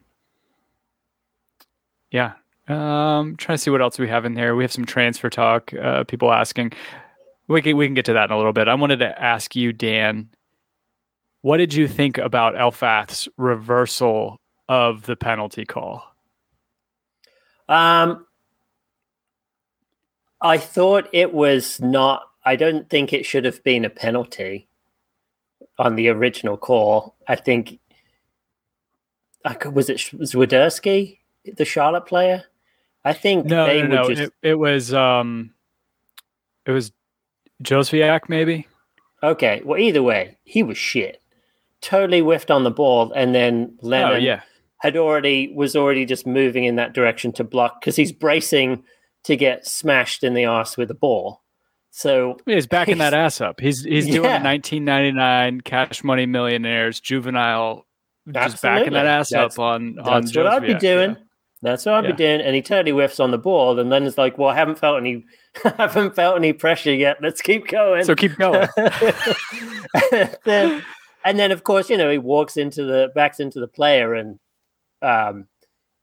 yeah. 2.11 2.33
Um, 2.69 3.37
trying 3.37 3.57
to 3.57 3.59
see 3.59 3.71
what 3.71 3.81
else 3.81 3.99
we 3.99 4.09
have 4.09 4.27
in 4.27 4.37
here. 4.37 4.55
We 4.55 4.65
have 4.65 4.73
some 4.73 4.85
transfer 4.85 5.31
talk. 5.31 5.73
Uh, 5.73 6.05
people 6.05 6.33
asking. 6.33 6.73
We 7.49 7.63
can 7.63 7.77
we 7.77 7.87
can 7.87 7.95
get 7.95 8.05
to 8.07 8.13
that 8.13 8.27
in 8.27 8.31
a 8.31 8.37
little 8.37 8.53
bit. 8.53 8.69
I 8.69 8.75
wanted 8.75 8.99
to 8.99 9.23
ask 9.23 9.57
you, 9.57 9.73
Dan. 9.73 10.29
What 11.41 11.59
did 11.59 11.73
you 11.73 11.89
think 11.89 12.19
about 12.19 12.59
Elfath's 12.59 13.29
reversal 13.37 14.41
of 14.69 15.03
the 15.03 15.17
penalty 15.17 15.65
call? 15.65 16.05
Um, 17.69 18.27
I 20.41 20.59
thought 20.59 21.09
it 21.13 21.33
was 21.33 21.81
not. 21.81 22.23
I 22.49 22.57
don't 22.57 22.89
think 22.89 23.13
it 23.13 23.27
should 23.27 23.45
have 23.45 23.63
been 23.63 23.85
a 23.85 23.91
penalty 23.91 24.69
on 25.79 25.97
the 25.97 26.09
original 26.09 26.57
call. 26.57 27.15
I 27.29 27.37
think. 27.37 27.79
Was 29.71 29.91
it 29.91 29.99
Świderski, 29.99 31.19
the 31.57 31.65
Charlotte 31.67 32.07
player? 32.07 32.45
I 33.05 33.13
think 33.13 33.45
No, 33.45 33.67
they 33.67 33.83
no, 33.83 33.89
no. 34.03 34.09
just. 34.09 34.23
It, 34.23 34.33
it 34.43 34.55
was 34.55 34.95
um, 34.95 35.53
it 36.65 36.71
was 36.71 36.91
Jóźwiak 37.63 38.31
maybe. 38.31 38.67
Okay, 39.23 39.61
well, 39.63 39.79
either 39.79 40.03
way, 40.03 40.39
he 40.45 40.63
was 40.63 40.79
shit. 40.79 41.21
Totally 41.83 42.21
whiffed 42.21 42.51
on 42.51 42.65
the 42.65 42.71
ball, 42.71 43.13
and 43.13 43.35
then 43.35 43.77
Lennon 43.83 44.13
oh 44.13 44.17
yeah, 44.17 44.41
had 44.79 44.97
already 44.97 45.53
was 45.55 45.77
already 45.77 46.07
just 46.07 46.27
moving 46.27 46.65
in 46.65 46.77
that 46.77 46.95
direction 46.95 47.31
to 47.33 47.45
block 47.45 47.81
because 47.81 47.97
he's 47.97 48.13
bracing 48.13 48.85
to 49.25 49.37
get 49.37 49.67
smashed 49.67 50.25
in 50.25 50.33
the 50.33 50.47
arse 50.47 50.79
with 50.79 50.89
the 50.89 50.95
ball. 50.95 51.43
So 51.99 52.37
he's 52.47 52.69
backing 52.69 52.99
that 52.99 53.13
ass 53.25 53.41
up. 53.41 53.59
He's 53.59 53.83
he's 53.83 54.07
doing 54.07 54.23
Yeah. 54.23 54.41
1999 54.43 55.63
Cash 55.63 56.05
Money 56.05 56.27
Millionaires 56.27 57.01
juvenile, 57.01 57.87
just 58.33 58.63
backing 58.63 58.93
that 58.93 59.05
ass 59.07 59.31
That's- 59.31 59.55
up 59.55 59.59
on 59.59 59.99
on. 59.99 60.23
that's 60.23 60.37
what 60.37 60.47
I'd 60.47 60.63
be 60.63 60.75
doing. 60.75 61.11
yeah. 61.11 61.23
That's 61.61 61.85
what 61.87 61.97
I'd 61.97 62.05
Yeah. 62.05 62.11
be 62.13 62.17
doing. 62.17 62.41
And 62.41 62.55
he 62.55 62.63
totally 62.63 62.93
whiffs 62.93 63.19
on 63.19 63.33
the 63.33 63.39
ball, 63.39 63.81
and 63.81 63.91
then 63.91 64.05
it's 64.05 64.17
like, 64.17 64.39
well, 64.39 64.49
I 64.51 64.55
haven't 64.55 64.79
felt 64.79 64.99
any, 65.01 65.25
haven't 65.77 66.15
felt 66.15 66.37
any 66.37 66.53
pressure 66.53 66.95
yet. 66.95 67.17
Let's 67.21 67.43
keep 67.43 67.67
going. 67.67 68.05
So 68.05 68.15
keep 68.15 68.37
going. 68.37 68.69
and, 68.77 70.37
then, 70.45 70.85
and 71.25 71.37
then, 71.37 71.51
of 71.51 71.65
course, 71.65 71.91
you 71.91 71.97
know, 71.97 72.11
he 72.13 72.19
walks 72.19 72.57
into 72.57 72.85
the 72.85 73.09
backs 73.13 73.41
into 73.41 73.59
the 73.59 73.67
player, 73.67 74.15
and 74.15 74.39
um, 75.03 75.49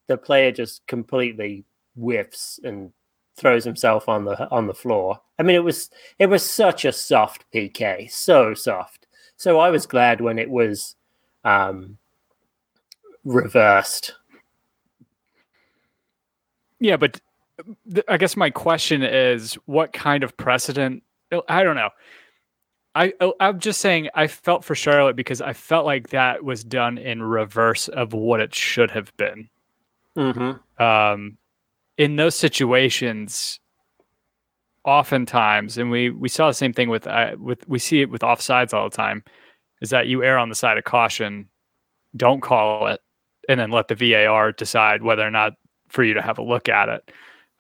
the 0.10 0.18
player 0.18 0.52
just 0.52 0.86
completely 0.88 1.64
whiffs 1.96 2.60
and 2.62 2.92
throws 3.36 3.64
himself 3.64 4.08
on 4.08 4.26
the 4.26 4.50
on 4.50 4.68
the 4.68 4.74
floor. 4.74 5.20
I 5.38 5.44
mean, 5.44 5.56
it 5.56 5.64
was 5.64 5.90
it 6.20 6.28
was 6.28 6.50
such 6.50 6.86
a 6.86 6.92
soft 6.92 7.46
PK, 7.54 8.10
so 8.12 8.54
soft. 8.54 9.08
So 9.38 9.60
I 9.60 9.70
was 9.70 9.86
glad 9.86 10.22
when 10.22 10.40
it 10.40 10.50
was 10.50 10.96
um, 11.44 11.98
reversed. 13.24 14.14
Yeah, 16.80 16.98
but 16.98 17.20
th- 17.94 18.06
I 18.08 18.18
guess 18.18 18.38
my 18.38 18.50
question 18.50 19.04
is, 19.04 19.56
what 19.66 19.94
kind 19.94 20.24
of 20.24 20.36
precedent? 20.38 21.04
I 21.50 21.64
don't 21.64 21.76
know. 21.76 21.90
I 22.96 23.14
I'm 23.42 23.60
just 23.60 23.82
saying 23.82 24.10
I 24.16 24.28
felt 24.28 24.64
for 24.64 24.74
Charlotte 24.74 25.18
because 25.18 25.42
I 25.42 25.52
felt 25.52 25.86
like 25.86 26.10
that 26.10 26.46
was 26.46 26.64
done 26.64 26.98
in 26.98 27.22
reverse 27.22 27.90
of 27.90 28.14
what 28.14 28.40
it 28.40 28.56
should 28.56 28.92
have 28.92 29.16
been. 29.18 29.50
Mm-hmm. 30.18 30.82
Um, 30.84 31.38
in 31.98 32.16
those 32.16 32.36
situations, 32.36 33.60
oftentimes, 34.84 35.78
and 35.78 35.90
we 35.90 36.10
we 36.10 36.30
saw 36.30 36.48
the 36.48 36.54
same 36.54 36.74
thing 36.74 36.90
with 36.90 37.08
uh, 37.08 37.36
with 37.40 37.68
we 37.68 37.80
see 37.80 38.02
it 38.02 38.10
with 38.10 38.22
offsides 38.22 38.74
all 38.74 38.90
the 38.90 38.96
time, 38.96 39.24
is 39.82 39.90
that 39.90 40.08
you 40.08 40.24
err 40.24 40.38
on 40.38 40.50
the 40.50 40.56
side 40.56 40.78
of 40.78 40.84
caution, 40.84 41.50
don't 42.16 42.42
call 42.42 42.88
it, 42.88 43.02
and 43.50 43.60
then 43.60 43.72
let 43.72 43.88
the 43.88 43.96
VAR 43.96 44.52
decide 44.52 45.04
whether 45.04 45.26
or 45.26 45.32
not 45.32 45.54
for 45.90 46.04
you 46.04 46.14
to 46.14 46.22
have 46.22 46.38
a 46.38 46.44
look 46.44 46.70
at 46.70 46.90
it. 46.90 47.12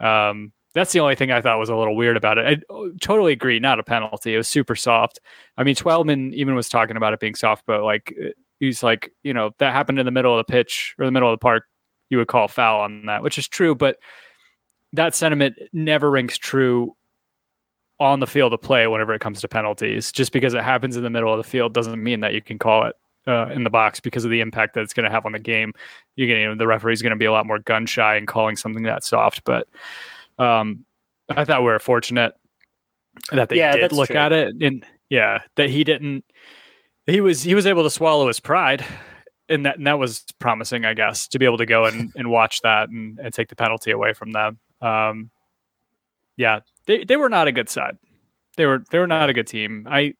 Um, 0.05 0.51
that's 0.73 0.91
the 0.91 0.99
only 0.99 1.15
thing 1.15 1.31
I 1.31 1.41
thought 1.41 1.57
was 1.57 1.69
a 1.69 1.75
little 1.75 1.95
weird 1.95 2.17
about 2.17 2.37
it. 2.37 2.45
I 2.45 2.73
oh, 2.73 2.91
totally 2.99 3.31
agree, 3.31 3.59
not 3.59 3.79
a 3.79 3.83
penalty. 3.83 4.33
It 4.33 4.37
was 4.37 4.49
super 4.49 4.75
soft. 4.75 5.19
I 5.57 5.63
mean, 5.63 5.75
Twellman 5.75 6.33
even 6.33 6.53
was 6.53 6.67
talking 6.67 6.97
about 6.97 7.13
it 7.13 7.21
being 7.21 7.35
soft, 7.35 7.65
but 7.65 7.83
like 7.83 8.13
uh, 8.21 8.29
he's 8.59 8.83
like, 8.83 9.11
you 9.23 9.33
know, 9.33 9.51
that 9.59 9.71
happened 9.71 9.99
in 9.99 10.05
the 10.05 10.11
middle 10.11 10.37
of 10.37 10.45
the 10.45 10.51
pitch 10.51 10.93
or 10.99 11.05
the 11.05 11.11
middle 11.11 11.31
of 11.31 11.39
the 11.39 11.41
park, 11.41 11.63
you 12.09 12.17
would 12.17 12.27
call 12.27 12.49
foul 12.49 12.81
on 12.81 13.05
that, 13.05 13.23
which 13.23 13.37
is 13.37 13.47
true, 13.47 13.73
but 13.73 13.97
that 14.95 15.15
sentiment 15.15 15.57
never 15.73 16.09
rings 16.11 16.37
true 16.37 16.95
on 17.99 18.19
the 18.19 18.27
field 18.27 18.53
of 18.53 18.61
play 18.61 18.87
whenever 18.87 19.13
it 19.13 19.21
comes 19.21 19.39
to 19.41 19.47
penalties. 19.47 20.11
Just 20.11 20.31
because 20.31 20.53
it 20.53 20.63
happens 20.63 20.97
in 20.97 21.03
the 21.03 21.09
middle 21.09 21.31
of 21.31 21.37
the 21.37 21.49
field 21.49 21.73
doesn't 21.73 22.03
mean 22.03 22.19
that 22.19 22.33
you 22.33 22.41
can 22.41 22.59
call 22.59 22.85
it 22.85 22.95
uh, 23.27 23.47
in 23.53 23.63
the 23.63 23.69
box 23.69 23.99
because 23.99 24.25
of 24.25 24.31
the 24.31 24.41
impact 24.41 24.73
that 24.73 24.81
it's 24.81 24.93
going 24.93 25.05
to 25.05 25.09
have 25.09 25.25
on 25.25 25.31
the 25.31 25.39
game. 25.39 25.73
You're 26.15 26.27
going 26.27 26.49
to, 26.51 26.55
the 26.55 26.67
referee's 26.67 27.01
going 27.01 27.11
to 27.11 27.15
be 27.17 27.25
a 27.25 27.31
lot 27.31 27.45
more 27.45 27.59
gun 27.59 27.85
shy 27.85 28.17
in 28.17 28.25
calling 28.25 28.55
something 28.55 28.83
that 28.83 29.03
soft. 29.03 29.43
But 29.45 29.67
um, 30.37 30.85
I 31.29 31.45
thought 31.45 31.61
we 31.61 31.67
were 31.67 31.79
fortunate 31.79 32.33
that 33.31 33.49
they 33.49 33.57
Yeah, 33.57 33.75
did 33.77 33.93
look 33.93 34.07
true. 34.07 34.17
at 34.17 34.31
it, 34.33 34.55
and 34.61 34.85
yeah, 35.09 35.39
that 35.55 35.69
he 35.69 35.83
didn't. 35.83 36.25
He 37.07 37.21
was 37.21 37.41
he 37.41 37.55
was 37.55 37.65
able 37.65 37.83
to 37.83 37.89
swallow 37.89 38.27
his 38.27 38.39
pride, 38.39 38.83
and 39.47 39.65
that 39.65 39.77
and 39.77 39.87
that 39.87 39.99
was 39.99 40.25
promising, 40.39 40.85
I 40.85 40.93
guess, 40.93 41.27
to 41.29 41.39
be 41.39 41.45
able 41.45 41.59
to 41.59 41.65
go 41.65 41.85
and, 41.85 42.11
and 42.15 42.29
watch 42.29 42.61
that 42.61 42.89
and, 42.89 43.17
and 43.19 43.33
take 43.33 43.47
the 43.47 43.55
penalty 43.55 43.91
away 43.91 44.13
from 44.13 44.33
them. 44.33 44.59
Um, 44.81 45.29
yeah, 46.37 46.61
they 46.85 47.03
they 47.03 47.15
were 47.15 47.29
not 47.29 47.47
a 47.47 47.51
good 47.51 47.69
side. 47.69 47.97
They 48.57 48.65
were 48.65 48.83
they 48.91 48.99
were 48.99 49.07
not 49.07 49.29
a 49.29 49.33
good 49.33 49.47
team. 49.47 49.87
I 49.89 50.13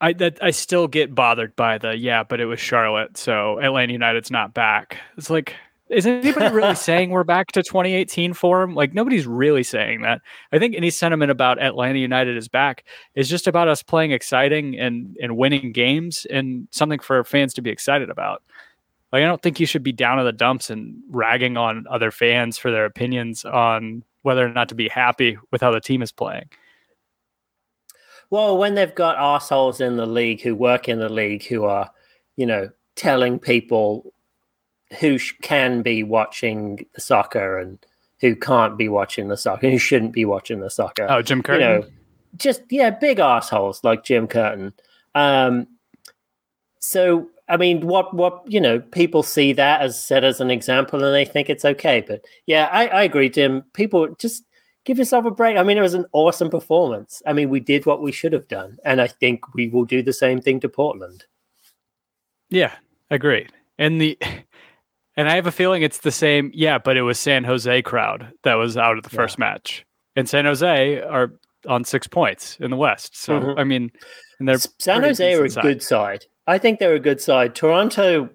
I 0.00 0.12
that 0.14 0.38
I 0.42 0.50
still 0.50 0.88
get 0.88 1.14
bothered 1.14 1.56
by 1.56 1.78
the 1.78 1.96
yeah, 1.96 2.24
but 2.24 2.40
it 2.40 2.46
was 2.46 2.60
Charlotte, 2.60 3.16
so 3.16 3.58
Atlanta 3.58 3.92
United's 3.92 4.30
not 4.30 4.54
back. 4.54 4.98
It's 5.16 5.30
like 5.30 5.54
is 5.90 6.06
anybody 6.06 6.54
really 6.54 6.74
saying 6.74 7.10
we're 7.10 7.24
back 7.24 7.52
to 7.52 7.62
2018 7.62 8.32
form? 8.32 8.74
Like 8.74 8.94
nobody's 8.94 9.26
really 9.26 9.62
saying 9.62 10.02
that. 10.02 10.20
I 10.52 10.58
think 10.58 10.74
any 10.74 10.90
sentiment 10.90 11.30
about 11.30 11.62
Atlanta 11.62 11.98
United 11.98 12.36
is 12.36 12.48
back 12.48 12.84
is 13.14 13.28
just 13.28 13.46
about 13.46 13.68
us 13.68 13.82
playing 13.82 14.10
exciting 14.12 14.78
and 14.78 15.16
and 15.20 15.36
winning 15.36 15.72
games 15.72 16.26
and 16.30 16.68
something 16.70 16.98
for 16.98 17.22
fans 17.24 17.54
to 17.54 17.62
be 17.62 17.70
excited 17.70 18.10
about. 18.10 18.42
Like 19.14 19.22
I 19.22 19.26
don't 19.26 19.40
think 19.40 19.60
you 19.60 19.66
should 19.66 19.84
be 19.84 19.92
down 19.92 20.18
in 20.18 20.24
the 20.24 20.32
dumps 20.32 20.70
and 20.70 21.00
ragging 21.08 21.56
on 21.56 21.86
other 21.88 22.10
fans 22.10 22.58
for 22.58 22.72
their 22.72 22.84
opinions 22.84 23.44
on 23.44 24.02
whether 24.22 24.44
or 24.44 24.48
not 24.48 24.70
to 24.70 24.74
be 24.74 24.88
happy 24.88 25.38
with 25.52 25.60
how 25.60 25.70
the 25.70 25.80
team 25.80 26.02
is 26.02 26.10
playing. 26.10 26.46
Well, 28.30 28.58
when 28.58 28.74
they've 28.74 28.92
got 28.92 29.16
assholes 29.16 29.80
in 29.80 29.98
the 29.98 30.04
league 30.04 30.40
who 30.40 30.56
work 30.56 30.88
in 30.88 30.98
the 30.98 31.08
league 31.08 31.44
who 31.44 31.62
are, 31.62 31.92
you 32.34 32.44
know, 32.44 32.70
telling 32.96 33.38
people 33.38 34.12
who 34.98 35.16
sh- 35.16 35.34
can 35.42 35.82
be 35.82 36.02
watching 36.02 36.84
the 36.96 37.00
soccer 37.00 37.56
and 37.56 37.78
who 38.18 38.34
can't 38.34 38.76
be 38.76 38.88
watching 38.88 39.28
the 39.28 39.36
soccer, 39.36 39.70
who 39.70 39.78
shouldn't 39.78 40.12
be 40.12 40.24
watching 40.24 40.58
the 40.58 40.70
soccer. 40.70 41.06
Oh, 41.08 41.22
Jim 41.22 41.38
you 41.38 41.42
Curtin. 41.44 41.60
know, 41.60 41.86
just 42.36 42.62
yeah, 42.68 42.90
big 42.90 43.20
assholes 43.20 43.84
like 43.84 44.02
Jim 44.02 44.26
Curtin. 44.26 44.72
Um, 45.14 45.68
so 46.80 47.30
I 47.48 47.56
mean, 47.58 47.86
what 47.86 48.14
what 48.14 48.42
you 48.46 48.60
know, 48.60 48.80
people 48.80 49.22
see 49.22 49.52
that 49.52 49.82
as 49.82 50.02
set 50.02 50.24
as 50.24 50.40
an 50.40 50.50
example, 50.50 51.04
and 51.04 51.14
they 51.14 51.24
think 51.24 51.50
it's 51.50 51.64
okay. 51.64 52.02
But 52.06 52.24
yeah, 52.46 52.68
I, 52.72 52.86
I 52.86 53.02
agree, 53.02 53.28
Jim. 53.28 53.62
People 53.74 54.08
just 54.18 54.44
give 54.86 54.98
yourself 54.98 55.24
a 55.26 55.30
break. 55.30 55.56
I 55.56 55.62
mean, 55.62 55.76
it 55.76 55.82
was 55.82 55.94
an 55.94 56.06
awesome 56.12 56.48
performance. 56.50 57.22
I 57.26 57.32
mean, 57.34 57.50
we 57.50 57.60
did 57.60 57.84
what 57.86 58.00
we 58.02 58.12
should 58.12 58.32
have 58.32 58.48
done, 58.48 58.78
and 58.84 59.00
I 59.00 59.06
think 59.08 59.54
we 59.54 59.68
will 59.68 59.84
do 59.84 60.02
the 60.02 60.12
same 60.12 60.40
thing 60.40 60.60
to 60.60 60.68
Portland. 60.68 61.24
Yeah, 62.50 62.72
agreed. 63.10 63.52
And 63.78 64.00
the 64.00 64.18
and 65.16 65.28
I 65.28 65.34
have 65.34 65.46
a 65.46 65.52
feeling 65.52 65.82
it's 65.82 65.98
the 65.98 66.10
same. 66.10 66.50
Yeah, 66.54 66.78
but 66.78 66.96
it 66.96 67.02
was 67.02 67.18
San 67.18 67.44
Jose 67.44 67.82
crowd 67.82 68.32
that 68.44 68.54
was 68.54 68.76
out 68.76 68.96
of 68.96 69.04
the 69.04 69.10
Yeah. 69.12 69.16
first 69.16 69.38
match, 69.38 69.84
and 70.16 70.28
San 70.28 70.44
Jose 70.46 71.00
are 71.02 71.32
on 71.66 71.84
six 71.84 72.06
points 72.06 72.56
in 72.60 72.70
the 72.70 72.76
West. 72.76 73.16
So 73.16 73.40
Mhm. 73.40 73.58
I 73.58 73.64
mean, 73.64 73.90
and 74.38 74.48
they're 74.48 74.58
San 74.78 75.02
Jose 75.02 75.34
are 75.34 75.44
a 75.44 75.50
side. 75.50 75.62
good 75.62 75.82
side. 75.82 76.24
I 76.46 76.58
think 76.58 76.78
they're 76.78 76.94
a 76.94 77.00
good 77.00 77.20
side. 77.20 77.54
Toronto, 77.54 78.28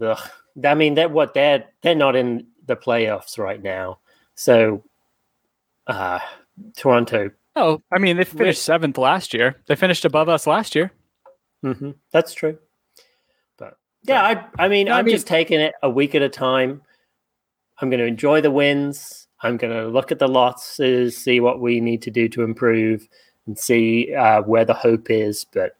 ugh, 0.00 0.30
I 0.64 0.74
mean, 0.74 0.94
they're 0.94 1.08
what 1.08 1.34
they're 1.34 1.64
they're 1.82 1.94
not 1.94 2.16
in 2.16 2.46
the 2.66 2.76
playoffs 2.76 3.38
right 3.38 3.62
now. 3.62 3.98
So, 4.34 4.82
uh, 5.86 6.18
Toronto, 6.76 7.30
Oh, 7.58 7.80
I 7.90 7.98
mean, 7.98 8.16
they 8.18 8.24
finished 8.24 8.62
seventh 8.62 8.98
last 8.98 9.32
year. 9.32 9.56
They 9.66 9.76
finished 9.76 10.04
above 10.04 10.28
us 10.28 10.46
last 10.46 10.74
year. 10.74 10.92
hmm 11.62 11.92
that's 12.12 12.34
true. 12.34 12.58
But 13.58 13.78
yeah, 14.02 14.22
I 14.22 14.64
I 14.64 14.68
mean, 14.68 14.86
No, 14.86 14.94
I 14.94 14.98
I'm 14.98 15.04
mean- 15.06 15.14
just 15.14 15.26
taking 15.26 15.60
it 15.60 15.74
a 15.82 15.90
week 15.90 16.14
at 16.14 16.22
a 16.22 16.28
time. 16.28 16.82
I'm 17.80 17.90
going 17.90 18.00
to 18.00 18.06
enjoy 18.06 18.40
the 18.40 18.50
wins. 18.50 19.28
I'm 19.42 19.58
going 19.58 19.72
to 19.74 19.86
look 19.88 20.10
at 20.10 20.18
the 20.18 20.28
losses, 20.28 21.14
see 21.16 21.40
what 21.40 21.60
we 21.60 21.78
need 21.80 22.00
to 22.02 22.10
do 22.10 22.26
to 22.30 22.42
improve, 22.42 23.06
and 23.46 23.58
see 23.58 24.14
uh, 24.14 24.40
where 24.42 24.64
the 24.64 24.72
hope 24.72 25.10
is. 25.10 25.44
But 25.52 25.76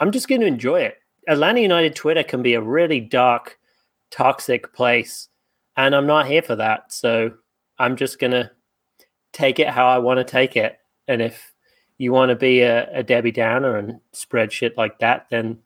I'm 0.00 0.12
just 0.12 0.28
going 0.28 0.40
to 0.40 0.46
enjoy 0.46 0.80
it. 0.80 0.96
Atlanta 1.28 1.60
United 1.60 1.94
Twitter 1.94 2.22
can 2.22 2.42
be 2.42 2.54
a 2.54 2.62
really 2.62 3.00
dark, 3.00 3.58
toxic 4.10 4.72
place, 4.72 5.28
and 5.76 5.94
I'm 5.94 6.06
not 6.06 6.26
here 6.26 6.42
for 6.42 6.56
that. 6.56 6.92
So 6.92 7.32
I'm 7.78 7.96
just 7.96 8.18
going 8.18 8.32
to 8.32 8.50
take 9.32 9.58
it 9.58 9.68
how 9.68 9.86
I 9.86 9.98
want 9.98 10.18
to 10.18 10.24
take 10.24 10.56
it. 10.56 10.78
And 11.06 11.22
if 11.22 11.52
you 11.98 12.12
want 12.12 12.30
to 12.30 12.36
be 12.36 12.62
a, 12.62 12.90
a 12.92 13.02
Debbie 13.02 13.30
Downer 13.30 13.76
and 13.76 14.00
spread 14.12 14.52
shit 14.52 14.76
like 14.76 14.98
that, 15.00 15.26
then 15.30 15.58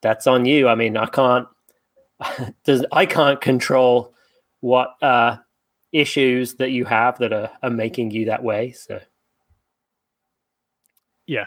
that's 0.00 0.26
on 0.26 0.46
you. 0.46 0.68
I 0.68 0.74
mean, 0.74 0.96
I 0.96 1.06
can't. 1.06 1.46
Does 2.64 2.84
I 2.92 3.06
can't 3.06 3.40
control 3.40 4.14
what 4.60 4.94
uh, 5.02 5.36
issues 5.92 6.54
that 6.54 6.70
you 6.70 6.84
have 6.86 7.18
that 7.18 7.32
are, 7.32 7.50
are 7.62 7.70
making 7.70 8.10
you 8.10 8.26
that 8.26 8.42
way. 8.42 8.72
So 8.72 9.00
Yeah. 11.26 11.46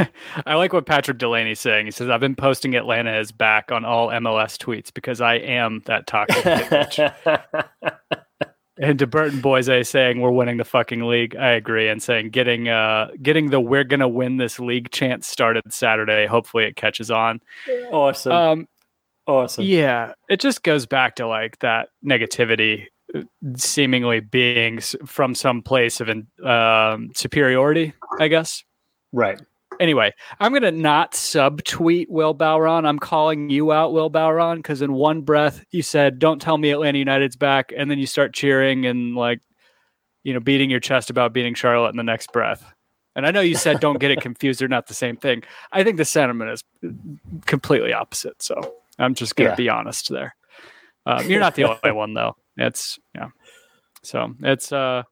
I 0.46 0.54
like 0.54 0.72
what 0.72 0.86
Patrick 0.86 1.18
Delaney's 1.18 1.60
saying. 1.60 1.86
He 1.86 1.92
says, 1.92 2.08
I've 2.08 2.20
been 2.20 2.36
posting 2.36 2.74
Atlanta 2.74 3.18
is 3.18 3.32
back 3.32 3.72
on 3.72 3.84
all 3.84 4.08
MLS 4.08 4.56
tweets 4.56 4.92
because 4.92 5.20
I 5.20 5.34
am 5.34 5.82
that 5.86 6.06
toxic 6.06 6.44
and 8.78 8.98
to 8.98 9.06
Burton 9.06 9.40
Boise 9.40 9.84
saying 9.84 10.20
we're 10.20 10.30
winning 10.30 10.56
the 10.56 10.64
fucking 10.64 11.06
league, 11.06 11.36
I 11.36 11.50
agree. 11.50 11.88
And 11.88 12.02
saying 12.02 12.30
getting 12.30 12.68
uh 12.68 13.08
getting 13.22 13.50
the 13.50 13.60
we're 13.60 13.84
gonna 13.84 14.08
win 14.08 14.38
this 14.38 14.58
league 14.58 14.90
chant 14.90 15.24
started 15.24 15.72
Saturday. 15.72 16.26
Hopefully 16.26 16.64
it 16.64 16.76
catches 16.76 17.10
on. 17.10 17.40
awesome, 17.90 18.32
Um 18.32 18.68
awesome. 19.26 19.64
yeah, 19.64 20.14
it 20.28 20.40
just 20.40 20.62
goes 20.62 20.86
back 20.86 21.16
to 21.16 21.26
like 21.26 21.58
that 21.60 21.88
negativity 22.04 22.86
uh, 23.14 23.22
seemingly 23.56 24.20
being 24.20 24.80
from 25.06 25.34
some 25.34 25.62
place 25.62 26.00
of 26.00 26.08
um, 26.44 27.10
superiority, 27.14 27.92
I 28.18 28.28
guess. 28.28 28.64
Right. 29.12 29.40
Anyway, 29.82 30.12
I'm 30.38 30.52
gonna 30.52 30.70
not 30.70 31.10
subtweet 31.12 32.06
Will 32.08 32.36
Bowron. 32.36 32.86
I'm 32.86 33.00
calling 33.00 33.50
you 33.50 33.72
out, 33.72 33.92
Will 33.92 34.08
Bowron, 34.08 34.58
because 34.58 34.80
in 34.80 34.92
one 34.92 35.22
breath 35.22 35.64
you 35.72 35.82
said, 35.82 36.20
"Don't 36.20 36.40
tell 36.40 36.56
me 36.56 36.70
Atlanta 36.70 36.98
United's 36.98 37.34
back," 37.34 37.72
and 37.76 37.90
then 37.90 37.98
you 37.98 38.06
start 38.06 38.32
cheering 38.32 38.86
and 38.86 39.16
like, 39.16 39.40
you 40.22 40.32
know, 40.34 40.38
beating 40.38 40.70
your 40.70 40.78
chest 40.78 41.10
about 41.10 41.32
beating 41.32 41.54
Charlotte 41.54 41.90
in 41.90 41.96
the 41.96 42.04
next 42.04 42.32
breath. 42.32 42.64
And 43.16 43.26
I 43.26 43.32
know 43.32 43.40
you 43.40 43.56
said, 43.56 43.80
"Don't 43.80 43.98
get 43.98 44.12
it 44.12 44.20
confused; 44.20 44.60
they're 44.60 44.68
not 44.68 44.86
the 44.86 44.94
same 44.94 45.16
thing." 45.16 45.42
I 45.72 45.82
think 45.82 45.96
the 45.96 46.04
sentiment 46.04 46.52
is 46.52 46.62
completely 47.46 47.92
opposite. 47.92 48.40
So 48.40 48.54
I'm 49.00 49.14
just 49.14 49.34
gonna 49.34 49.50
Yeah. 49.50 49.56
be 49.56 49.68
honest 49.68 50.10
there. 50.10 50.36
Um, 51.06 51.28
you're 51.28 51.40
not 51.40 51.56
the 51.56 51.64
only 51.64 51.90
one, 51.90 52.14
though. 52.14 52.36
It's 52.56 53.00
yeah. 53.16 53.30
So 54.04 54.32
it's 54.42 54.70
uh, 54.70 55.02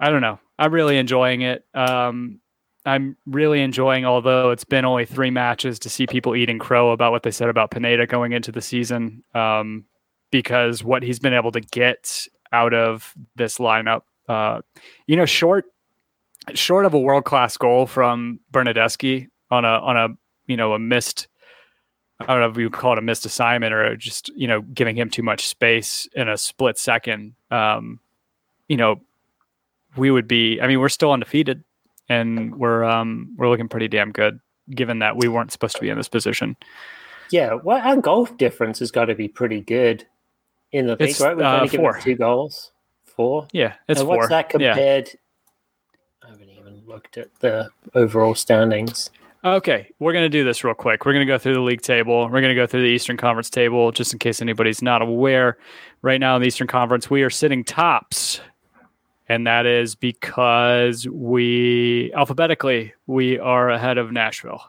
I 0.00 0.08
don't 0.08 0.22
know. 0.22 0.40
I'm 0.58 0.72
really 0.72 0.96
enjoying 0.96 1.42
it. 1.42 1.66
Um, 1.74 2.40
I'm 2.84 3.16
really 3.26 3.62
enjoying, 3.62 4.04
although 4.04 4.50
it's 4.50 4.64
been 4.64 4.84
only 4.84 5.06
three 5.06 5.30
matches, 5.30 5.78
to 5.80 5.88
see 5.88 6.06
people 6.06 6.34
eating 6.34 6.58
crow 6.58 6.90
about 6.90 7.12
what 7.12 7.22
they 7.22 7.30
said 7.30 7.48
about 7.48 7.70
Pineda 7.70 8.06
going 8.06 8.32
into 8.32 8.50
the 8.50 8.60
season. 8.60 9.22
Um, 9.34 9.84
because 10.32 10.82
what 10.82 11.02
he's 11.02 11.20
been 11.20 11.34
able 11.34 11.52
to 11.52 11.60
get 11.60 12.26
out 12.52 12.74
of 12.74 13.14
this 13.36 13.58
lineup, 13.58 14.02
uh, 14.28 14.62
you 15.06 15.14
know, 15.14 15.26
short 15.26 15.66
short 16.54 16.84
of 16.84 16.94
a 16.94 16.98
world 16.98 17.24
class 17.24 17.56
goal 17.56 17.86
from 17.86 18.40
Bernardeschi 18.52 19.28
on 19.50 19.64
a 19.64 19.68
on 19.68 19.96
a 19.96 20.08
you 20.46 20.56
know 20.56 20.72
a 20.72 20.78
missed. 20.78 21.28
I 22.20 22.26
don't 22.26 22.40
know 22.40 22.50
if 22.50 22.56
you 22.56 22.70
call 22.70 22.92
it 22.92 22.98
a 22.98 23.02
missed 23.02 23.26
assignment 23.26 23.72
or 23.72 23.96
just 23.96 24.28
you 24.34 24.48
know 24.48 24.62
giving 24.62 24.96
him 24.96 25.10
too 25.10 25.22
much 25.22 25.46
space 25.46 26.08
in 26.14 26.28
a 26.28 26.36
split 26.36 26.78
second. 26.78 27.34
Um, 27.50 28.00
you 28.68 28.76
know, 28.76 29.00
we 29.96 30.10
would 30.10 30.26
be. 30.26 30.60
I 30.60 30.66
mean, 30.66 30.80
we're 30.80 30.88
still 30.88 31.12
undefeated, 31.12 31.62
and 32.08 32.54
we're 32.56 32.84
um 32.84 33.34
we're 33.36 33.48
looking 33.48 33.68
pretty 33.68 33.88
damn 33.88 34.12
good, 34.12 34.38
given 34.70 34.98
that 35.00 35.16
we 35.16 35.28
weren't 35.28 35.52
supposed 35.52 35.76
to 35.76 35.80
be 35.82 35.88
in 35.90 35.96
this 35.96 36.08
position. 36.08 36.56
Yeah. 37.30 37.54
Well, 37.62 37.78
our 37.78 37.96
goal 37.96 38.26
difference 38.26 38.78
has 38.80 38.90
got 38.90 39.06
to 39.06 39.14
be 39.14 39.28
pretty 39.28 39.60
good. 39.60 40.06
in 40.72 40.86
the 40.86 40.96
league, 40.96 41.20
right? 41.20 41.36
We've 41.36 41.44
uh, 41.44 41.56
only 41.56 41.68
given 41.68 41.84
four. 41.84 41.98
two 42.00 42.14
goals. 42.14 42.72
Four. 43.04 43.46
Yeah, 43.52 43.74
it's 43.88 44.00
and 44.00 44.06
four. 44.08 44.16
what's 44.18 44.28
that 44.30 44.50
Yeah. 44.58 44.72
compared? 44.72 45.10
I 46.24 46.30
haven't 46.30 46.48
even 46.50 46.82
looked 46.86 47.18
at 47.18 47.28
the 47.40 47.68
overall 47.94 48.34
standings. 48.34 49.10
Okay, 49.44 49.90
we're 49.98 50.12
going 50.12 50.24
to 50.24 50.28
do 50.28 50.44
this 50.44 50.62
real 50.62 50.72
quick. 50.74 51.04
We're 51.04 51.12
going 51.12 51.26
to 51.26 51.30
go 51.32 51.36
through 51.36 51.54
the 51.54 51.60
league 51.60 51.82
table. 51.82 52.22
We're 52.24 52.40
going 52.40 52.50
to 52.50 52.54
go 52.54 52.66
through 52.66 52.82
the 52.82 52.88
Eastern 52.88 53.16
Conference 53.16 53.50
table 53.50 53.90
just 53.90 54.12
in 54.12 54.18
case 54.20 54.40
anybody's 54.40 54.82
not 54.82 55.02
aware. 55.02 55.58
Right 56.00 56.20
now 56.20 56.36
in 56.36 56.42
the 56.42 56.48
Eastern 56.48 56.68
Conference, 56.68 57.10
we 57.10 57.22
are 57.22 57.30
sitting 57.30 57.64
tops. 57.64 58.40
And 59.28 59.46
that 59.46 59.66
is 59.66 59.94
because 59.94 61.06
we 61.08 62.12
alphabetically 62.14 62.92
we 63.06 63.38
are 63.38 63.70
ahead 63.70 63.96
of 63.98 64.12
Nashville. 64.12 64.62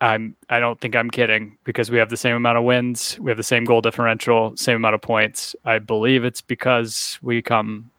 I'm 0.00 0.36
I 0.50 0.60
don't 0.60 0.80
think 0.80 0.94
I'm 0.94 1.10
kidding 1.10 1.56
because 1.64 1.90
we 1.90 1.98
have 1.98 2.10
the 2.10 2.16
same 2.16 2.36
amount 2.36 2.58
of 2.58 2.64
wins, 2.64 3.18
we 3.20 3.30
have 3.30 3.38
the 3.38 3.42
same 3.42 3.64
goal 3.64 3.80
differential, 3.80 4.54
same 4.56 4.76
amount 4.76 4.94
of 4.94 5.00
points. 5.00 5.56
I 5.64 5.78
believe 5.78 6.24
it's 6.24 6.40
because 6.42 7.18
we 7.22 7.40
come 7.42 7.90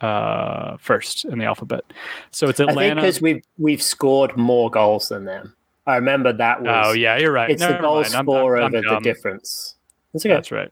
uh 0.00 0.76
first 0.78 1.24
in 1.24 1.38
the 1.38 1.44
alphabet. 1.44 1.84
So 2.30 2.48
it's 2.48 2.60
I 2.60 2.64
think 2.66 2.70
Atlanta. 2.70 3.00
because 3.02 3.20
we've 3.20 3.42
we've 3.58 3.82
scored 3.82 4.36
more 4.36 4.70
goals 4.70 5.08
than 5.08 5.24
them. 5.24 5.54
I 5.86 5.96
remember 5.96 6.32
that 6.32 6.62
was. 6.62 6.86
Oh 6.88 6.92
yeah, 6.92 7.18
you're 7.18 7.32
right. 7.32 7.50
It's 7.50 7.60
the 7.62 7.76
goal 7.78 8.00
mind. 8.02 8.14
I'm- 8.14 8.28
I'm- 8.28 8.28
I'm 8.30 8.46
over 8.46 8.70
the 8.70 9.00
difference. 9.00 9.74
That's 10.12 10.24
okay. 10.24 10.34
That's 10.34 10.50
right. 10.50 10.70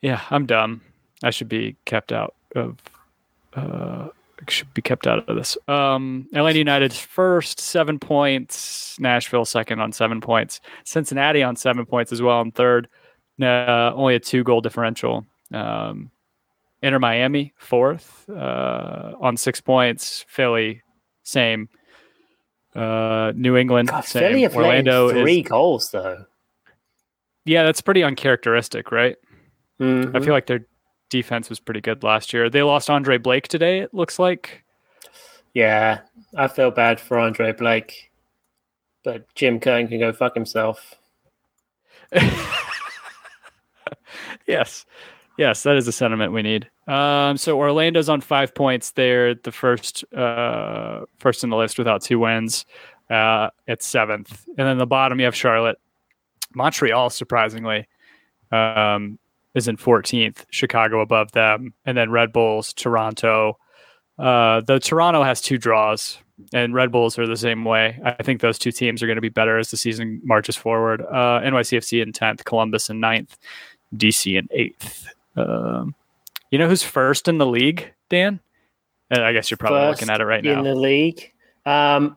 Yeah, 0.00 0.20
I'm 0.30 0.46
dumb. 0.46 0.82
I 1.24 1.30
should 1.30 1.48
be 1.48 1.76
kept 1.86 2.12
out 2.12 2.34
of. 2.56 2.78
Uh, 3.54 4.08
should 4.48 4.72
be 4.72 4.80
kept 4.80 5.06
out 5.06 5.28
of 5.28 5.36
this. 5.36 5.58
Um, 5.68 6.26
Atlanta 6.32 6.58
United 6.58 6.94
first, 6.94 7.60
seven 7.60 7.98
points. 7.98 8.98
Nashville 8.98 9.44
second 9.44 9.80
on 9.80 9.92
seven 9.92 10.20
points. 10.22 10.60
Cincinnati 10.84 11.42
on 11.42 11.56
seven 11.56 11.84
points 11.84 12.10
as 12.10 12.22
well 12.22 12.40
in 12.40 12.50
third. 12.50 12.88
Uh, 13.40 13.92
only 13.94 14.14
a 14.14 14.20
two 14.20 14.42
goal 14.42 14.60
differential. 14.62 15.26
Um, 15.52 16.10
Inter 16.82 16.98
Miami 16.98 17.52
fourth 17.58 18.28
uh, 18.30 19.12
on 19.20 19.36
six 19.36 19.60
points. 19.60 20.24
Philly 20.26 20.82
same. 21.22 21.68
Uh, 22.74 23.32
New 23.36 23.56
England 23.56 23.88
God, 23.88 24.04
same. 24.06 24.22
Philly 24.22 24.42
have 24.42 24.56
Orlando 24.56 25.10
three 25.10 25.40
is 25.40 25.48
goals 25.48 25.90
though. 25.90 26.24
yeah, 27.44 27.64
that's 27.64 27.82
pretty 27.82 28.02
uncharacteristic, 28.02 28.90
right? 28.90 29.16
I 29.80 29.82
Mhm. 29.82 30.24
feel 30.24 30.32
like 30.32 30.46
their 30.46 30.66
defense 31.10 31.50
was 31.50 31.60
pretty 31.60 31.80
good 31.80 32.02
last 32.02 32.32
year. 32.32 32.48
They 32.48 32.62
lost 32.62 32.88
Andre 32.88 33.18
Blake 33.18 33.48
today, 33.48 33.80
it 33.80 33.92
looks 33.92 34.18
like. 34.18 34.64
Yeah, 35.52 36.00
I 36.36 36.48
feel 36.48 36.70
bad 36.70 37.00
for 37.00 37.18
Andre 37.18 37.52
Blake, 37.52 38.10
but 39.04 39.26
Jim 39.34 39.60
Curtin 39.60 39.88
can 39.88 39.98
go 39.98 40.12
fuck 40.12 40.34
himself. 40.34 40.94
yes. 44.46 44.86
Yes, 45.36 45.62
that 45.62 45.76
is 45.76 45.88
a 45.88 45.92
sentiment 45.92 46.32
we 46.32 46.42
need. 46.42 46.68
Um, 46.86 47.36
so 47.38 47.58
Orlando's 47.58 48.08
on 48.08 48.20
five 48.20 48.54
points. 48.54 48.90
They're 48.90 49.34
the 49.34 49.52
first 49.52 50.04
uh, 50.12 51.06
first 51.18 51.44
in 51.44 51.50
the 51.50 51.56
list 51.56 51.78
without 51.78 52.02
two 52.02 52.18
wins. 52.18 52.66
Uh, 53.08 53.48
it's 53.66 53.86
seventh. 53.86 54.44
And 54.58 54.68
then 54.68 54.76
the 54.78 54.86
bottom 54.86 55.18
you 55.18 55.24
have 55.24 55.34
Charlotte. 55.34 55.78
Montreal, 56.54 57.10
surprisingly, 57.10 57.86
um, 58.50 59.18
is 59.54 59.68
in 59.68 59.76
14th. 59.76 60.44
Chicago 60.50 61.00
above 61.00 61.32
them. 61.32 61.74
And 61.84 61.96
then 61.96 62.10
Red 62.10 62.32
Bulls, 62.32 62.72
Toronto. 62.72 63.58
Uh, 64.18 64.60
though 64.60 64.78
Toronto 64.78 65.22
has 65.22 65.40
two 65.40 65.58
draws 65.58 66.18
and 66.52 66.74
Red 66.74 66.92
Bulls 66.92 67.18
are 67.18 67.26
the 67.26 67.36
same 67.36 67.64
way. 67.64 67.98
I 68.04 68.22
think 68.22 68.40
those 68.40 68.58
two 68.58 68.72
teams 68.72 69.02
are 69.02 69.06
going 69.06 69.16
to 69.16 69.22
be 69.22 69.28
better 69.28 69.58
as 69.58 69.70
the 69.70 69.76
season 69.76 70.20
marches 70.24 70.56
forward. 70.56 71.02
Uh, 71.02 71.40
NYCFC 71.40 72.02
in 72.02 72.12
10th, 72.12 72.44
Columbus 72.44 72.90
in 72.90 73.00
9th, 73.00 73.36
DC 73.96 74.38
in 74.38 74.48
8th. 74.48 75.06
Um, 75.36 75.94
you 76.50 76.58
know 76.58 76.68
who's 76.68 76.82
first 76.82 77.28
in 77.28 77.38
the 77.38 77.46
league, 77.46 77.92
Dan? 78.08 78.40
Uh, 79.10 79.22
I 79.22 79.32
guess 79.32 79.50
you're 79.50 79.58
probably 79.58 79.80
First 79.80 80.00
looking 80.02 80.12
at 80.14 80.20
it 80.20 80.24
right 80.24 80.44
in 80.44 80.52
now. 80.52 80.58
In 80.60 80.64
the 80.64 80.74
league. 80.74 81.32
Um, 81.64 82.16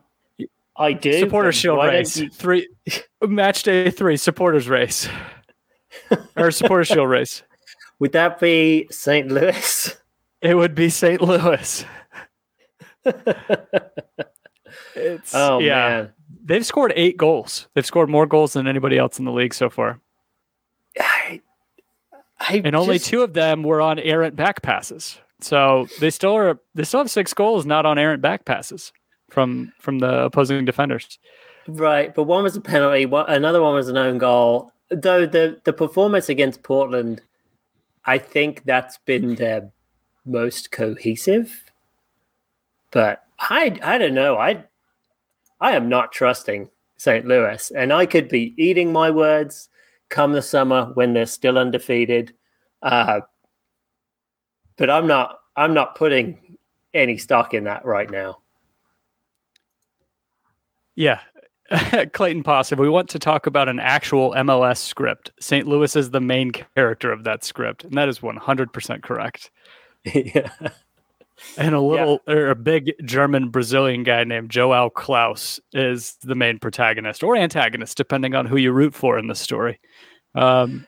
I 0.76 0.92
do. 0.92 1.12
Supporter 1.20 1.48
but 1.48 1.54
Shield 1.54 1.78
race 1.84 2.16
you- 2.16 2.30
three, 2.30 2.68
match 3.22 3.62
day 3.62 3.90
three, 3.90 4.16
supporters 4.16 4.68
race, 4.68 5.08
or 6.36 6.50
supporter 6.50 6.84
Shield 6.84 7.08
race. 7.08 7.42
Would 8.00 8.12
that 8.12 8.40
be 8.40 8.86
St. 8.90 9.28
Louis? 9.30 9.96
It 10.42 10.54
would 10.54 10.74
be 10.74 10.90
St. 10.90 11.20
Louis. 11.22 11.84
It's 14.94 15.34
oh 15.34 15.58
yeah. 15.60 15.88
man, 15.88 16.12
They've 16.44 16.66
scored 16.66 16.92
eight 16.96 17.16
goals. 17.16 17.68
They've 17.74 17.86
scored 17.86 18.08
more 18.10 18.26
goals 18.26 18.52
than 18.54 18.66
anybody 18.66 18.98
else 18.98 19.18
in 19.18 19.24
the 19.24 19.32
league 19.32 19.54
so 19.54 19.70
far, 19.70 20.00
I, 20.98 21.40
I 22.40 22.60
and 22.64 22.76
only 22.76 22.96
just- 22.98 23.08
two 23.10 23.22
of 23.22 23.32
them 23.32 23.62
were 23.62 23.80
on 23.80 23.98
errant 23.98 24.36
back 24.36 24.62
passes. 24.62 25.18
So 25.40 25.88
they 26.00 26.10
still 26.10 26.34
are. 26.36 26.58
They 26.74 26.84
still 26.84 27.00
have 27.00 27.10
six 27.10 27.34
goals 27.34 27.66
not 27.66 27.84
on 27.86 27.98
errant 27.98 28.22
back 28.22 28.44
passes 28.44 28.92
from 29.30 29.72
from 29.80 29.98
the 29.98 30.24
opposing 30.24 30.64
defenders. 30.64 31.18
Right, 31.66 32.14
but 32.14 32.24
one 32.24 32.44
was 32.44 32.56
a 32.56 32.60
penalty. 32.60 33.06
One, 33.06 33.24
another 33.28 33.62
one 33.62 33.74
was 33.74 33.88
an 33.88 33.96
own 33.96 34.18
goal. 34.18 34.70
Though 34.94 35.26
the 35.26 35.60
the 35.64 35.72
performance 35.72 36.28
against 36.28 36.62
Portland, 36.62 37.22
I 38.04 38.18
think 38.18 38.64
that's 38.64 38.98
been 38.98 39.34
their 39.34 39.70
most 40.24 40.70
cohesive. 40.70 41.64
But 42.90 43.24
I 43.38 43.78
I 43.82 43.98
don't 43.98 44.14
know. 44.14 44.36
I 44.38 44.64
I 45.60 45.72
am 45.72 45.88
not 45.88 46.12
trusting 46.12 46.70
St. 46.96 47.26
Louis, 47.26 47.70
and 47.72 47.92
I 47.92 48.06
could 48.06 48.28
be 48.28 48.54
eating 48.56 48.92
my 48.92 49.10
words 49.10 49.68
come 50.08 50.32
the 50.32 50.42
summer 50.42 50.90
when 50.94 51.12
they're 51.12 51.26
still 51.26 51.58
undefeated. 51.58 52.34
Uh, 52.82 53.20
but 54.76 54.90
I'm 54.90 55.06
not. 55.06 55.40
I'm 55.56 55.74
not 55.74 55.94
putting 55.94 56.56
any 56.92 57.16
stock 57.16 57.54
in 57.54 57.64
that 57.64 57.84
right 57.84 58.10
now. 58.10 58.38
Yeah. 60.94 61.20
Clayton 62.12 62.42
Poss, 62.42 62.72
if 62.72 62.78
we 62.78 62.88
want 62.88 63.08
to 63.10 63.18
talk 63.18 63.46
about 63.46 63.68
an 63.68 63.80
actual 63.80 64.32
MLS 64.32 64.78
script, 64.78 65.30
St. 65.40 65.66
Louis 65.66 65.96
is 65.96 66.10
the 66.10 66.20
main 66.20 66.52
character 66.52 67.10
of 67.10 67.24
that 67.24 67.44
script, 67.44 67.84
and 67.84 67.94
that 67.94 68.08
is 68.08 68.20
100% 68.20 69.02
correct. 69.02 69.50
yeah. 70.04 70.50
And 71.56 71.74
a 71.74 71.80
little 71.80 72.20
or 72.28 72.48
a 72.48 72.54
big 72.54 72.92
German 73.04 73.48
Brazilian 73.48 74.04
guy 74.04 74.24
named 74.24 74.50
João 74.50 74.90
Klauss 74.90 75.58
is 75.72 76.16
the 76.22 76.34
main 76.34 76.58
protagonist 76.58 77.22
or 77.22 77.36
antagonist, 77.36 77.96
depending 77.96 78.34
on 78.34 78.46
who 78.46 78.56
you 78.56 78.72
root 78.72 78.94
for 78.94 79.18
in 79.18 79.26
the 79.26 79.34
story. 79.34 79.80
Um, 80.34 80.86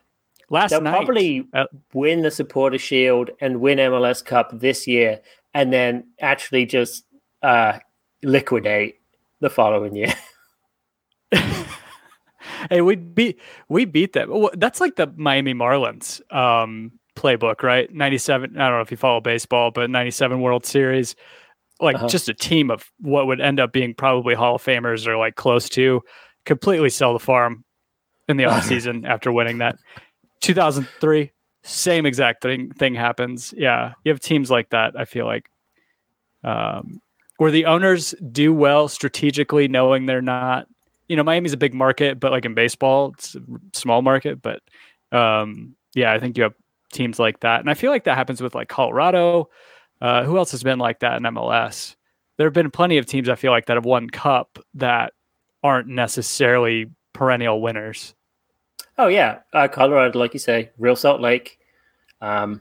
last 0.49 0.71
They'll 0.71 0.83
night, 0.83 0.95
probably 0.95 1.47
uh, 1.53 1.67
win 1.93 2.23
the 2.23 2.31
Supporter 2.31 2.79
Shield 2.79 3.31
and 3.41 3.61
win 3.61 3.79
MLS 3.79 4.25
Cup 4.25 4.51
this 4.53 4.87
year, 4.87 5.21
and 5.53 5.73
then 5.73 6.09
actually 6.21 6.65
just 6.65 7.05
uh, 7.43 7.79
liquidate 8.23 8.97
the 9.41 9.51
following 9.51 9.97
year. 9.97 10.15
hey, 12.71 12.81
we 12.81 12.97
beat 12.97 13.41
we 13.69 13.85
beat 13.85 14.13
them. 14.13 14.49
That's 14.55 14.81
like 14.81 14.97
the 14.97 15.13
Miami 15.17 15.55
Marlins 15.55 16.21
um, 16.35 16.93
playbook, 17.17 17.63
right? 17.63 17.93
Ninety 17.93 18.19
seven. 18.19 18.57
I 18.59 18.69
don't 18.69 18.79
know 18.79 18.83
if 18.83 18.91
you 18.91 18.97
follow 18.97 19.21
baseball, 19.21 19.71
but 19.71 19.91
ninety 19.91 20.11
seven 20.11 20.41
World 20.41 20.67
Series, 20.67 21.15
like 21.81 21.97
Uh-huh. 21.97 22.09
just 22.09 22.29
a 22.29 22.35
team 22.35 22.71
of 22.71 22.91
what 23.01 23.27
would 23.27 23.41
end 23.41 23.61
up 23.61 23.73
being 23.73 23.95
probably 23.95 24.35
Hall 24.35 24.57
of 24.57 24.63
Famers 24.65 25.07
or 25.07 25.17
like 25.17 25.35
close 25.37 25.69
to, 25.71 26.03
completely 26.45 26.91
sell 26.91 27.13
the 27.13 27.19
farm 27.19 27.65
in 28.29 28.37
the 28.37 28.45
off 28.47 28.65
season 28.65 29.05
after 29.07 29.31
winning 29.33 29.59
that. 29.59 29.77
Two 30.41 30.55
thousand 30.55 30.89
three, 31.01 31.33
same 31.65 32.07
exact 32.07 32.43
thing 32.43 32.71
thing 32.73 32.95
happens. 32.95 33.55
Yeah, 33.57 33.95
you 34.05 34.11
have 34.11 34.21
teams 34.21 34.51
like 34.51 34.71
that. 34.71 34.95
I 34.99 35.05
feel 35.05 35.27
like. 35.27 35.49
Um, 36.45 37.01
where 37.39 37.51
the 37.51 37.67
owners 37.67 38.15
do 38.33 38.55
well 38.55 38.89
strategically, 38.89 39.69
knowing 39.69 40.07
they're 40.07 40.23
not 40.23 40.67
you 41.09 41.17
know, 41.17 41.23
Miami's 41.23 41.53
a 41.53 41.59
big 41.59 41.75
market, 41.75 42.19
but 42.19 42.33
like 42.33 42.45
in 42.45 42.55
baseball, 42.55 43.13
it's 43.15 43.35
a 43.35 43.41
small 43.73 44.03
market. 44.03 44.43
But 44.43 44.63
um, 45.13 45.77
yeah, 45.95 46.13
I 46.13 46.19
think 46.19 46.37
you 46.37 46.43
have 46.45 46.55
teams 46.93 47.19
like 47.19 47.41
that, 47.41 47.61
and 47.61 47.71
I 47.71 47.75
feel 47.75 47.91
like 47.91 48.05
that 48.05 48.17
happens 48.17 48.41
with 48.41 48.55
like 48.55 48.69
Colorado. 48.69 49.49
Uh, 50.01 50.25
who 50.25 50.37
else 50.37 50.51
has 50.51 50.63
been 50.63 50.79
like 50.79 51.01
that 51.01 51.17
in 51.17 51.23
MLS? 51.23 51.97
There 52.37 52.47
have 52.47 52.55
been 52.55 52.71
plenty 52.71 52.99
of 52.99 53.07
teams 53.07 53.29
I 53.29 53.35
feel 53.35 53.51
like 53.51 53.67
that 53.67 53.77
have 53.77 53.87
won 53.87 54.11
Cup 54.11 54.59
that 54.75 55.15
aren't 55.63 55.89
necessarily 55.89 56.91
perennial 57.13 57.63
winners. 57.63 58.15
Oh 58.99 59.09
yeah, 59.09 59.41
uh, 59.53 59.69
Colorado, 59.69 60.19
like 60.19 60.35
you 60.35 60.41
say, 60.41 60.71
Real 60.79 60.97
Salt 60.97 61.21
Lake, 61.21 61.59
um, 62.21 62.61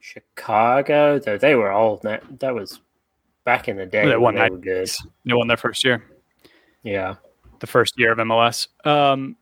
Chicago. 0.00 1.18
Though 1.18 1.38
they 1.38 1.54
were 1.54 1.70
all 1.70 1.98
that. 1.98 2.22
That 2.40 2.54
was 2.54 2.80
back 3.44 3.68
in 3.68 3.76
the 3.76 3.86
day. 3.86 4.06
They 4.06 4.16
won 4.16 4.34
they 4.34 4.48
were 4.48 4.58
good. 4.58 4.90
They 5.24 5.34
won 5.34 5.48
their 5.48 5.56
first 5.56 5.84
year, 5.84 6.04
Yeah. 6.82 7.16
the 7.60 7.66
first 7.66 7.98
year 7.98 8.12
of 8.12 8.18
MLS. 8.18 8.68
Um, 8.86 9.36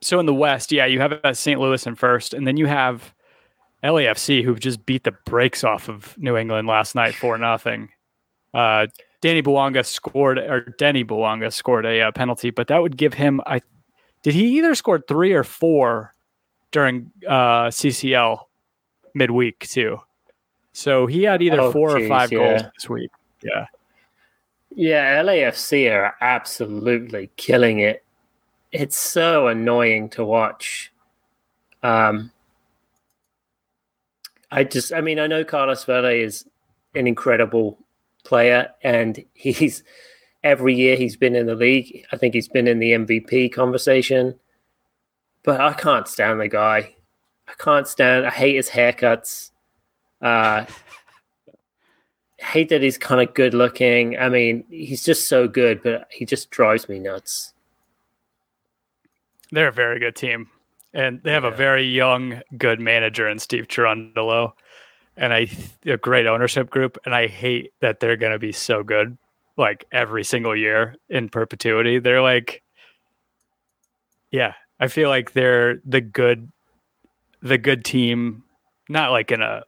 so 0.00 0.20
in 0.20 0.26
the 0.26 0.34
West, 0.34 0.70
yeah, 0.70 0.86
you 0.86 1.00
have 1.00 1.12
uh, 1.24 1.32
St. 1.32 1.58
Louis 1.60 1.86
in 1.86 1.94
first, 1.94 2.34
and 2.34 2.46
then 2.46 2.56
you 2.56 2.66
have 2.66 3.14
LAFC 3.82 4.44
who 4.44 4.54
just 4.56 4.84
beat 4.86 5.04
the 5.04 5.12
brakes 5.26 5.64
off 5.64 5.88
of 5.88 6.16
New 6.18 6.36
England 6.36 6.68
last 6.68 6.94
night 6.94 7.14
for 7.14 7.36
nothing. 7.38 7.88
Uh, 8.52 8.86
Danny 9.20 9.42
Bouanga 9.42 9.84
scored, 9.84 10.38
or 10.38 10.60
Denny 10.78 11.04
Bouanga 11.04 11.52
scored 11.52 11.86
a 11.86 12.02
uh, 12.02 12.12
penalty, 12.12 12.50
but 12.50 12.68
that 12.68 12.82
would 12.82 12.96
give 12.96 13.14
him, 13.14 13.40
I 13.46 13.60
Did 14.22 14.34
he 14.34 14.58
either 14.58 14.74
scored 14.74 15.08
three 15.08 15.32
or 15.32 15.42
four 15.44 16.14
during 16.70 17.10
uh, 17.26 17.68
CCL 17.68 18.40
midweek 19.14 19.60
too? 19.60 19.98
So 20.72 21.06
he 21.06 21.22
had 21.22 21.40
either 21.40 21.60
Oh, 21.60 21.72
four 21.72 21.96
or 21.96 21.98
geez, 22.00 22.08
five 22.08 22.30
goals 22.30 22.62
this 22.76 22.88
week. 22.88 23.10
Yeah. 23.42 23.66
Yeah, 24.76 25.22
LAFC 25.22 25.92
are 25.92 26.16
absolutely 26.20 27.30
killing 27.36 27.78
it. 27.78 28.04
It's 28.72 28.96
so 28.96 29.46
annoying 29.46 30.08
to 30.10 30.24
watch. 30.24 30.92
Um, 31.84 32.32
I 34.50 34.64
just, 34.64 34.92
I 34.92 35.00
mean, 35.00 35.20
I 35.20 35.28
know 35.28 35.44
Carlos 35.44 35.84
Vela 35.84 36.10
is 36.10 36.44
an 36.94 37.06
incredible 37.06 37.78
player, 38.24 38.70
and 38.82 39.24
he's 39.34 39.84
every 40.42 40.74
year 40.74 40.96
he's 40.96 41.16
been 41.16 41.36
in 41.36 41.46
the 41.46 41.54
league. 41.54 42.04
I 42.10 42.16
think 42.16 42.34
he's 42.34 42.48
been 42.48 42.66
in 42.66 42.80
the 42.80 42.92
MVP 42.92 43.52
conversation, 43.52 44.34
but 45.44 45.60
I 45.60 45.72
can't 45.72 46.08
stand 46.08 46.40
the 46.40 46.48
guy. 46.48 46.96
I 47.46 47.52
can't 47.58 47.86
stand. 47.86 48.26
I 48.26 48.30
hate 48.30 48.56
his 48.56 48.70
haircuts. 48.70 49.50
Uh, 50.20 50.64
hate 52.44 52.68
that 52.68 52.82
he's 52.82 52.98
kind 52.98 53.26
of 53.26 53.34
good 53.34 53.54
looking. 53.54 54.18
I 54.18 54.28
mean, 54.28 54.64
he's 54.68 55.02
just 55.02 55.28
so 55.28 55.48
good, 55.48 55.82
but 55.82 56.06
he 56.10 56.24
just 56.24 56.50
drives 56.50 56.88
me 56.88 56.98
nuts. 56.98 57.52
They're 59.50 59.68
a 59.68 59.72
very 59.72 59.98
good 59.98 60.16
team, 60.16 60.48
and 60.92 61.22
they 61.22 61.32
have 61.32 61.44
a 61.44 61.50
very 61.50 61.84
young, 61.84 62.42
good 62.56 62.80
manager 62.80 63.28
in 63.28 63.38
Steve 63.38 63.68
Cherundolo, 63.68 64.52
and 65.16 65.32
I 65.32 65.48
a 65.86 65.96
great 65.96 66.26
ownership 66.26 66.70
group. 66.70 66.98
And 67.04 67.14
I 67.14 67.28
hate 67.28 67.72
that 67.80 68.00
they're 68.00 68.16
going 68.16 68.32
to 68.32 68.38
be 68.38 68.52
so 68.52 68.82
good, 68.82 69.16
like 69.56 69.84
every 69.92 70.24
single 70.24 70.56
year 70.56 70.96
in 71.08 71.28
perpetuity. 71.28 71.98
They're 71.98 72.22
like, 72.22 72.62
yeah, 74.30 74.54
I 74.80 74.88
feel 74.88 75.08
like 75.08 75.32
they're 75.32 75.80
the 75.84 76.00
good, 76.00 76.50
the 77.42 77.58
good 77.58 77.84
team, 77.84 78.42
not 78.88 79.12
like 79.12 79.30
in 79.30 79.40
a 79.40 79.62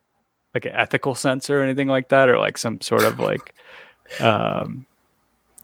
like 0.57 0.65
an 0.65 0.73
ethical 0.75 1.15
sense 1.15 1.51
or 1.51 1.63
anything 1.63 1.89
like 1.89 2.09
that, 2.09 2.29
or 2.29 2.39
like 2.39 2.59
some 2.59 2.81
sort 2.81 3.05
of 3.05 3.19
like, 3.21 3.55
um, 4.21 4.87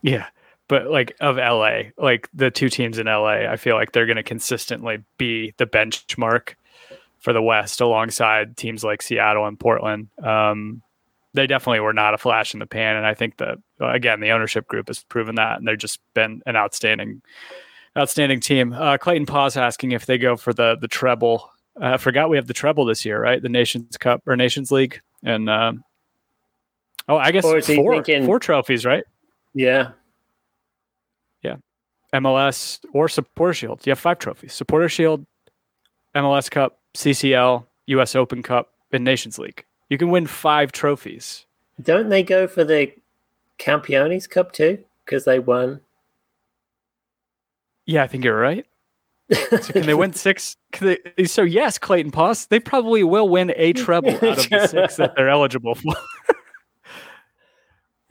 yeah 0.03 0.26
but 0.72 0.90
like 0.90 1.14
of 1.20 1.36
LA, 1.36 1.90
like 1.99 2.30
the 2.32 2.51
two 2.51 2.70
teams 2.70 2.99
in 2.99 3.05
LA, 3.05 3.45
I 3.47 3.57
feel 3.57 3.76
like 3.76 3.93
they're 3.93 4.07
going 4.07 4.16
to 4.16 4.22
consistently 4.22 5.05
be 5.18 5.53
the 5.59 5.66
benchmark 5.66 6.55
for 7.18 7.34
the 7.34 7.43
West 7.43 7.82
alongside 7.82 8.57
teams 8.57 8.82
like 8.82 9.03
Seattle 9.03 9.45
and 9.45 9.61
Portland. 9.61 10.09
Um, 10.22 10.80
they 11.34 11.47
definitely 11.47 11.80
were 11.80 11.93
not 11.93 12.14
a 12.14 12.18
flash 12.18 12.55
in 12.55 12.61
the 12.61 12.66
pan, 12.66 12.97
and 12.97 13.07
I 13.07 13.12
think 13.12 13.36
that 13.36 13.59
again 13.80 14.20
the 14.20 14.30
ownership 14.30 14.66
group 14.66 14.88
has 14.88 15.03
proven 15.05 15.34
that, 15.34 15.59
and 15.59 15.68
they've 15.68 15.76
just 15.76 16.01
been 16.14 16.43
an 16.47 16.57
outstanding, 16.57 17.20
outstanding 17.95 18.40
team. 18.40 18.72
Uh, 18.72 18.97
Clayton 18.97 19.26
Pause 19.26 19.59
asking 19.59 19.93
if 19.93 20.07
they 20.07 20.16
go 20.16 20.38
for 20.38 20.55
the 20.55 20.78
the 20.80 20.88
treble. 20.88 21.51
Uh, 21.81 21.93
I 21.95 21.97
forgot 21.97 22.29
we 22.31 22.37
have 22.37 22.47
the 22.47 22.55
treble 22.55 22.85
this 22.85 23.05
year, 23.05 23.20
right? 23.20 23.41
The 23.41 23.49
Nations 23.49 23.97
Cup 23.97 24.23
or 24.27 24.37
Nations 24.37 24.70
League, 24.70 25.01
and 25.25 25.49
um, 25.49 25.85
oh, 27.09 27.16
I 27.16 27.31
guess 27.33 27.45
Or 27.45 27.59
is 27.59 27.66
he 27.66 27.77
four 27.77 27.95
thinking- 27.95 28.27
four 28.27 28.39
trophies, 28.39 28.85
right? 28.85 29.05
Yeah, 29.55 29.93
yeah. 31.43 31.57
MLS 32.14 32.81
or 32.93 33.09
Supporter 33.09 33.55
Shield. 33.55 33.87
You 33.87 33.91
have 33.91 33.99
five 33.99 34.18
trophies: 34.18 34.53
Supporter 34.53 34.89
Shield, 34.89 35.25
MLS 36.14 36.51
Cup, 36.51 36.79
CCL, 36.95 37.64
U.S. 37.87 38.14
Open 38.14 38.43
Cup, 38.43 38.70
and 38.93 39.03
Nations 39.05 39.39
League. 39.39 39.64
You 39.89 39.99
can 39.99 40.11
win 40.11 40.27
five 40.27 40.73
trophies. 40.73 41.47
Don't 41.83 42.09
they 42.11 42.23
go 42.23 42.47
for 42.47 42.64
the 42.64 42.93
Campeones 43.59 44.29
Cup 44.29 44.53
too? 44.53 44.79
Because 45.05 45.25
they 45.25 45.39
won. 45.39 45.81
Yeah, 47.87 48.03
I 48.05 48.07
think 48.07 48.25
you're 48.25 48.39
right. 48.39 48.64
So 49.31 49.59
can 49.59 49.87
they 49.87 49.95
win 49.95 50.12
six? 50.12 50.57
Can 50.73 50.97
they, 51.16 51.25
so 51.25 51.43
yes, 51.43 51.79
Clayton 51.79 52.12
Poss, 52.12 52.47
they 52.47 52.61
probably 52.61 53.03
will 53.05 53.29
win 53.29 53.53
a 53.57 53.73
treble 53.85 54.11
out 54.11 54.23
of 54.23 54.51
the 54.51 54.66
six 54.66 54.97
that 54.97 55.14
they're 55.16 55.29
eligible 55.29 55.75
for. 55.75 55.95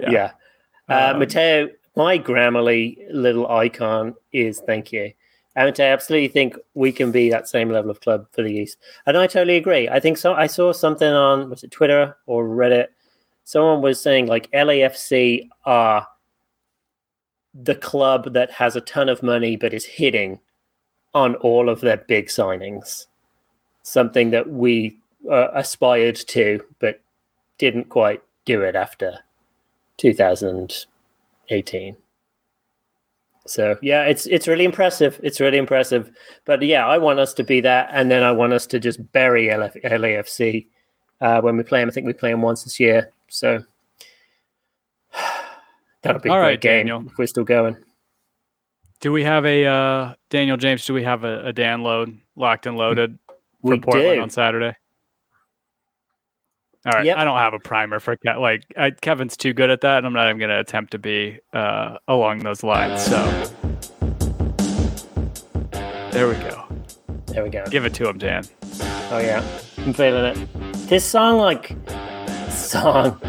Yeah. 0.09 0.31
Uh, 0.89 1.11
Um, 1.13 1.19
Mateo, 1.19 1.69
my 1.95 2.17
Grammarly 2.17 2.97
little 3.11 3.47
icon 3.51 4.15
is 4.31 4.59
thank 4.65 4.91
you. 4.91 5.13
And 5.55 5.79
I 5.79 5.83
absolutely 5.83 6.29
think 6.29 6.57
we 6.73 6.91
can 6.91 7.11
be 7.11 7.29
that 7.29 7.47
same 7.47 7.69
level 7.69 7.91
of 7.91 7.99
club 8.01 8.25
for 8.31 8.41
the 8.41 8.51
East. 8.51 8.77
And 9.05 9.17
I 9.17 9.27
totally 9.27 9.57
agree. 9.57 9.89
I 9.89 9.99
think 9.99 10.17
so. 10.17 10.33
I 10.33 10.47
saw 10.47 10.71
something 10.71 11.07
on, 11.11 11.49
was 11.49 11.63
it 11.63 11.71
Twitter 11.71 12.15
or 12.25 12.45
Reddit? 12.45 12.87
Someone 13.43 13.81
was 13.81 14.01
saying 14.01 14.27
like 14.27 14.49
LAFC 14.51 15.49
are 15.65 16.07
the 17.53 17.75
club 17.75 18.33
that 18.33 18.49
has 18.49 18.75
a 18.75 18.81
ton 18.81 19.09
of 19.09 19.21
money 19.21 19.57
but 19.57 19.73
is 19.73 19.85
hitting 19.85 20.39
on 21.13 21.35
all 21.35 21.69
of 21.69 21.81
their 21.81 21.97
big 21.97 22.27
signings. 22.27 23.07
Something 23.83 24.31
that 24.31 24.49
we 24.49 24.97
uh, 25.29 25.49
aspired 25.53 26.15
to 26.15 26.63
but 26.79 27.01
didn't 27.57 27.89
quite 27.89 28.21
do 28.45 28.61
it 28.61 28.75
after 28.75 29.19
2018. 29.97 31.95
So 33.47 33.77
yeah, 33.81 34.03
it's 34.03 34.27
it's 34.27 34.47
really 34.47 34.65
impressive. 34.65 35.19
It's 35.23 35.39
really 35.39 35.57
impressive. 35.57 36.11
But 36.45 36.61
yeah, 36.61 36.85
I 36.85 36.97
want 36.99 37.19
us 37.19 37.33
to 37.35 37.43
be 37.43 37.59
that, 37.61 37.89
and 37.91 38.09
then 38.11 38.23
I 38.23 38.31
want 38.31 38.53
us 38.53 38.67
to 38.67 38.79
just 38.79 39.11
bury 39.11 39.47
LF- 39.47 39.83
LAFC 39.83 40.67
uh, 41.21 41.41
when 41.41 41.57
we 41.57 41.63
play 41.63 41.79
them. 41.79 41.89
I 41.89 41.91
think 41.91 42.05
we 42.05 42.13
play 42.13 42.31
them 42.31 42.43
once 42.43 42.63
this 42.63 42.79
year, 42.79 43.11
so 43.29 43.63
that'll 46.01 46.21
be 46.21 46.29
a 46.29 46.33
great 46.33 46.39
right, 46.39 46.61
game 46.61 46.87
Daniel. 46.87 47.03
if 47.07 47.17
we're 47.17 47.25
still 47.25 47.43
going. 47.43 47.75
Do 49.01 49.11
we 49.11 49.23
have 49.23 49.45
a 49.45 49.65
uh, 49.65 50.13
Daniel 50.29 50.57
James? 50.57 50.85
Do 50.85 50.93
we 50.93 51.03
have 51.03 51.23
a, 51.23 51.47
a 51.47 51.53
Dan 51.53 51.83
load 51.83 52.17
locked 52.35 52.65
and 52.65 52.77
loaded 52.77 53.17
for 53.61 53.71
We 53.71 53.79
Portland 53.79 54.15
do. 54.17 54.21
on 54.21 54.29
Saturday? 54.29 54.75
All 56.85 56.93
right, 56.93 57.05
Yep. 57.05 57.17
I 57.17 57.23
don't 57.25 57.37
have 57.37 57.53
a 57.53 57.59
primer 57.59 57.99
for 57.99 58.15
Ke- 58.15 58.37
like 58.39 58.63
I, 58.75 58.89
Kevin's 58.89 59.37
too 59.37 59.53
good 59.53 59.69
at 59.69 59.81
that, 59.81 59.97
and 59.99 60.07
I'm 60.07 60.13
not 60.13 60.27
even 60.27 60.39
going 60.39 60.49
to 60.49 60.59
attempt 60.59 60.91
to 60.93 60.97
be 60.99 61.39
uh, 61.53 61.97
along 62.07 62.39
those 62.39 62.63
lines. 62.63 63.03
So 63.03 63.17
there 66.11 66.27
we 66.27 66.33
go. 66.35 66.65
There 67.27 67.43
we 67.43 67.49
go. 67.51 67.63
Give 67.69 67.85
it 67.85 67.93
to 67.95 68.09
him, 68.09 68.17
Dan. 68.17 68.45
Oh 69.11 69.19
yeah, 69.19 69.43
I'm 69.77 69.93
feeling 69.93 70.25
it. 70.25 70.53
This 70.89 71.05
song, 71.05 71.37
like 71.37 71.75
song. 72.49 73.19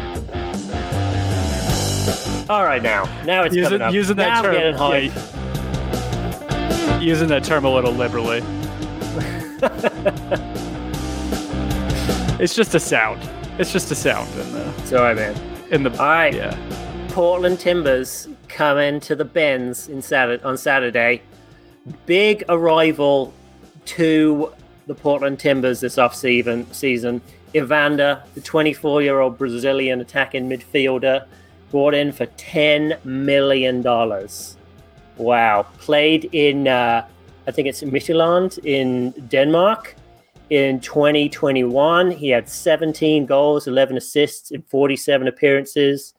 All 2.49 2.63
right, 2.65 2.81
now, 2.83 3.05
now 3.23 3.43
it's 3.43 3.55
Using, 3.55 3.69
coming 3.79 3.81
up. 3.87 3.93
using 3.93 4.17
that 4.17 4.27
now 4.29 4.37
I'm 4.39 4.43
term, 4.43 4.53
getting 4.53 4.75
hype. 4.75 5.11
yeah, 5.15 5.32
using 7.03 7.27
that 7.29 7.43
term 7.43 7.65
a 7.65 7.69
little 7.69 7.91
liberally. 7.91 8.41
it's 12.39 12.55
just 12.55 12.73
a 12.75 12.79
sound. 12.79 13.21
It's 13.59 13.71
just 13.71 13.91
a 13.91 13.95
sound 13.95 14.29
in 14.39 14.51
the 14.53 14.99
right, 14.99 15.15
man. 15.15 15.35
in 15.71 15.83
the 15.83 15.91
All 15.91 15.97
right, 15.97 16.33
yeah. 16.33 16.57
Portland 17.09 17.59
Timbers 17.59 18.27
come 18.47 18.77
into 18.77 19.15
the 19.15 19.25
Benz 19.25 19.87
in 19.87 20.01
Saturday, 20.01 20.43
on 20.43 20.57
Saturday. 20.57 21.21
Big 22.05 22.43
arrival 22.49 23.33
to 23.85 24.51
the 24.87 24.95
Portland 24.95 25.39
Timbers 25.39 25.81
this 25.81 25.97
off-season. 25.97 26.71
Season. 26.73 27.21
Evander, 27.55 28.23
the 28.33 28.41
24-year-old 28.41 29.37
Brazilian 29.37 30.01
attacking 30.01 30.49
midfielder, 30.49 31.25
brought 31.69 31.93
in 31.93 32.11
for 32.11 32.25
ten 32.25 32.97
million 33.03 33.81
dollars. 33.81 34.57
Wow! 35.17 35.63
Played 35.77 36.29
in, 36.33 36.67
uh, 36.67 37.05
I 37.47 37.51
think 37.51 37.67
it's 37.67 37.81
Midtjylland 37.81 38.63
in 38.65 39.11
Denmark. 39.27 39.95
In 40.49 40.79
2021, 40.81 42.11
he 42.11 42.29
had 42.29 42.49
17 42.49 43.25
goals, 43.25 43.67
11 43.67 43.97
assists 43.97 44.51
in 44.51 44.61
47 44.63 45.27
appearances. 45.27 46.13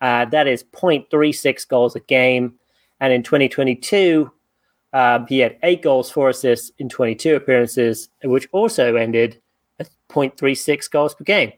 Uh, 0.00 0.24
that 0.26 0.46
is 0.46 0.64
0.36 0.64 1.66
goals 1.68 1.96
a 1.96 2.00
game. 2.00 2.54
And 3.00 3.12
in 3.12 3.22
2022, 3.22 4.30
uh, 4.92 5.24
he 5.26 5.38
had 5.38 5.56
eight 5.62 5.82
goals, 5.82 6.10
four 6.10 6.28
assists 6.30 6.72
in 6.78 6.88
22 6.88 7.36
appearances, 7.36 8.08
which 8.24 8.48
also 8.52 8.96
ended 8.96 9.40
at 9.78 9.88
0.36 10.08 10.90
goals 10.90 11.14
per 11.14 11.24
game. 11.24 11.52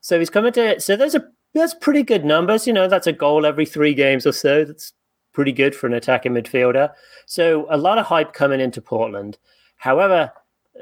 So 0.00 0.18
he's 0.18 0.30
coming 0.30 0.52
to. 0.52 0.80
So 0.80 0.96
those 0.96 1.14
are 1.14 1.30
that's 1.54 1.74
pretty 1.74 2.02
good 2.02 2.24
numbers. 2.24 2.66
You 2.66 2.72
know, 2.72 2.86
that's 2.88 3.06
a 3.06 3.12
goal 3.12 3.46
every 3.46 3.66
three 3.66 3.94
games 3.94 4.26
or 4.26 4.32
so. 4.32 4.64
That's 4.64 4.92
pretty 5.36 5.52
good 5.52 5.74
for 5.74 5.86
an 5.86 5.92
attacking 5.92 6.32
midfielder. 6.32 6.90
So 7.26 7.66
a 7.68 7.76
lot 7.76 7.98
of 7.98 8.06
hype 8.06 8.32
coming 8.32 8.58
into 8.58 8.80
Portland. 8.80 9.36
However, 9.76 10.32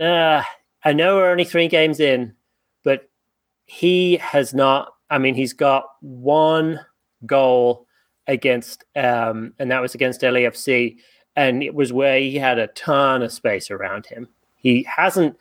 uh, 0.00 0.44
I 0.84 0.92
know 0.92 1.16
we're 1.16 1.32
only 1.32 1.42
three 1.42 1.66
games 1.66 1.98
in, 1.98 2.34
but 2.84 3.10
he 3.66 4.16
has 4.18 4.54
not. 4.54 4.94
I 5.10 5.18
mean, 5.18 5.34
he's 5.34 5.54
got 5.54 5.86
one 6.00 6.78
goal 7.26 7.88
against, 8.28 8.84
um, 8.94 9.54
and 9.58 9.72
that 9.72 9.82
was 9.82 9.96
against 9.96 10.20
LAFC, 10.20 10.98
and 11.34 11.64
it 11.64 11.74
was 11.74 11.92
where 11.92 12.20
he 12.20 12.36
had 12.36 12.60
a 12.60 12.68
ton 12.68 13.22
of 13.22 13.32
space 13.32 13.72
around 13.72 14.06
him. 14.06 14.28
He 14.54 14.84
hasn't 14.84 15.36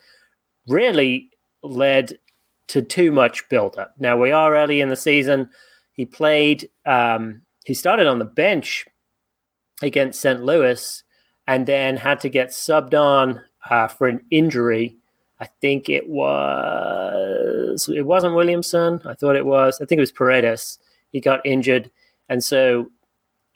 really 0.66 1.30
led 1.62 2.18
to 2.66 2.82
too 2.82 3.12
much 3.12 3.48
build 3.48 3.78
up. 3.78 3.94
Now 3.96 4.18
we 4.18 4.32
are 4.32 4.56
early 4.56 4.80
in 4.80 4.88
the 4.88 4.96
season. 4.96 5.50
He 5.92 6.04
played. 6.04 6.68
Um, 6.84 7.42
he 7.64 7.74
started 7.74 8.08
on 8.08 8.18
the 8.18 8.24
bench 8.24 8.86
against 9.84 10.20
St. 10.20 10.42
Louis, 10.42 11.02
and 11.46 11.66
then 11.66 11.96
had 11.96 12.20
to 12.20 12.28
get 12.28 12.48
subbed 12.48 12.98
on 12.98 13.40
uh, 13.68 13.88
for 13.88 14.08
an 14.08 14.20
injury. 14.30 14.96
I 15.40 15.46
think 15.60 15.88
it 15.88 16.08
was 16.08 17.88
it 17.88 18.06
wasn't 18.06 18.34
Williamson. 18.34 19.00
I 19.04 19.14
thought 19.14 19.36
it 19.36 19.46
was. 19.46 19.80
I 19.80 19.84
think 19.84 19.98
it 19.98 20.02
was 20.02 20.12
Paredes. 20.12 20.78
He 21.12 21.20
got 21.20 21.44
injured, 21.44 21.90
and 22.28 22.42
so 22.42 22.90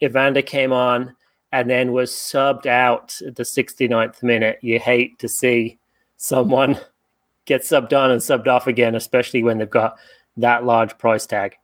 Evander 0.02 0.42
came 0.42 0.72
on 0.72 1.14
and 1.52 1.70
then 1.70 1.92
was 1.92 2.10
subbed 2.10 2.66
out 2.66 3.20
at 3.26 3.36
the 3.36 3.42
69th 3.42 4.22
minute. 4.22 4.58
You 4.60 4.78
hate 4.78 5.18
to 5.20 5.28
see 5.28 5.78
someone 6.16 6.78
get 7.46 7.62
subbed 7.62 7.98
on 7.98 8.10
and 8.10 8.20
subbed 8.20 8.48
off 8.48 8.66
again, 8.66 8.94
especially 8.94 9.42
when 9.42 9.58
they've 9.58 9.70
got 9.70 9.98
that 10.36 10.64
large 10.64 10.96
price 10.98 11.26
tag. 11.26 11.56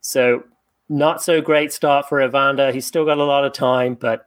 So, 0.00 0.44
not 0.88 1.22
so 1.22 1.40
great 1.40 1.72
start 1.72 2.08
for 2.08 2.22
Evander. 2.22 2.72
He's 2.72 2.86
still 2.86 3.04
got 3.04 3.18
a 3.18 3.24
lot 3.24 3.44
of 3.44 3.52
time, 3.52 3.94
but 3.94 4.26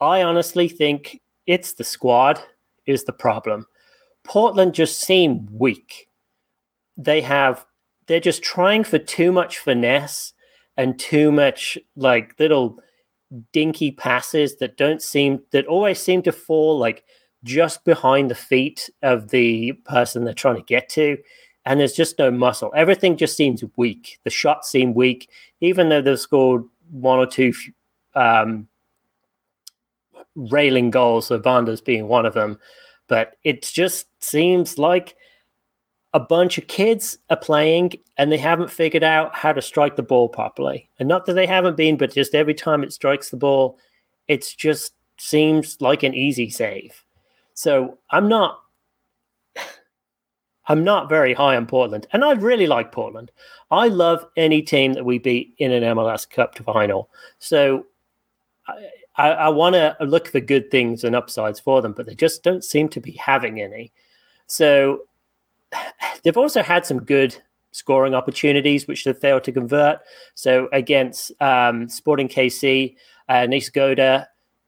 I 0.00 0.22
honestly 0.22 0.68
think 0.68 1.20
it's 1.46 1.74
the 1.74 1.84
squad 1.84 2.40
is 2.86 3.04
the 3.04 3.12
problem. 3.12 3.66
Portland 4.24 4.74
just 4.74 5.00
seem 5.00 5.48
weak. 5.50 6.08
They 6.96 7.20
have 7.20 7.64
they're 8.06 8.20
just 8.20 8.42
trying 8.42 8.84
for 8.84 8.98
too 8.98 9.30
much 9.30 9.58
finesse 9.58 10.32
and 10.76 10.98
too 10.98 11.30
much 11.30 11.78
like 11.96 12.34
little 12.38 12.78
dinky 13.52 13.90
passes 13.90 14.56
that 14.56 14.76
don't 14.76 15.02
seem 15.02 15.40
that 15.52 15.66
always 15.66 15.98
seem 15.98 16.22
to 16.22 16.32
fall 16.32 16.78
like 16.78 17.04
just 17.44 17.84
behind 17.84 18.30
the 18.30 18.34
feet 18.34 18.88
of 19.02 19.28
the 19.28 19.72
person 19.84 20.24
they're 20.24 20.34
trying 20.34 20.56
to 20.56 20.62
get 20.62 20.88
to 20.88 21.16
and 21.68 21.78
there's 21.78 21.92
just 21.92 22.18
no 22.18 22.30
muscle 22.30 22.72
everything 22.74 23.16
just 23.16 23.36
seems 23.36 23.62
weak 23.76 24.18
the 24.24 24.30
shots 24.30 24.70
seem 24.70 24.94
weak 24.94 25.30
even 25.60 25.88
though 25.88 26.02
they've 26.02 26.18
scored 26.18 26.64
one 26.90 27.18
or 27.18 27.26
two 27.26 27.52
um, 28.14 28.66
railing 30.34 30.90
goals 30.90 31.28
Evander's 31.28 31.80
being 31.80 32.08
one 32.08 32.26
of 32.26 32.34
them 32.34 32.58
but 33.06 33.36
it 33.44 33.62
just 33.62 34.06
seems 34.20 34.78
like 34.78 35.14
a 36.14 36.20
bunch 36.20 36.56
of 36.56 36.66
kids 36.68 37.18
are 37.28 37.36
playing 37.36 37.92
and 38.16 38.32
they 38.32 38.38
haven't 38.38 38.70
figured 38.70 39.04
out 39.04 39.34
how 39.34 39.52
to 39.52 39.60
strike 39.60 39.96
the 39.96 40.02
ball 40.02 40.28
properly. 40.28 40.88
And 40.98 41.08
not 41.08 41.26
that 41.26 41.34
they 41.34 41.46
haven't 41.46 41.76
been, 41.76 41.96
but 41.96 42.14
just 42.14 42.34
every 42.34 42.54
time 42.54 42.82
it 42.82 42.92
strikes 42.92 43.30
the 43.30 43.36
ball, 43.36 43.78
it 44.26 44.54
just 44.56 44.94
seems 45.18 45.80
like 45.80 46.02
an 46.02 46.14
easy 46.14 46.48
save. 46.48 47.04
So 47.54 47.98
I'm 48.10 48.28
not 48.28 48.60
I'm 50.68 50.84
not 50.84 51.08
very 51.08 51.34
high 51.34 51.56
on 51.56 51.66
Portland. 51.66 52.06
And 52.12 52.24
I 52.24 52.32
really 52.32 52.66
like 52.66 52.92
Portland. 52.92 53.30
I 53.70 53.88
love 53.88 54.24
any 54.36 54.62
team 54.62 54.92
that 54.92 55.04
we 55.04 55.18
beat 55.18 55.54
in 55.58 55.72
an 55.72 55.82
MLS 55.82 56.28
Cup 56.28 56.56
final. 56.58 57.10
So 57.38 57.86
I, 58.66 58.88
I, 59.16 59.28
I 59.30 59.48
want 59.48 59.74
to 59.74 59.96
look 60.00 60.28
for 60.28 60.40
good 60.40 60.70
things 60.70 61.04
and 61.04 61.16
upsides 61.16 61.58
for 61.58 61.82
them, 61.82 61.92
but 61.92 62.06
they 62.06 62.14
just 62.14 62.42
don't 62.42 62.62
seem 62.62 62.88
to 62.90 63.00
be 63.00 63.12
having 63.12 63.60
any. 63.60 63.92
So 64.46 65.02
they've 66.22 66.36
also 66.36 66.62
had 66.62 66.84
some 66.84 67.00
good 67.00 67.36
scoring 67.72 68.14
opportunities, 68.14 68.86
which 68.86 69.04
they've 69.04 69.16
failed 69.16 69.44
to 69.44 69.52
convert. 69.52 70.00
So 70.34 70.68
against 70.72 71.32
um, 71.40 71.88
Sporting 71.88 72.28
KC, 72.28 72.94
uh, 73.28 73.46
Nice 73.46 73.70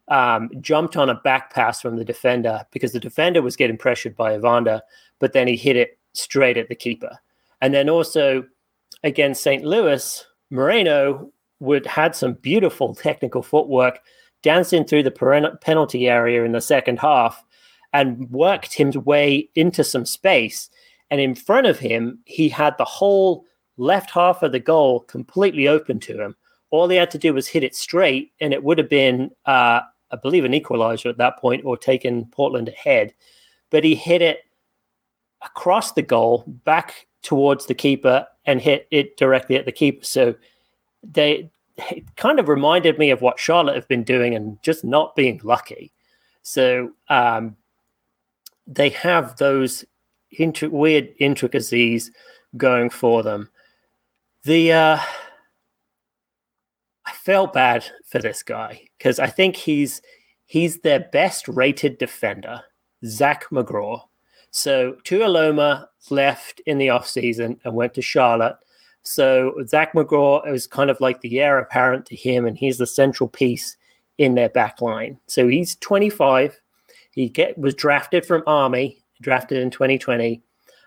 um, 0.08 0.50
jumped 0.60 0.96
on 0.96 1.08
a 1.08 1.14
back 1.14 1.54
pass 1.54 1.80
from 1.80 1.96
the 1.96 2.04
defender 2.04 2.66
because 2.72 2.92
the 2.92 3.00
defender 3.00 3.42
was 3.42 3.56
getting 3.56 3.76
pressured 3.76 4.16
by 4.16 4.34
Evander, 4.34 4.82
but 5.20 5.32
then 5.32 5.46
he 5.46 5.56
hit 5.56 5.76
it 5.76 5.98
straight 6.12 6.56
at 6.56 6.68
the 6.68 6.74
keeper. 6.74 7.16
And 7.60 7.72
then 7.72 7.88
also 7.88 8.44
against 9.04 9.42
St. 9.42 9.64
Louis, 9.64 10.26
Moreno 10.50 11.30
would 11.60 11.86
had 11.86 12.16
some 12.16 12.34
beautiful 12.34 12.94
technical 12.94 13.42
footwork, 13.42 14.00
dancing 14.42 14.84
through 14.84 15.04
the 15.04 15.58
penalty 15.60 16.08
area 16.08 16.42
in 16.44 16.52
the 16.52 16.60
second 16.60 16.98
half, 16.98 17.44
and 17.92 18.28
worked 18.30 18.72
his 18.72 18.96
way 18.96 19.48
into 19.54 19.84
some 19.84 20.04
space 20.04 20.70
and 21.10 21.20
in 21.20 21.34
front 21.34 21.66
of 21.66 21.78
him, 21.78 22.20
he 22.24 22.48
had 22.48 22.78
the 22.78 22.84
whole 22.84 23.44
left 23.76 24.10
half 24.10 24.42
of 24.42 24.52
the 24.52 24.60
goal 24.60 25.00
completely 25.00 25.66
open 25.68 25.98
to 26.00 26.22
him. 26.22 26.36
All 26.70 26.88
he 26.88 26.96
had 26.96 27.10
to 27.10 27.18
do 27.18 27.34
was 27.34 27.48
hit 27.48 27.64
it 27.64 27.74
straight, 27.74 28.32
and 28.40 28.52
it 28.52 28.62
would 28.62 28.78
have 28.78 28.88
been, 28.88 29.30
uh, 29.46 29.80
I 30.12 30.16
believe, 30.22 30.44
an 30.44 30.54
equalizer 30.54 31.08
at 31.08 31.18
that 31.18 31.38
point 31.38 31.64
or 31.64 31.76
taken 31.76 32.26
Portland 32.26 32.68
ahead. 32.68 33.12
But 33.70 33.82
he 33.82 33.94
hit 33.94 34.22
it 34.22 34.40
across 35.42 35.92
the 35.92 36.02
goal, 36.02 36.44
back 36.64 37.06
towards 37.22 37.66
the 37.66 37.74
keeper, 37.74 38.26
and 38.46 38.60
hit 38.60 38.86
it 38.90 39.16
directly 39.16 39.56
at 39.56 39.64
the 39.64 39.72
keeper. 39.72 40.04
So 40.04 40.34
they 41.02 41.50
it 41.90 42.16
kind 42.16 42.38
of 42.38 42.48
reminded 42.48 42.98
me 42.98 43.10
of 43.10 43.22
what 43.22 43.38
Charlotte 43.38 43.76
have 43.76 43.88
been 43.88 44.04
doing 44.04 44.34
and 44.34 44.62
just 44.62 44.84
not 44.84 45.16
being 45.16 45.40
lucky. 45.42 45.92
So 46.42 46.90
um, 47.08 47.56
they 48.66 48.90
have 48.90 49.36
those 49.36 49.84
weird 50.62 51.14
intricacies 51.18 52.10
going 52.56 52.90
for 52.90 53.22
them. 53.22 53.50
The 54.44 54.72
uh, 54.72 54.98
I 57.06 57.12
felt 57.12 57.52
bad 57.52 57.84
for 58.06 58.18
this 58.20 58.42
guy 58.42 58.82
because 58.98 59.18
I 59.18 59.26
think 59.26 59.56
he's 59.56 60.00
he's 60.46 60.80
their 60.80 61.00
best 61.00 61.48
rated 61.48 61.98
defender, 61.98 62.62
Zach 63.04 63.46
McGraw. 63.50 64.02
So 64.50 64.96
Tuiloma 65.04 65.86
left 66.10 66.60
in 66.66 66.78
the 66.78 66.88
offseason 66.88 67.58
and 67.64 67.74
went 67.74 67.94
to 67.94 68.02
Charlotte. 68.02 68.56
So 69.02 69.54
Zach 69.66 69.92
McGraw 69.94 70.46
is 70.52 70.66
kind 70.66 70.90
of 70.90 71.00
like 71.00 71.20
the 71.20 71.40
heir 71.40 71.58
apparent 71.58 72.06
to 72.06 72.16
him, 72.16 72.46
and 72.46 72.56
he's 72.56 72.78
the 72.78 72.86
central 72.86 73.28
piece 73.28 73.76
in 74.18 74.34
their 74.34 74.50
back 74.50 74.80
line. 74.80 75.18
So 75.26 75.48
he's 75.48 75.76
25. 75.76 76.60
He 77.12 77.28
get 77.28 77.56
was 77.56 77.74
drafted 77.74 78.26
from 78.26 78.42
Army 78.46 79.00
drafted 79.20 79.58
in 79.58 79.70
2020. 79.70 80.42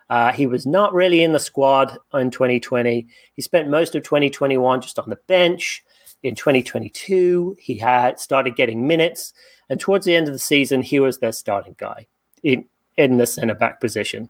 Uh, 0.09 0.31
he 0.31 0.47
was 0.47 0.65
not 0.65 0.93
really 0.93 1.23
in 1.23 1.31
the 1.33 1.39
squad 1.39 1.97
in 2.13 2.29
2020. 2.29 3.07
He 3.33 3.41
spent 3.41 3.69
most 3.69 3.95
of 3.95 4.03
2021 4.03 4.81
just 4.81 4.99
on 4.99 5.09
the 5.09 5.19
bench. 5.27 5.83
In 6.23 6.35
2022, 6.35 7.57
he 7.59 7.77
had 7.77 8.19
started 8.19 8.55
getting 8.55 8.87
minutes, 8.87 9.33
and 9.69 9.77
towards 9.79 10.05
the 10.05 10.15
end 10.15 10.27
of 10.27 10.33
the 10.33 10.39
season, 10.39 10.81
he 10.81 10.99
was 10.99 11.17
their 11.17 11.33
starting 11.33 11.75
guy 11.77 12.07
in 12.43 12.65
in 12.97 13.17
the 13.17 13.25
center 13.25 13.55
back 13.55 13.79
position. 13.79 14.29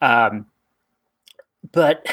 Um, 0.00 0.46
but 1.70 2.06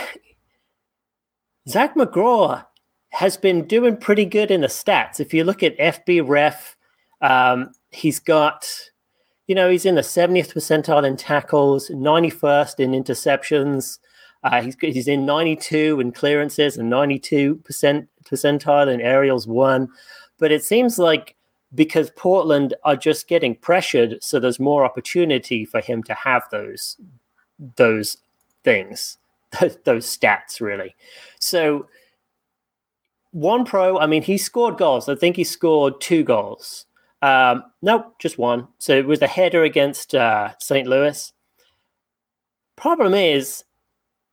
Zach 1.68 1.96
McGraw 1.96 2.66
has 3.10 3.38
been 3.38 3.66
doing 3.66 3.98
pretty 3.98 4.26
good 4.26 4.52
in 4.52 4.62
the 4.62 4.68
stats. 4.68 5.20
If 5.20 5.34
you 5.34 5.44
look 5.44 5.64
at 5.64 5.78
FB 5.78 6.28
Ref, 6.28 6.76
um, 7.22 7.72
he's 7.92 8.20
got 8.20 8.68
you 9.50 9.56
know, 9.56 9.68
he's 9.68 9.86
in 9.88 9.96
the 9.96 10.02
70th 10.02 10.54
percentile 10.54 11.04
in 11.04 11.18
tackles, 11.18 11.90
91st 11.90 12.80
in 12.80 12.92
interceptions. 12.92 13.98
Uh, 14.44 14.62
he's, 14.62 14.78
he's 14.80 15.08
in 15.08 15.26
92 15.26 16.00
in 16.00 16.12
clearances 16.12 16.78
and 16.78 16.88
92 16.88 17.56
percent 17.56 18.08
percentile 18.24 18.94
in 18.94 19.02
aerials 19.02 19.48
one. 19.48 19.90
But 20.38 20.52
it 20.52 20.64
seems 20.64 21.00
like 21.00 21.36
because 21.76 22.09
Portland 22.11 22.74
are 22.84 22.95
just 22.95 23.28
getting 23.28 23.55
pressured, 23.55 24.24
so 24.24 24.39
there's 24.39 24.59
more 24.59 24.84
opportunity 24.84 25.65
for 25.65 25.82
him 25.82 26.03
to 26.03 26.13
have 26.13 26.43
those 26.51 26.97
those 27.76 28.17
things, 28.63 29.17
those 29.84 30.05
stats 30.05 30.61
really. 30.61 30.95
So 31.39 31.88
one 33.32 33.65
pro, 33.65 33.99
I 33.99 34.07
mean, 34.07 34.24
he 34.24 34.38
scored 34.38 34.78
goals. 34.78 35.07
I 35.07 35.15
think 35.15 35.36
he 35.36 35.43
scored 35.43 36.01
two 36.01 36.24
goals. 36.24 36.86
Um, 37.22 37.63
nope, 37.82 38.15
just 38.17 38.38
one. 38.38 38.67
So 38.78 38.97
it 38.97 39.05
was 39.05 39.22
a 39.22 39.28
header 39.28 39.63
against 39.63 40.15
uh, 40.15 40.51
St. 40.59 40.88
Louis. 40.88 41.34
Problem 42.76 43.13
is, 43.13 43.65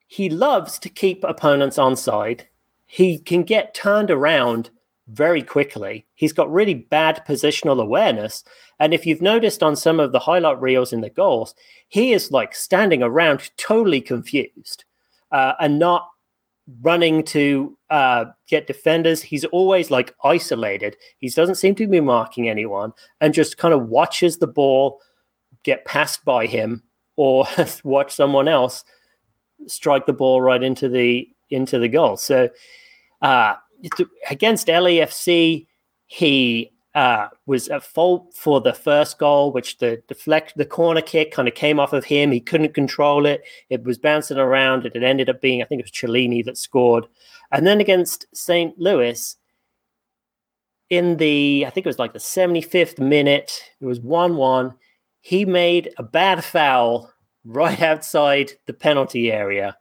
he 0.06 0.30
loves 0.30 0.78
to 0.78 0.88
keep 0.88 1.24
opponents 1.24 1.78
onside. 1.78 2.42
He 2.86 3.18
can 3.18 3.42
get 3.42 3.74
turned 3.74 4.10
around 4.10 4.70
very 5.08 5.42
quickly. 5.42 6.06
He's 6.14 6.32
got 6.32 6.52
really 6.52 6.74
bad 6.74 7.22
positional 7.26 7.80
awareness. 7.80 8.44
And 8.80 8.92
if 8.92 9.06
you've 9.06 9.22
noticed 9.22 9.62
on 9.62 9.76
some 9.76 10.00
of 10.00 10.12
the 10.12 10.18
highlight 10.18 10.60
reels 10.60 10.92
in 10.92 11.00
the 11.00 11.10
goals, 11.10 11.54
he 11.88 12.12
is 12.12 12.32
like 12.32 12.54
standing 12.54 13.02
around 13.02 13.50
totally 13.56 14.00
confused 14.00 14.84
uh, 15.30 15.52
and 15.60 15.78
not 15.78 16.08
running 16.82 17.22
to 17.22 17.76
uh, 17.90 18.24
get 18.48 18.66
defenders. 18.66 19.22
He's 19.22 19.44
always 19.46 19.90
like 19.90 20.14
isolated. 20.24 20.96
He 21.18 21.28
doesn't 21.28 21.54
seem 21.54 21.76
to 21.76 21.86
be 21.86 22.00
marking 22.00 22.48
anyone 22.48 22.92
and 23.20 23.32
just 23.32 23.58
kind 23.58 23.72
of 23.72 23.88
watches 23.88 24.38
the 24.38 24.48
ball 24.48 25.00
get 25.62 25.84
passed 25.84 26.24
by 26.24 26.46
him 26.46 26.82
or 27.16 27.46
watch 27.84 28.12
someone 28.12 28.48
else 28.48 28.84
strike 29.66 30.06
the 30.06 30.12
ball 30.12 30.42
right 30.42 30.62
into 30.62 30.88
the 30.88 31.28
into 31.50 31.78
the 31.78 31.88
goal. 31.88 32.16
So 32.16 32.50
uh, 33.22 33.54
against 34.30 34.68
LAFC, 34.68 35.66
he 36.06 36.72
uh, 36.94 37.28
was 37.44 37.68
at 37.68 37.82
fault 37.82 38.32
for 38.34 38.60
the 38.60 38.72
first 38.72 39.18
goal, 39.18 39.52
which 39.52 39.76
the 39.78 40.02
deflect 40.08 40.54
the 40.56 40.64
corner 40.64 41.02
kick 41.02 41.30
kind 41.30 41.46
of 41.46 41.54
came 41.54 41.78
off 41.78 41.92
of 41.92 42.04
him. 42.04 42.32
He 42.32 42.40
couldn't 42.40 42.72
control 42.72 43.26
it. 43.26 43.44
It 43.68 43.84
was 43.84 43.98
bouncing 43.98 44.38
around. 44.38 44.86
It 44.86 44.96
ended 44.96 45.28
up 45.28 45.42
being, 45.42 45.60
I 45.60 45.66
think 45.66 45.80
it 45.80 45.84
was 45.84 45.90
Chiellini 45.90 46.42
that 46.46 46.56
scored. 46.56 47.06
And 47.52 47.66
then 47.66 47.80
against 47.80 48.26
St. 48.34 48.78
Louis, 48.78 49.36
in 50.88 51.16
the 51.18 51.64
I 51.66 51.70
think 51.70 51.84
it 51.84 51.88
was 51.88 51.98
like 51.98 52.14
the 52.14 52.18
75th 52.18 52.98
minute. 52.98 53.60
It 53.80 53.84
was 53.84 54.00
1-1. 54.00 54.74
He 55.20 55.44
made 55.44 55.92
a 55.98 56.02
bad 56.02 56.44
foul 56.44 57.12
right 57.44 57.82
outside 57.82 58.52
the 58.66 58.72
penalty 58.72 59.30
area. 59.30 59.76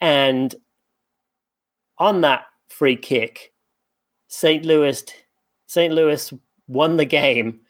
And 0.00 0.54
on 1.98 2.20
that 2.20 2.44
free 2.68 2.96
kick, 2.96 3.52
St. 4.28 4.64
Louis 4.64 5.04
St. 5.66 5.92
Louis 5.92 6.32
won 6.68 6.96
the 6.96 7.04
game. 7.04 7.60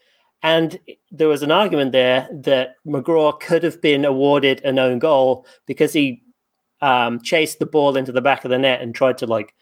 And 0.42 0.78
there 1.10 1.28
was 1.28 1.42
an 1.42 1.50
argument 1.50 1.92
there 1.92 2.28
that 2.32 2.74
McGraw 2.86 3.38
could 3.40 3.62
have 3.62 3.80
been 3.80 4.04
awarded 4.04 4.62
an 4.64 4.78
own 4.78 4.98
goal 4.98 5.46
because 5.66 5.92
he 5.92 6.22
um, 6.82 7.20
chased 7.20 7.58
the 7.58 7.66
ball 7.66 7.96
into 7.96 8.12
the 8.12 8.20
back 8.20 8.44
of 8.44 8.50
the 8.50 8.58
net 8.58 8.82
and 8.82 8.94
tried 8.94 9.18
to 9.18 9.26
like 9.26 9.54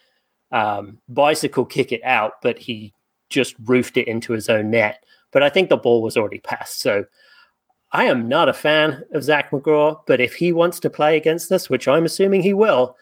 um, 0.51 0.99
bicycle 1.09 1.65
kick 1.65 1.93
it 1.93 2.03
out, 2.05 2.35
but 2.43 2.59
he 2.59 2.93
just 3.31 3.55
roofed 3.65 3.97
it 3.97 4.09
into 4.09 4.33
his 4.33 4.49
own 4.49 4.71
net. 4.71 5.05
But 5.33 5.43
I 5.43 5.49
think 5.49 5.69
the 5.69 5.77
ball 5.77 6.03
was 6.03 6.17
already 6.17 6.41
passed. 6.41 6.81
So 6.81 7.05
I 7.93 8.05
am 8.05 8.29
not 8.29 8.49
a 8.49 8.53
fan 8.53 9.05
of 9.13 9.25
Zach 9.25 9.51
McGraw, 9.53 10.01
but 10.07 10.21
if 10.21 10.35
he 10.35 10.53
wants 10.53 10.81
to 10.81 10.91
play 10.91 11.17
against 11.17 11.51
us, 11.53 11.71
which 11.71 11.89
I'm 11.89 12.05
assuming 12.05 12.43
he 12.43 12.53
will, 12.53 12.97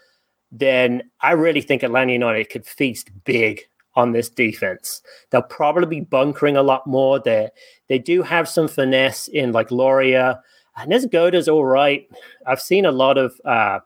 then 0.53 1.11
I 1.23 1.33
really 1.33 1.63
think 1.63 1.83
Atlanta 1.83 2.13
United 2.13 2.51
could 2.51 2.67
feast 2.67 3.11
big 3.25 3.63
on 3.95 4.13
this 4.13 4.29
defense. 4.29 5.03
They'll 5.31 5.43
probably 5.43 5.87
be 5.87 6.01
bunkering 6.01 6.57
a 6.57 6.63
lot 6.63 6.87
more. 6.87 7.19
They 7.19 7.49
they 7.89 7.99
do 7.99 8.23
have 8.23 8.49
some 8.49 8.69
finesse 8.69 9.29
in 9.29 9.53
like 9.53 9.71
Loria. 9.71 10.41
And 10.77 11.11
Goda's 11.11 11.49
all 11.49 11.65
right. 11.65 12.09
I've 12.47 12.61
seen 12.61 12.87
a 12.87 12.93
lot 12.93 13.19
of 13.19 13.39
uh, 13.45 13.81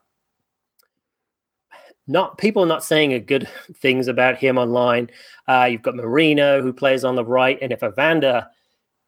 not 2.07 2.37
people 2.37 2.65
not 2.65 2.83
saying 2.83 3.25
good 3.25 3.47
things 3.75 4.07
about 4.07 4.37
him 4.37 4.57
online. 4.57 5.09
Uh, 5.47 5.67
you've 5.69 5.81
got 5.81 5.95
Moreno 5.95 6.61
who 6.61 6.73
plays 6.73 7.03
on 7.03 7.15
the 7.15 7.25
right, 7.25 7.57
and 7.61 7.71
if 7.71 7.83
Evander 7.83 8.45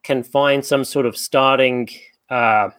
can 0.02 0.22
find 0.22 0.64
some 0.64 0.84
sort 0.84 1.06
of 1.06 1.16
starting 1.16 1.88
uh, 2.30 2.70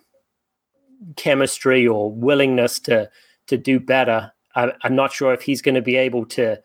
chemistry 1.15 1.87
or 1.87 2.11
willingness 2.11 2.79
to 2.79 3.09
to 3.47 3.57
do 3.57 3.79
better, 3.79 4.31
I, 4.55 4.73
I'm 4.83 4.95
not 4.95 5.13
sure 5.13 5.33
if 5.33 5.41
he's 5.41 5.61
going 5.61 5.75
to 5.75 5.81
be 5.81 5.95
able 5.95 6.25
to 6.27 6.61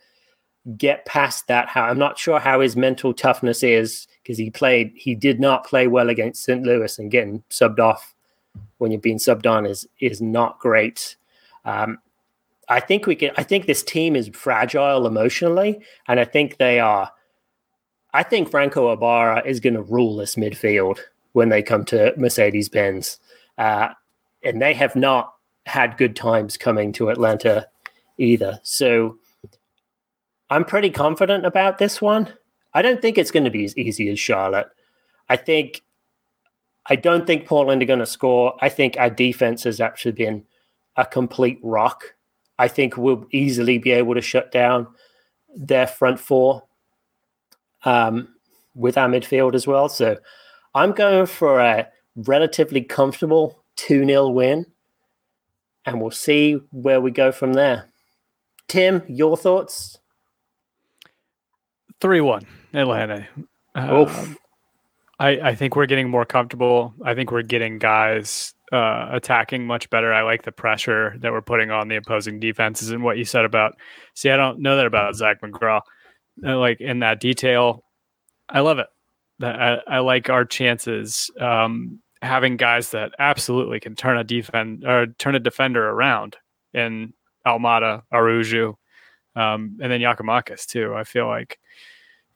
get 0.77 1.07
past 1.07 1.47
that. 1.49 1.69
How 1.69 1.85
I'm 1.85 1.99
not 1.99 2.19
sure 2.19 2.41
how 2.41 2.61
his 2.61 2.77
mental 2.77 3.15
toughness 3.15 3.63
is 3.63 4.07
because 4.23 4.39
he 4.39 4.51
played, 4.51 4.93
he 4.95 5.15
did 5.15 5.41
not 5.41 5.67
play 5.67 5.87
well 5.87 6.09
against 6.09 6.45
St. 6.45 6.63
Louis, 6.63 6.99
and 6.99 7.11
getting 7.11 7.43
subbed 7.51 7.79
off 7.79 8.15
when 8.79 8.91
you're 8.91 9.01
being 9.01 9.19
subbed 9.19 9.49
on 9.51 9.67
is 9.67 9.87
is 10.01 10.21
not 10.21 10.59
great. 10.59 11.17
Um, 11.65 11.99
I 12.69 12.81
think 12.81 13.07
we 13.07 13.15
can. 13.15 13.31
I 13.37 13.43
think 13.43 13.67
this 13.67 13.83
team 13.83 14.17
is 14.17 14.29
fragile 14.29 15.07
emotionally, 15.07 15.81
and 16.09 16.19
I 16.19 16.25
think 16.25 16.57
they 16.57 16.81
are. 16.81 17.11
I 18.13 18.23
think 18.23 18.51
Franco 18.51 18.93
Ibarra 18.93 19.43
is 19.45 19.61
going 19.61 19.75
to 19.75 19.83
rule 19.83 20.17
this 20.17 20.37
midfield 20.37 20.99
when 21.33 21.51
they 21.51 21.63
come 21.63 21.85
to 21.85 22.15
Mercedes 22.17 22.69
Benz, 22.69 23.21
uh, 23.59 23.91
and 24.43 24.61
they 24.61 24.75
have 24.75 24.97
not 24.97 25.35
had 25.67 25.97
good 25.97 26.17
times 26.17 26.57
coming 26.57 26.93
to 26.93 27.11
Atlanta 27.11 27.69
either. 28.19 28.61
So 28.63 29.19
I'm 30.51 30.65
pretty 30.65 30.91
confident 30.91 31.45
about 31.45 31.79
this 31.79 32.01
one. 32.01 32.33
I 32.73 32.83
don't 32.83 33.01
think 33.01 33.19
it's 33.19 33.31
going 33.31 33.45
to 33.45 33.51
be 33.51 33.65
as 33.65 33.77
easy 33.77 34.09
as 34.11 34.21
Charlotte. 34.21 34.69
I 35.29 35.37
think 35.37 35.83
I 36.89 36.97
don't 36.97 37.27
think 37.27 37.47
Portland 37.47 37.83
are 37.83 37.87
going 37.87 37.99
to 37.99 38.07
score. 38.07 38.55
I 38.61 38.69
think 38.69 38.97
our 38.97 39.11
defense 39.11 39.65
has 39.65 39.81
actually 39.81 40.13
been 40.13 40.45
a 40.97 41.05
complete 41.05 41.59
rock. 41.63 42.15
I 42.59 42.69
think 42.69 42.97
we'll 42.97 43.27
easily 43.33 43.79
be 43.79 43.91
able 43.91 44.15
to 44.15 44.21
shut 44.21 44.53
down 44.53 44.87
their 45.55 45.87
front 45.87 46.21
four 46.21 46.63
um, 47.85 48.29
with 48.75 48.97
our 48.97 49.09
midfield 49.09 49.55
as 49.55 49.67
well. 49.67 49.89
So 49.89 50.17
I'm 50.75 50.93
going 50.93 51.27
for 51.27 51.61
a 51.61 51.89
relatively 52.15 52.83
comfortable 52.83 53.63
2 53.77 54.07
0 54.07 54.29
win, 54.29 54.67
and 55.85 56.01
we'll 56.01 56.11
see 56.11 56.61
where 56.71 57.01
we 57.01 57.11
go 57.11 57.33
from 57.33 57.55
there. 57.55 57.89
Tim, 58.69 59.03
your 59.09 59.37
thoughts? 59.37 59.99
Three 62.01 62.21
one 62.21 62.47
Atlanta. 62.75 63.27
Uh, 63.75 64.35
I 65.19 65.29
I 65.41 65.55
think 65.55 65.77
we're 65.77 65.87
getting 65.87 66.11
more 66.11 66.25
comfortable. 66.25 66.95
I 67.05 67.15
think 67.15 67.31
we're 67.31 67.43
getting 67.43 67.79
guys 67.79 68.55
uh, 68.73 69.09
attacking 69.13 69.67
much 69.67 69.89
better. 69.91 70.13
I 70.13 70.23
like 70.23 70.43
the 70.43 70.53
pressure 70.53 71.15
that 71.21 71.33
we're 71.33 71.43
putting 71.43 71.71
on 71.71 71.89
the 71.89 71.97
opposing 71.97 72.41
defenses 72.41 72.91
and 72.91 73.03
what 73.03 73.17
you 73.17 73.25
said 73.25 73.45
about. 73.45 73.77
See, 74.15 74.31
I 74.31 74.37
don't 74.37 74.61
know 74.61 74.77
that 74.77 74.87
about 74.87 75.15
Zach 75.15 75.41
McGraw. 75.41 75.81
Uh, 76.45 76.59
like 76.59 76.81
in 76.81 76.99
that 76.99 77.21
detail, 77.21 77.85
I 78.49 78.61
love 78.61 78.79
it. 78.79 78.89
I, 79.43 79.79
I 79.87 79.99
like 80.01 80.29
our 80.31 80.45
chances 80.45 81.31
um, 81.41 82.01
having 82.23 82.57
guys 82.57 82.91
that 82.91 83.13
absolutely 83.19 83.81
can 83.81 83.95
turn 83.95 84.19
a 84.19 84.25
defend 84.25 84.85
or 84.85 85.07
turn 85.19 85.35
a 85.35 85.41
defender 85.41 85.89
around 85.89 86.37
in 86.75 87.13
Almada, 87.47 88.03
Araújo, 88.13 88.77
um, 89.35 89.79
and 89.81 89.93
then 89.93 90.01
Giakoumakis 90.01 90.67
too. 90.67 90.95
I 90.95 91.05
feel 91.05 91.27
like, 91.27 91.59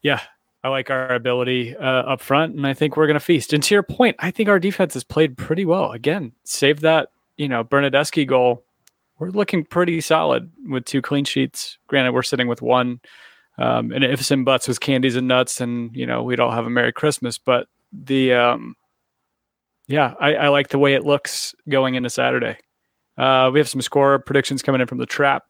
yeah, 0.01 0.21
I 0.63 0.69
like 0.69 0.89
our 0.89 1.13
ability 1.13 1.75
uh, 1.75 1.81
up 1.81 2.21
front, 2.21 2.55
and 2.55 2.65
I 2.65 2.73
think 2.73 2.95
we're 2.95 3.07
going 3.07 3.15
to 3.15 3.19
feast. 3.19 3.53
And 3.53 3.63
to 3.63 3.75
your 3.75 3.83
point, 3.83 4.15
I 4.19 4.31
think 4.31 4.49
our 4.49 4.59
defense 4.59 4.93
has 4.93 5.03
played 5.03 5.37
pretty 5.37 5.65
well. 5.65 5.91
Again, 5.91 6.33
save 6.43 6.81
that 6.81 7.09
you 7.37 7.49
know 7.49 7.63
Bernardeschi 7.63 8.27
goal. 8.27 8.63
We're 9.19 9.29
looking 9.29 9.65
pretty 9.65 10.01
solid 10.01 10.51
with 10.67 10.85
two 10.85 11.01
clean 11.01 11.25
sheets. 11.25 11.77
Granted, 11.87 12.13
we're 12.13 12.23
sitting 12.23 12.47
with 12.47 12.61
one. 12.61 12.99
Um, 13.57 13.91
and 13.91 14.03
ifs 14.03 14.31
and 14.31 14.45
buts 14.45 14.67
with 14.67 14.79
candies 14.79 15.15
and 15.15 15.27
nuts, 15.27 15.61
and 15.61 15.95
you 15.95 16.07
know 16.07 16.23
we'd 16.23 16.39
all 16.39 16.51
have 16.51 16.65
a 16.65 16.69
Merry 16.69 16.93
Christmas. 16.93 17.37
But 17.37 17.67
the 17.91 18.33
um, 18.33 18.75
yeah, 19.87 20.13
I, 20.19 20.35
I 20.35 20.47
like 20.47 20.69
the 20.69 20.79
way 20.79 20.93
it 20.93 21.05
looks 21.05 21.53
going 21.67 21.95
into 21.95 22.09
Saturday. 22.09 22.57
Uh, 23.17 23.49
we 23.53 23.59
have 23.59 23.69
some 23.69 23.81
score 23.81 24.19
predictions 24.19 24.61
coming 24.61 24.81
in 24.81 24.87
from 24.87 24.97
the 24.97 25.05
trap. 25.05 25.45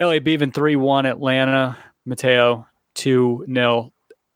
LA 0.00 0.18
Beaven 0.18 0.52
3 0.52 0.76
1 0.76 1.06
Atlanta. 1.06 1.76
Mateo 2.04 2.66
2 2.94 3.46
0. 3.52 3.92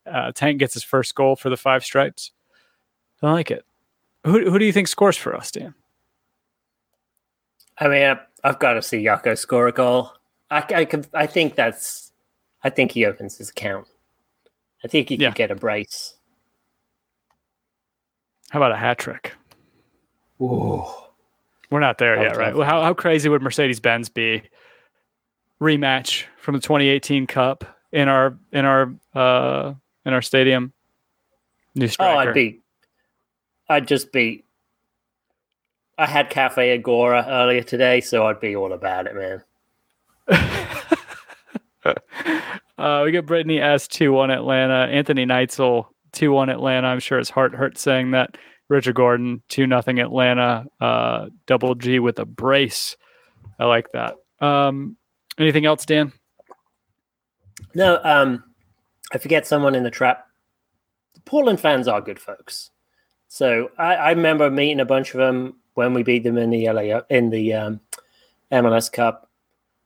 Uh, 0.06 0.30
Tank 0.32 0.58
gets 0.60 0.74
his 0.74 0.84
first 0.84 1.14
goal 1.16 1.34
for 1.34 1.50
the 1.50 1.56
five 1.56 1.84
stripes. 1.84 2.30
I 3.22 3.32
like 3.32 3.50
it. 3.50 3.64
Who, 4.24 4.50
who 4.50 4.58
do 4.58 4.64
you 4.64 4.72
think 4.72 4.86
scores 4.88 5.16
for 5.16 5.34
us, 5.34 5.50
Dan? 5.50 5.74
I 7.78 7.88
mean, 7.88 8.16
I've 8.44 8.58
got 8.58 8.74
to 8.74 8.82
see 8.82 9.02
Yako 9.04 9.36
score 9.36 9.66
a 9.66 9.72
goal. 9.72 10.12
I, 10.50 10.64
I, 10.74 10.84
could, 10.84 11.08
I 11.12 11.26
think 11.26 11.56
that's, 11.56 12.12
I 12.62 12.70
think 12.70 12.92
he 12.92 13.04
opens 13.04 13.36
his 13.36 13.50
account. 13.50 13.88
I 14.84 14.88
think 14.88 15.08
he 15.08 15.16
Yeah. 15.16 15.30
could 15.30 15.36
get 15.36 15.50
a 15.50 15.56
brace. 15.56 16.14
How 18.50 18.60
about 18.60 18.72
a 18.72 18.76
hat 18.76 18.98
trick? 18.98 19.32
Whoa. 20.38 21.05
We're 21.76 21.80
not 21.80 21.98
there 21.98 22.22
yet, 22.22 22.38
right? 22.38 22.56
Well, 22.56 22.66
how, 22.66 22.80
how 22.80 22.94
crazy 22.94 23.28
would 23.28 23.42
Mercedes 23.42 23.80
Benz 23.80 24.08
be? 24.08 24.42
Rematch 25.60 26.24
from 26.38 26.54
the 26.54 26.60
2018 26.62 27.26
Cup 27.26 27.66
in 27.92 28.08
our 28.08 28.38
in 28.50 28.64
our 28.64 28.94
uh 29.14 29.74
in 30.06 30.14
our 30.14 30.22
stadium. 30.22 30.72
New 31.74 31.90
Oh. 31.98 32.16
I'd 32.16 32.32
be, 32.32 32.62
I'd 33.68 33.86
just 33.86 34.10
be. 34.10 34.44
I 35.98 36.06
had 36.06 36.30
Cafe 36.30 36.72
Agora 36.72 37.26
earlier 37.28 37.62
today, 37.62 38.00
so 38.00 38.26
I'd 38.26 38.40
be 38.40 38.56
all 38.56 38.72
about 38.72 39.06
it, 39.06 39.14
man. 39.14 39.44
uh, 42.78 43.02
we 43.04 43.12
got 43.12 43.26
Brittany 43.26 43.60
S 43.60 43.86
two 43.86 44.14
one 44.14 44.30
Atlanta. 44.30 44.90
Anthony 44.90 45.26
Neitzel 45.26 45.88
two 46.12 46.32
one 46.32 46.48
Atlanta. 46.48 46.86
I'm 46.86 47.00
sure 47.00 47.18
his 47.18 47.28
heart 47.28 47.54
hurts 47.54 47.82
saying 47.82 48.12
that. 48.12 48.38
Richard 48.68 48.94
Gordon 48.94 49.42
two 49.48 49.66
nothing 49.66 50.00
Atlanta. 50.00 50.66
Uh, 50.80 51.26
double 51.46 51.74
G 51.74 51.98
with 51.98 52.18
a 52.18 52.24
brace. 52.24 52.96
I 53.58 53.64
like 53.64 53.92
that. 53.92 54.16
Um, 54.40 54.96
anything 55.38 55.66
else, 55.66 55.86
Dan? 55.86 56.12
No, 57.74 58.00
um, 58.04 58.44
I 59.12 59.18
forget 59.18 59.46
someone 59.46 59.74
in 59.74 59.82
the 59.82 59.90
trap. 59.90 60.26
The 61.14 61.20
Portland 61.20 61.60
fans 61.60 61.88
are 61.88 62.00
good 62.00 62.18
folks. 62.18 62.70
So 63.28 63.70
I, 63.78 63.94
I 63.94 64.10
remember 64.10 64.50
meeting 64.50 64.80
a 64.80 64.84
bunch 64.84 65.14
of 65.14 65.18
them 65.18 65.56
when 65.74 65.94
we 65.94 66.02
beat 66.02 66.24
them 66.24 66.38
in 66.38 66.50
the 66.50 66.70
LA 66.70 67.00
in 67.10 67.30
the 67.30 67.52
um, 67.52 67.80
MLS 68.50 68.90
Cup, 68.90 69.30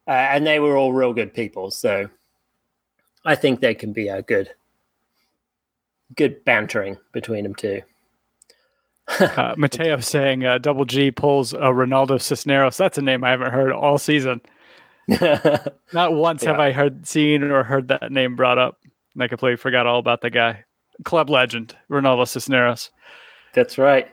uh, 0.07 0.11
and 0.11 0.47
they 0.47 0.61
were 0.61 0.77
all 0.77 0.93
real 0.93 1.13
good 1.13 1.35
people. 1.35 1.71
So 1.71 2.09
I 3.25 3.35
think 3.35 3.61
they 3.61 3.75
can 3.75 3.93
be 3.93 4.09
a 4.09 4.23
good, 4.23 4.51
good 6.17 6.45
bantering 6.45 6.97
between 7.13 7.45
them 7.45 7.55
too. 7.55 7.83
Uh, 9.19 9.55
Mateo 9.59 9.99
saying 10.01 10.45
uh, 10.45 10.59
Double 10.59 10.85
G 10.85 11.11
pulls 11.11 11.55
uh, 11.55 11.59
Ronaldo 11.59 12.21
Cisneros. 12.21 12.77
That's 12.77 12.99
a 12.99 13.03
name 13.03 13.25
I 13.25 13.31
haven't 13.31 13.53
heard 13.53 13.73
all 13.73 13.99
season. 13.99 14.41
Not 15.93 16.15
once 16.15 16.45
have 16.45 16.61
I 16.61 16.73
heard, 16.73 17.07
seen, 17.07 17.43
or 17.43 17.65
heard 17.65 17.89
that 17.89 18.13
name 18.13 18.37
brought 18.37 18.59
up. 18.59 18.79
And 19.15 19.23
I 19.23 19.29
completely 19.29 19.57
forgot 19.57 19.87
all 19.87 19.99
about 19.99 20.21
the 20.21 20.31
guy. 20.31 20.65
Club 21.05 21.31
legend, 21.31 21.75
Ronaldo 21.91 22.29
Cisneros. 22.29 22.91
That's 23.55 23.79
right. 23.79 24.09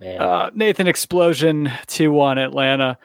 Man. 0.00 0.20
Uh, 0.20 0.50
Nathan 0.54 0.86
Explosion 0.86 1.70
2 1.86 2.10
1 2.10 2.38
Atlanta. 2.38 2.98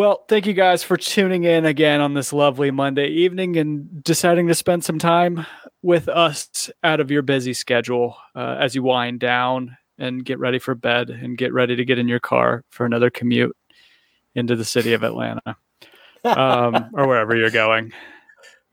Well, 0.00 0.24
thank 0.28 0.46
you 0.46 0.54
guys 0.54 0.82
for 0.82 0.96
tuning 0.96 1.44
in 1.44 1.66
again 1.66 2.00
on 2.00 2.14
this 2.14 2.32
lovely 2.32 2.70
Monday 2.70 3.08
evening 3.08 3.58
and 3.58 4.02
deciding 4.02 4.48
to 4.48 4.54
spend 4.54 4.82
some 4.82 4.98
time 4.98 5.44
with 5.82 6.08
us 6.08 6.70
out 6.82 7.00
of 7.00 7.10
your 7.10 7.20
busy 7.20 7.52
schedule 7.52 8.16
uh, 8.34 8.56
as 8.58 8.74
you 8.74 8.82
wind 8.82 9.20
down 9.20 9.76
and 9.98 10.24
get 10.24 10.38
ready 10.38 10.58
for 10.58 10.74
bed 10.74 11.10
and 11.10 11.36
get 11.36 11.52
ready 11.52 11.76
to 11.76 11.84
get 11.84 11.98
in 11.98 12.08
your 12.08 12.18
car 12.18 12.64
for 12.70 12.86
another 12.86 13.10
commute 13.10 13.54
into 14.34 14.56
the 14.56 14.64
city 14.64 14.94
of 14.94 15.04
Atlanta 15.04 15.58
um, 16.24 16.88
or 16.94 17.06
wherever 17.06 17.36
you're 17.36 17.50
going. 17.50 17.92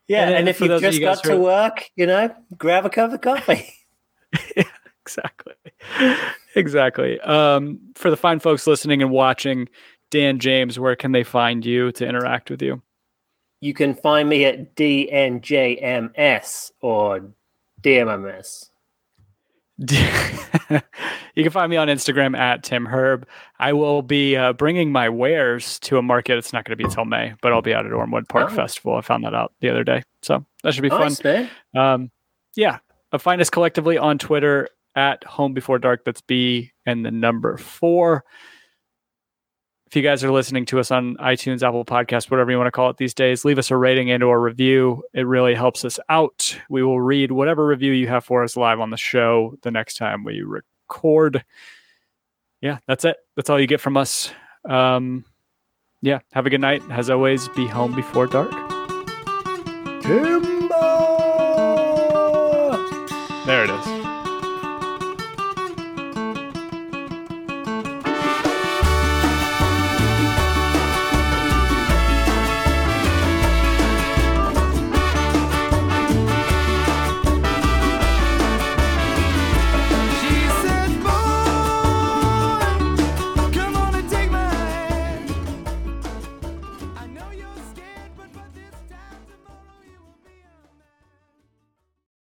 Yeah, 0.06 0.28
And 0.28 0.34
and, 0.34 0.48
if 0.48 0.62
you've 0.62 0.80
just 0.80 0.98
you 0.98 1.04
got 1.04 1.22
to 1.24 1.34
are- 1.34 1.38
work, 1.38 1.90
you 1.94 2.06
know, 2.06 2.34
grab 2.56 2.86
a 2.86 2.88
cup 2.88 3.12
of 3.12 3.20
coffee. 3.20 3.70
exactly. 5.02 5.52
Exactly. 6.54 7.20
Um, 7.20 7.80
for 7.96 8.08
the 8.10 8.16
fine 8.16 8.40
folks 8.40 8.66
listening 8.66 9.02
and 9.02 9.10
watching, 9.10 9.68
Dan 10.10 10.38
James, 10.38 10.78
where 10.78 10.96
can 10.96 11.12
they 11.12 11.24
find 11.24 11.64
you 11.64 11.92
to 11.92 12.06
interact 12.06 12.50
with 12.50 12.62
you? 12.62 12.82
you 13.60 13.74
can 13.74 13.92
find 13.92 14.28
me 14.28 14.44
at 14.44 14.76
DNJMS 14.76 16.70
or 16.80 17.32
DMMS. 17.82 18.70
you 19.80 21.42
can 21.42 21.50
find 21.50 21.70
me 21.70 21.76
on 21.76 21.88
Instagram 21.88 22.36
at 22.36 22.62
Tim 22.62 22.86
Herb. 22.86 23.26
I 23.58 23.72
will 23.72 24.02
be 24.02 24.36
uh, 24.36 24.52
bringing 24.52 24.92
my 24.92 25.08
wares 25.08 25.78
to 25.80 25.98
a 25.98 26.02
market. 26.02 26.38
It's 26.38 26.52
not 26.52 26.64
going 26.64 26.72
to 26.72 26.76
be 26.76 26.84
until 26.84 27.04
May, 27.04 27.34
but 27.42 27.52
I'll 27.52 27.62
be 27.62 27.74
out 27.74 27.84
at 27.86 27.92
Ormewood 27.92 28.28
Park 28.28 28.50
Oh. 28.52 28.54
Festival. 28.54 28.94
I 28.96 29.00
found 29.00 29.24
that 29.24 29.34
out 29.34 29.52
the 29.60 29.70
other 29.70 29.82
day, 29.84 30.02
so 30.22 30.44
that 30.62 30.74
should 30.74 30.82
be 30.82 30.88
fun. 30.88 31.00
Nice, 31.00 31.24
man. 31.24 31.50
Um, 31.76 32.10
yeah, 32.56 32.78
uh, 33.12 33.18
find 33.18 33.40
us 33.40 33.50
collectively 33.50 33.98
on 33.98 34.18
Twitter 34.18 34.68
at 34.96 35.22
Home 35.24 35.52
Before 35.52 35.78
Dark. 35.78 36.04
That's 36.04 36.20
B 36.20 36.72
and 36.86 37.04
the 37.04 37.10
number 37.10 37.56
four. 37.56 38.24
If 39.88 39.96
you 39.96 40.02
guys 40.02 40.22
are 40.22 40.30
listening 40.30 40.66
to 40.66 40.80
us 40.80 40.90
on 40.90 41.16
iTunes, 41.16 41.66
Apple 41.66 41.82
Podcast, 41.82 42.30
whatever 42.30 42.50
you 42.50 42.58
want 42.58 42.66
to 42.66 42.72
call 42.72 42.90
it 42.90 42.98
these 42.98 43.14
days, 43.14 43.46
leave 43.46 43.58
us 43.58 43.70
a 43.70 43.76
rating 43.76 44.10
and 44.10 44.22
or 44.22 44.36
a 44.36 44.38
review. 44.38 45.02
It 45.14 45.22
really 45.22 45.54
helps 45.54 45.82
us 45.82 45.98
out. 46.10 46.58
We 46.68 46.82
will 46.82 47.00
read 47.00 47.32
whatever 47.32 47.66
review 47.66 47.92
you 47.92 48.06
have 48.06 48.22
for 48.22 48.44
us 48.44 48.54
live 48.54 48.80
on 48.80 48.90
the 48.90 48.98
show 48.98 49.56
the 49.62 49.70
next 49.70 49.96
time 49.96 50.24
we 50.24 50.42
record. 50.42 51.42
Yeah, 52.60 52.80
that's 52.86 53.06
it. 53.06 53.16
That's 53.34 53.48
all 53.48 53.58
you 53.58 53.66
get 53.66 53.80
from 53.80 53.96
us. 53.96 54.30
Um, 54.68 55.24
yeah, 56.02 56.18
have 56.32 56.44
a 56.44 56.50
good 56.50 56.60
night. 56.60 56.82
As 56.90 57.08
always, 57.08 57.48
be 57.48 57.66
home 57.66 57.96
before 57.96 58.26
dark. 58.26 58.50
Timber! 60.02 60.68
There 63.46 63.64
it 63.64 63.70
is. 63.70 63.97